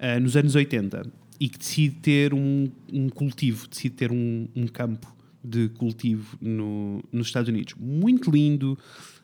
uh, 0.00 0.18
nos 0.18 0.36
anos 0.36 0.56
80 0.56 1.06
e 1.38 1.48
que 1.48 1.56
decide 1.56 1.94
ter 1.94 2.34
um, 2.34 2.68
um 2.92 3.08
cultivo, 3.08 3.68
decide 3.68 3.94
ter 3.94 4.10
um, 4.10 4.48
um 4.56 4.66
campo 4.66 5.14
de 5.44 5.68
cultivo 5.68 6.36
no, 6.40 7.00
nos 7.12 7.28
Estados 7.28 7.48
Unidos. 7.48 7.74
Muito 7.78 8.28
lindo. 8.28 8.76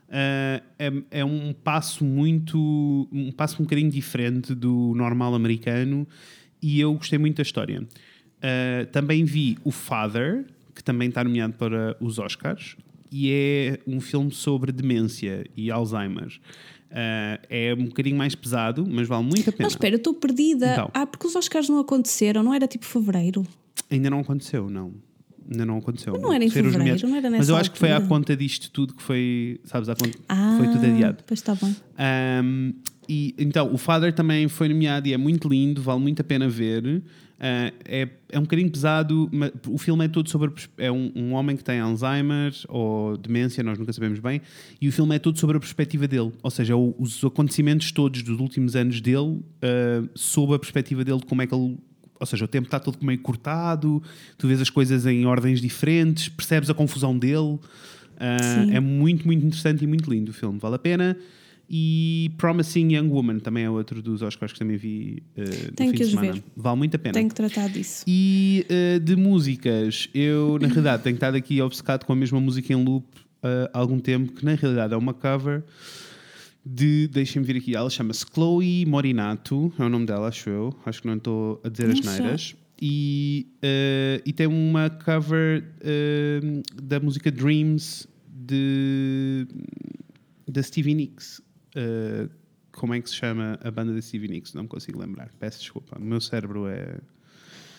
é, 0.09 0.63
é 1.11 1.25
um 1.25 1.53
passo 1.53 2.05
muito. 2.05 3.09
um 3.11 3.33
passo 3.33 3.61
um 3.61 3.65
bocadinho 3.65 3.91
diferente 3.91 4.55
do 4.55 4.95
normal 4.95 5.35
americano 5.35 6.07
e 6.63 6.81
eu 6.81 6.95
gostei 6.95 7.19
muito 7.19 7.37
da 7.37 7.43
história. 7.43 7.87
também 8.91 9.25
vi 9.25 9.59
o 9.65 9.71
Father, 9.71 10.45
que 10.75 10.83
também 10.83 11.09
está 11.09 11.23
nomeado 11.23 11.55
para 11.55 11.97
os 12.01 12.19
Oscars 12.19 12.77
e 13.11 13.33
é 13.33 13.81
um 13.87 14.01
filme 14.01 14.31
sobre 14.31 14.73
demência 14.73 15.45
e 15.57 15.71
Alzheimer. 15.71 16.29
Uh, 16.91 17.39
é 17.51 17.75
um 17.79 17.85
bocadinho 17.87 18.17
mais 18.17 18.35
pesado, 18.35 18.87
mas 18.89 19.07
vale 19.07 19.23
muito 19.23 19.51
a 19.51 19.53
pena. 19.53 19.67
Mas 19.67 19.73
espera, 19.73 19.95
eu 19.95 19.99
estou 19.99 20.15
perdida. 20.15 20.73
Então, 20.73 20.91
ah, 20.95 21.07
porque 21.07 21.27
os 21.27 21.37
Oscars 21.37 21.69
não 21.69 21.79
aconteceram, 21.79 22.43
não 22.43 22.55
era 22.55 22.67
tipo 22.67 22.87
fevereiro? 22.87 23.47
Ainda 23.91 24.09
não 24.09 24.21
aconteceu, 24.21 24.71
não. 24.71 24.93
Ainda 25.51 25.65
não 25.65 25.79
aconteceu. 25.79 26.13
Mas 26.13 26.23
não 26.23 26.33
era 26.33 26.45
em 26.45 26.51
fevereiro, 26.51 27.09
não 27.09 27.17
era 27.17 27.31
nessa 27.31 27.39
Mas 27.39 27.49
eu 27.49 27.57
acho 27.57 27.71
altura. 27.71 27.73
que 27.73 27.79
foi 27.79 27.93
à 27.93 28.01
conta 28.01 28.37
disto 28.37 28.71
tudo 28.71 28.95
que 28.95 29.03
foi, 29.03 29.61
sabes, 29.65 29.89
à 29.89 29.95
conta, 29.95 30.19
ah, 30.29 30.57
foi 30.59 30.69
tudo 30.69 30.87
adiado. 30.87 31.25
Pois 31.27 31.41
está 31.41 31.55
bem. 31.55 31.75
Um, 32.45 32.73
e, 33.09 33.35
então, 33.39 33.73
o 33.73 33.79
Father 33.79 34.13
também 34.13 34.47
foi 34.49 34.69
nomeado 34.69 35.09
e 35.09 35.15
é 35.15 35.17
muito 35.17 35.49
lindo, 35.49 35.81
vale 35.81 36.01
muito 36.01 36.21
a 36.21 36.25
pena 36.25 36.49
ver. 36.49 37.03
Uh, 37.39 37.71
é, 37.85 38.09
é 38.31 38.39
um 38.39 38.43
bocadinho 38.43 38.69
pesado, 38.69 39.29
mas 39.33 39.53
o 39.69 39.79
filme 39.79 40.05
é 40.05 40.09
todo 40.09 40.29
sobre. 40.29 40.53
É 40.77 40.91
um, 40.91 41.13
um, 41.15 41.33
homem 41.35 41.57
que 41.57 41.63
tem 41.63 41.79
Alzheimer 41.79 42.53
ou 42.69 43.17
demência, 43.17 43.63
nós 43.63 43.79
nunca 43.79 43.93
sabemos 43.93 44.19
bem, 44.19 44.43
e 44.81 44.89
o 44.89 44.93
filme 44.93 45.15
é 45.15 45.21
todo 45.21 45.39
sobre 45.39 45.57
a 45.57 45.61
perspectiva 45.61 46.09
dele. 46.09 46.33
Ou 46.43 46.51
seja, 46.51 46.77
o, 46.77 46.97
os 46.99 47.23
acontecimentos 47.25 47.93
todos 47.93 48.25
dos 48.25 48.41
últimos 48.41 48.75
anos 48.75 49.01
dele, 49.01 49.39
uh, 49.39 50.09
sob 50.17 50.53
a 50.55 50.59
perspectiva 50.59 51.05
dele, 51.05 51.19
de 51.19 51.27
como 51.27 51.41
é 51.41 51.47
que 51.47 51.55
ele. 51.55 51.79
Ou 52.21 52.27
seja, 52.27 52.45
o 52.45 52.49
tempo 52.49 52.67
está 52.67 52.81
todo 52.81 52.99
meio 53.01 53.21
cortado, 53.21 54.03
tu 54.37 54.49
vês 54.49 54.61
as 54.61 54.69
coisas 54.69 55.07
em 55.07 55.25
ordens 55.25 55.61
diferentes, 55.61 56.29
percebes 56.29 56.69
a 56.69 56.75
confusão 56.75 57.17
dele. 57.17 57.61
Uh, 58.19 58.73
é 58.73 58.81
muito, 58.81 59.25
muito 59.25 59.47
interessante 59.47 59.85
e 59.85 59.87
muito 59.87 60.11
lindo 60.11 60.33
o 60.33 60.35
filme, 60.35 60.59
vale 60.59 60.75
a 60.75 60.79
pena. 60.81 61.17
E 61.71 62.31
Promising 62.39 62.95
Young 62.95 63.09
Woman 63.09 63.41
também 63.41 63.65
é 63.65 63.71
outro 63.71 64.01
dos 64.01 64.23
Oscars 64.23 64.53
que 64.53 64.59
também 64.59 64.79
vi 64.79 65.23
uh, 65.37 65.73
Tenho 65.73 65.93
que 65.93 65.99
de 65.99 66.11
semana. 66.11 66.33
ver. 66.33 66.43
Vale 66.57 66.79
muito 66.79 66.95
a 66.95 66.99
pena. 66.99 67.13
Tenho 67.13 67.29
que 67.29 67.35
tratar 67.35 67.69
disso. 67.69 68.05
E 68.07 68.65
uh, 68.71 69.01
de 69.01 69.15
músicas, 69.15 70.09
eu 70.15 70.59
na 70.61 70.69
realidade 70.73 71.03
tenho 71.03 71.15
estado 71.15 71.37
aqui 71.37 71.61
obcecado 71.61 72.07
com 72.07 72.13
a 72.15 72.17
mesma 72.17 72.41
música 72.41 72.73
em 72.73 72.83
loop 72.83 73.05
uh, 73.43 73.69
há 73.73 73.79
algum 73.79 73.99
tempo, 73.99 74.33
que 74.33 74.45
na 74.47 74.55
realidade 74.55 74.95
é 74.95 74.97
uma 74.97 75.13
cover 75.13 75.63
de. 76.65 77.07
Deixem-me 77.09 77.47
vir 77.47 77.57
aqui, 77.59 77.77
ela 77.77 77.91
chama-se 77.91 78.25
Chloe 78.33 78.87
Morinato, 78.87 79.71
é 79.79 79.83
o 79.83 79.91
nome 79.91 80.07
dela, 80.07 80.29
acho 80.29 80.49
eu. 80.49 80.75
Acho 80.87 81.03
que 81.03 81.07
não 81.07 81.17
estou 81.17 81.61
a 81.63 81.69
dizer 81.69 81.91
as 81.91 82.01
neiras. 82.01 82.57
E, 82.81 83.47
uh, 83.57 84.23
e 84.25 84.33
tem 84.33 84.47
uma 84.47 84.89
cover 84.89 85.65
da 86.83 86.99
música 87.01 87.31
Dreams 87.31 88.07
de 88.31 89.47
da 90.49 90.63
Stevie 90.63 90.95
Nicks. 90.95 91.43
Uh, 91.79 92.29
como 92.73 92.95
é 92.95 93.01
que 93.01 93.09
se 93.09 93.15
chama 93.17 93.59
a 93.63 93.71
banda 93.71 93.93
da 93.93 94.01
Stevie 94.01 94.29
Nicks? 94.29 94.55
Não 94.55 94.65
me 94.65 94.69
consigo 94.69 94.99
lembrar. 94.99 95.31
Peço 95.39 95.61
desculpa. 95.61 95.99
O 95.99 96.05
meu 96.05 96.21
cérebro 96.21 96.67
é. 96.69 96.99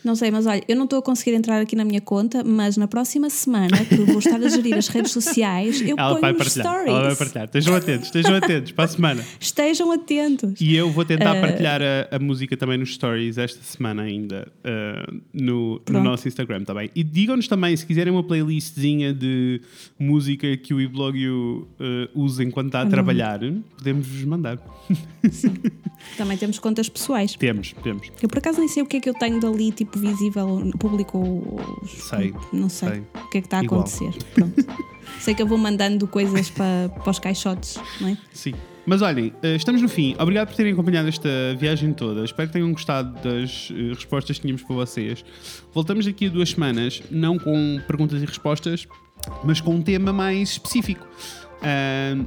Não 0.03 0.15
sei, 0.15 0.31
mas 0.31 0.45
olha, 0.45 0.63
eu 0.67 0.75
não 0.75 0.85
estou 0.85 0.99
a 0.99 1.01
conseguir 1.01 1.35
entrar 1.35 1.59
aqui 1.59 1.75
na 1.75 1.83
minha 1.83 1.99
conta, 1.99 2.43
mas 2.43 2.77
na 2.77 2.87
próxima 2.87 3.29
semana, 3.29 3.83
que 3.83 3.95
vou 3.95 4.19
estar 4.19 4.41
a 4.41 4.47
gerir 4.47 4.75
as 4.75 4.87
redes 4.87 5.11
sociais, 5.11 5.81
eu 5.81 5.95
ela 5.97 6.11
ponho 6.11 6.21
vai 6.21 6.33
partilhar, 6.33 6.67
stories. 6.67 6.89
Ela 6.89 7.03
vai 7.03 7.15
partilhar. 7.15 7.45
Estejam 7.45 7.75
atentos, 7.75 8.05
estejam 8.05 8.35
atentos 8.35 8.71
para 8.71 8.85
a 8.85 8.87
semana. 8.87 9.25
Estejam 9.39 9.91
atentos. 9.91 10.61
E 10.61 10.75
eu 10.75 10.89
vou 10.89 11.03
tentar 11.03 11.37
uh... 11.37 11.41
partilhar 11.41 11.81
a, 11.81 12.15
a, 12.15 12.19
música 12.19 12.55
também 12.55 12.77
nos 12.77 12.93
stories 12.93 13.37
esta 13.37 13.61
semana 13.61 14.03
ainda 14.03 14.47
uh, 14.59 15.21
no, 15.33 15.81
no, 15.89 16.01
nosso 16.01 16.27
Instagram 16.27 16.63
também. 16.63 16.89
E 16.95 17.03
digam-nos 17.03 17.47
também, 17.47 17.75
se 17.75 17.85
quiserem 17.85 18.13
uma 18.13 18.23
playlistzinha 18.23 19.13
de 19.13 19.61
música 19.99 20.55
que 20.57 20.73
o 20.73 20.79
Iblogio 20.79 21.67
uh, 21.79 22.19
usa 22.19 22.43
enquanto 22.43 22.67
está 22.67 22.81
a 22.81 22.83
uhum. 22.83 22.89
trabalhar, 22.89 23.39
podemos-vos 23.77 24.23
mandar. 24.23 24.59
Sim. 25.29 25.53
Também 26.17 26.37
temos 26.37 26.59
contas 26.59 26.87
pessoais. 26.89 27.35
Temos, 27.35 27.73
temos. 27.83 28.11
Eu 28.21 28.29
por 28.29 28.37
acaso 28.37 28.59
nem 28.59 28.67
sei 28.67 28.81
o 28.81 28.85
que 28.85 28.97
é 28.97 28.99
que 28.99 29.09
eu 29.09 29.13
tenho 29.13 29.39
dali, 29.39 29.71
tipo, 29.71 29.88
visível, 29.97 30.61
público 30.77 31.17
ou. 31.17 31.87
Sei. 31.87 32.33
Não 32.51 32.69
sei, 32.69 32.89
sei. 32.89 32.99
o 32.99 33.29
que 33.29 33.37
é 33.37 33.41
que 33.41 33.47
está 33.47 33.59
a 33.59 33.63
Igual. 33.63 33.81
acontecer. 33.81 34.11
Pronto. 34.35 34.65
sei 35.19 35.33
que 35.33 35.41
eu 35.41 35.47
vou 35.47 35.57
mandando 35.57 36.07
coisas 36.07 36.49
para, 36.49 36.89
para 36.89 37.09
os 37.09 37.19
caixotes, 37.19 37.79
não 37.99 38.09
é? 38.09 38.17
Sim. 38.31 38.53
Mas 38.85 39.03
olhem, 39.03 39.31
estamos 39.43 39.81
no 39.83 39.87
fim. 39.87 40.15
Obrigado 40.17 40.47
por 40.47 40.55
terem 40.55 40.73
acompanhado 40.73 41.07
esta 41.07 41.29
viagem 41.59 41.93
toda. 41.93 42.25
Espero 42.25 42.47
que 42.47 42.53
tenham 42.53 42.71
gostado 42.71 43.13
das 43.21 43.69
respostas 43.95 44.37
que 44.37 44.41
tínhamos 44.41 44.63
para 44.63 44.75
vocês. 44.77 45.23
Voltamos 45.71 46.07
daqui 46.07 46.25
a 46.25 46.29
duas 46.29 46.49
semanas, 46.49 47.03
não 47.11 47.37
com 47.37 47.79
perguntas 47.85 48.19
e 48.19 48.25
respostas, 48.25 48.87
mas 49.43 49.61
com 49.61 49.75
um 49.75 49.81
tema 49.81 50.11
mais 50.11 50.51
específico. 50.51 51.07
Uh, 51.59 52.25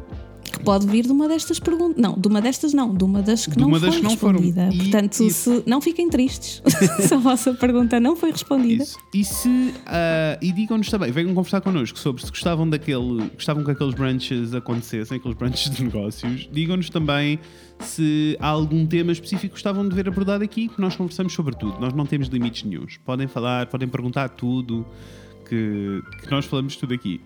que 0.52 0.60
pode 0.60 0.86
vir 0.86 1.04
de 1.04 1.12
uma 1.12 1.28
destas 1.28 1.58
perguntas. 1.58 2.00
Não, 2.00 2.14
de 2.18 2.28
uma 2.28 2.40
destas 2.40 2.72
não, 2.72 2.94
de 2.94 3.04
uma 3.04 3.22
das 3.22 3.46
que, 3.46 3.58
não, 3.58 3.70
foi 3.70 3.90
que 3.90 4.02
não 4.02 4.10
respondida. 4.10 4.62
Foram. 4.62 4.72
E, 4.72 4.78
Portanto, 4.78 5.30
se, 5.30 5.62
não 5.66 5.80
fiquem 5.80 6.08
tristes 6.08 6.62
se 7.00 7.14
a 7.14 7.18
vossa 7.18 7.54
pergunta 7.54 7.98
não 7.98 8.14
foi 8.14 8.30
respondida. 8.30 8.82
Isso. 8.82 8.98
E 9.12 9.24
se 9.24 9.48
uh, 9.48 10.38
e 10.40 10.52
digam-nos 10.52 10.90
também, 10.90 11.10
venham 11.10 11.34
conversar 11.34 11.60
connosco 11.60 11.98
sobre 11.98 12.22
se 12.22 12.30
gostavam 12.30 12.68
daquele, 12.68 13.30
gostavam 13.34 13.64
que 13.64 13.70
aqueles 13.70 13.94
brunches 13.94 14.54
acontecessem, 14.54 15.16
aqueles 15.16 15.36
brunches 15.36 15.70
de 15.70 15.82
negócios. 15.82 16.48
Digam-nos 16.52 16.90
também 16.90 17.38
se 17.80 18.36
há 18.40 18.48
algum 18.48 18.86
tema 18.86 19.12
específico 19.12 19.48
que 19.48 19.54
gostavam 19.54 19.88
de 19.88 19.94
ver 19.94 20.08
abordado 20.08 20.44
aqui, 20.44 20.68
que 20.68 20.80
nós 20.80 20.96
conversamos 20.96 21.32
sobre 21.32 21.56
tudo. 21.56 21.80
Nós 21.80 21.92
não 21.92 22.06
temos 22.06 22.28
limites 22.28 22.62
nenhums. 22.64 22.98
Podem 22.98 23.26
falar, 23.26 23.66
podem 23.66 23.88
perguntar 23.88 24.28
tudo. 24.30 24.86
Que, 25.48 26.02
que, 26.22 26.30
nós 26.30 26.46
falamos 26.46 26.76
tudo 26.76 26.94
aqui, 26.94 27.20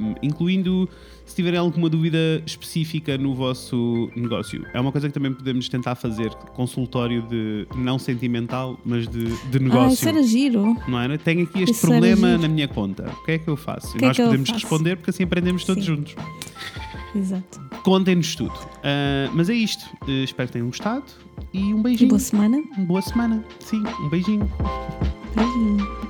um, 0.00 0.14
incluindo 0.22 0.88
se 1.24 1.34
tiverem 1.34 1.58
alguma 1.58 1.88
dúvida 1.88 2.42
específica 2.46 3.16
no 3.16 3.34
vosso 3.34 4.10
negócio. 4.14 4.64
É 4.72 4.80
uma 4.80 4.92
coisa 4.92 5.08
que 5.08 5.14
também 5.14 5.32
podemos 5.32 5.68
tentar 5.68 5.94
fazer, 5.94 6.34
consultório 6.54 7.22
de 7.22 7.66
não 7.76 7.98
sentimental, 7.98 8.78
mas 8.84 9.08
de, 9.08 9.24
de 9.50 9.58
negócio. 9.58 9.88
Ah, 9.88 9.92
isso 9.92 10.08
era 10.08 10.22
giro. 10.22 10.76
Não 10.86 11.00
era? 11.00 11.16
Tenho 11.18 11.44
aqui 11.44 11.62
este 11.62 11.72
isso 11.72 11.86
problema 11.86 12.36
na 12.36 12.48
minha 12.48 12.68
conta. 12.68 13.10
O 13.10 13.24
que 13.24 13.32
é 13.32 13.38
que 13.38 13.48
eu 13.48 13.56
faço? 13.56 13.92
Que 13.92 14.04
e 14.04 14.08
nós 14.08 14.18
é 14.18 14.24
podemos 14.24 14.50
responder 14.50 14.96
porque 14.96 15.10
assim 15.10 15.24
aprendemos 15.24 15.64
todos 15.64 15.84
Sim. 15.84 15.96
juntos. 15.96 16.14
Exato. 17.14 17.60
Contem-nos 17.82 18.34
tudo. 18.34 18.54
Uh, 18.54 19.30
mas 19.32 19.48
é 19.48 19.54
isto. 19.54 19.84
Uh, 20.02 20.24
espero 20.24 20.48
que 20.48 20.54
tenham 20.54 20.66
gostado 20.66 21.04
e 21.52 21.72
um 21.72 21.80
beijinho. 21.80 22.08
Boa 22.10 22.18
semana. 22.18 22.62
Boa 22.78 23.02
semana. 23.02 23.44
Sim, 23.60 23.82
um 24.00 24.08
beijinho. 24.08 24.50
Beijinho. 25.36 26.03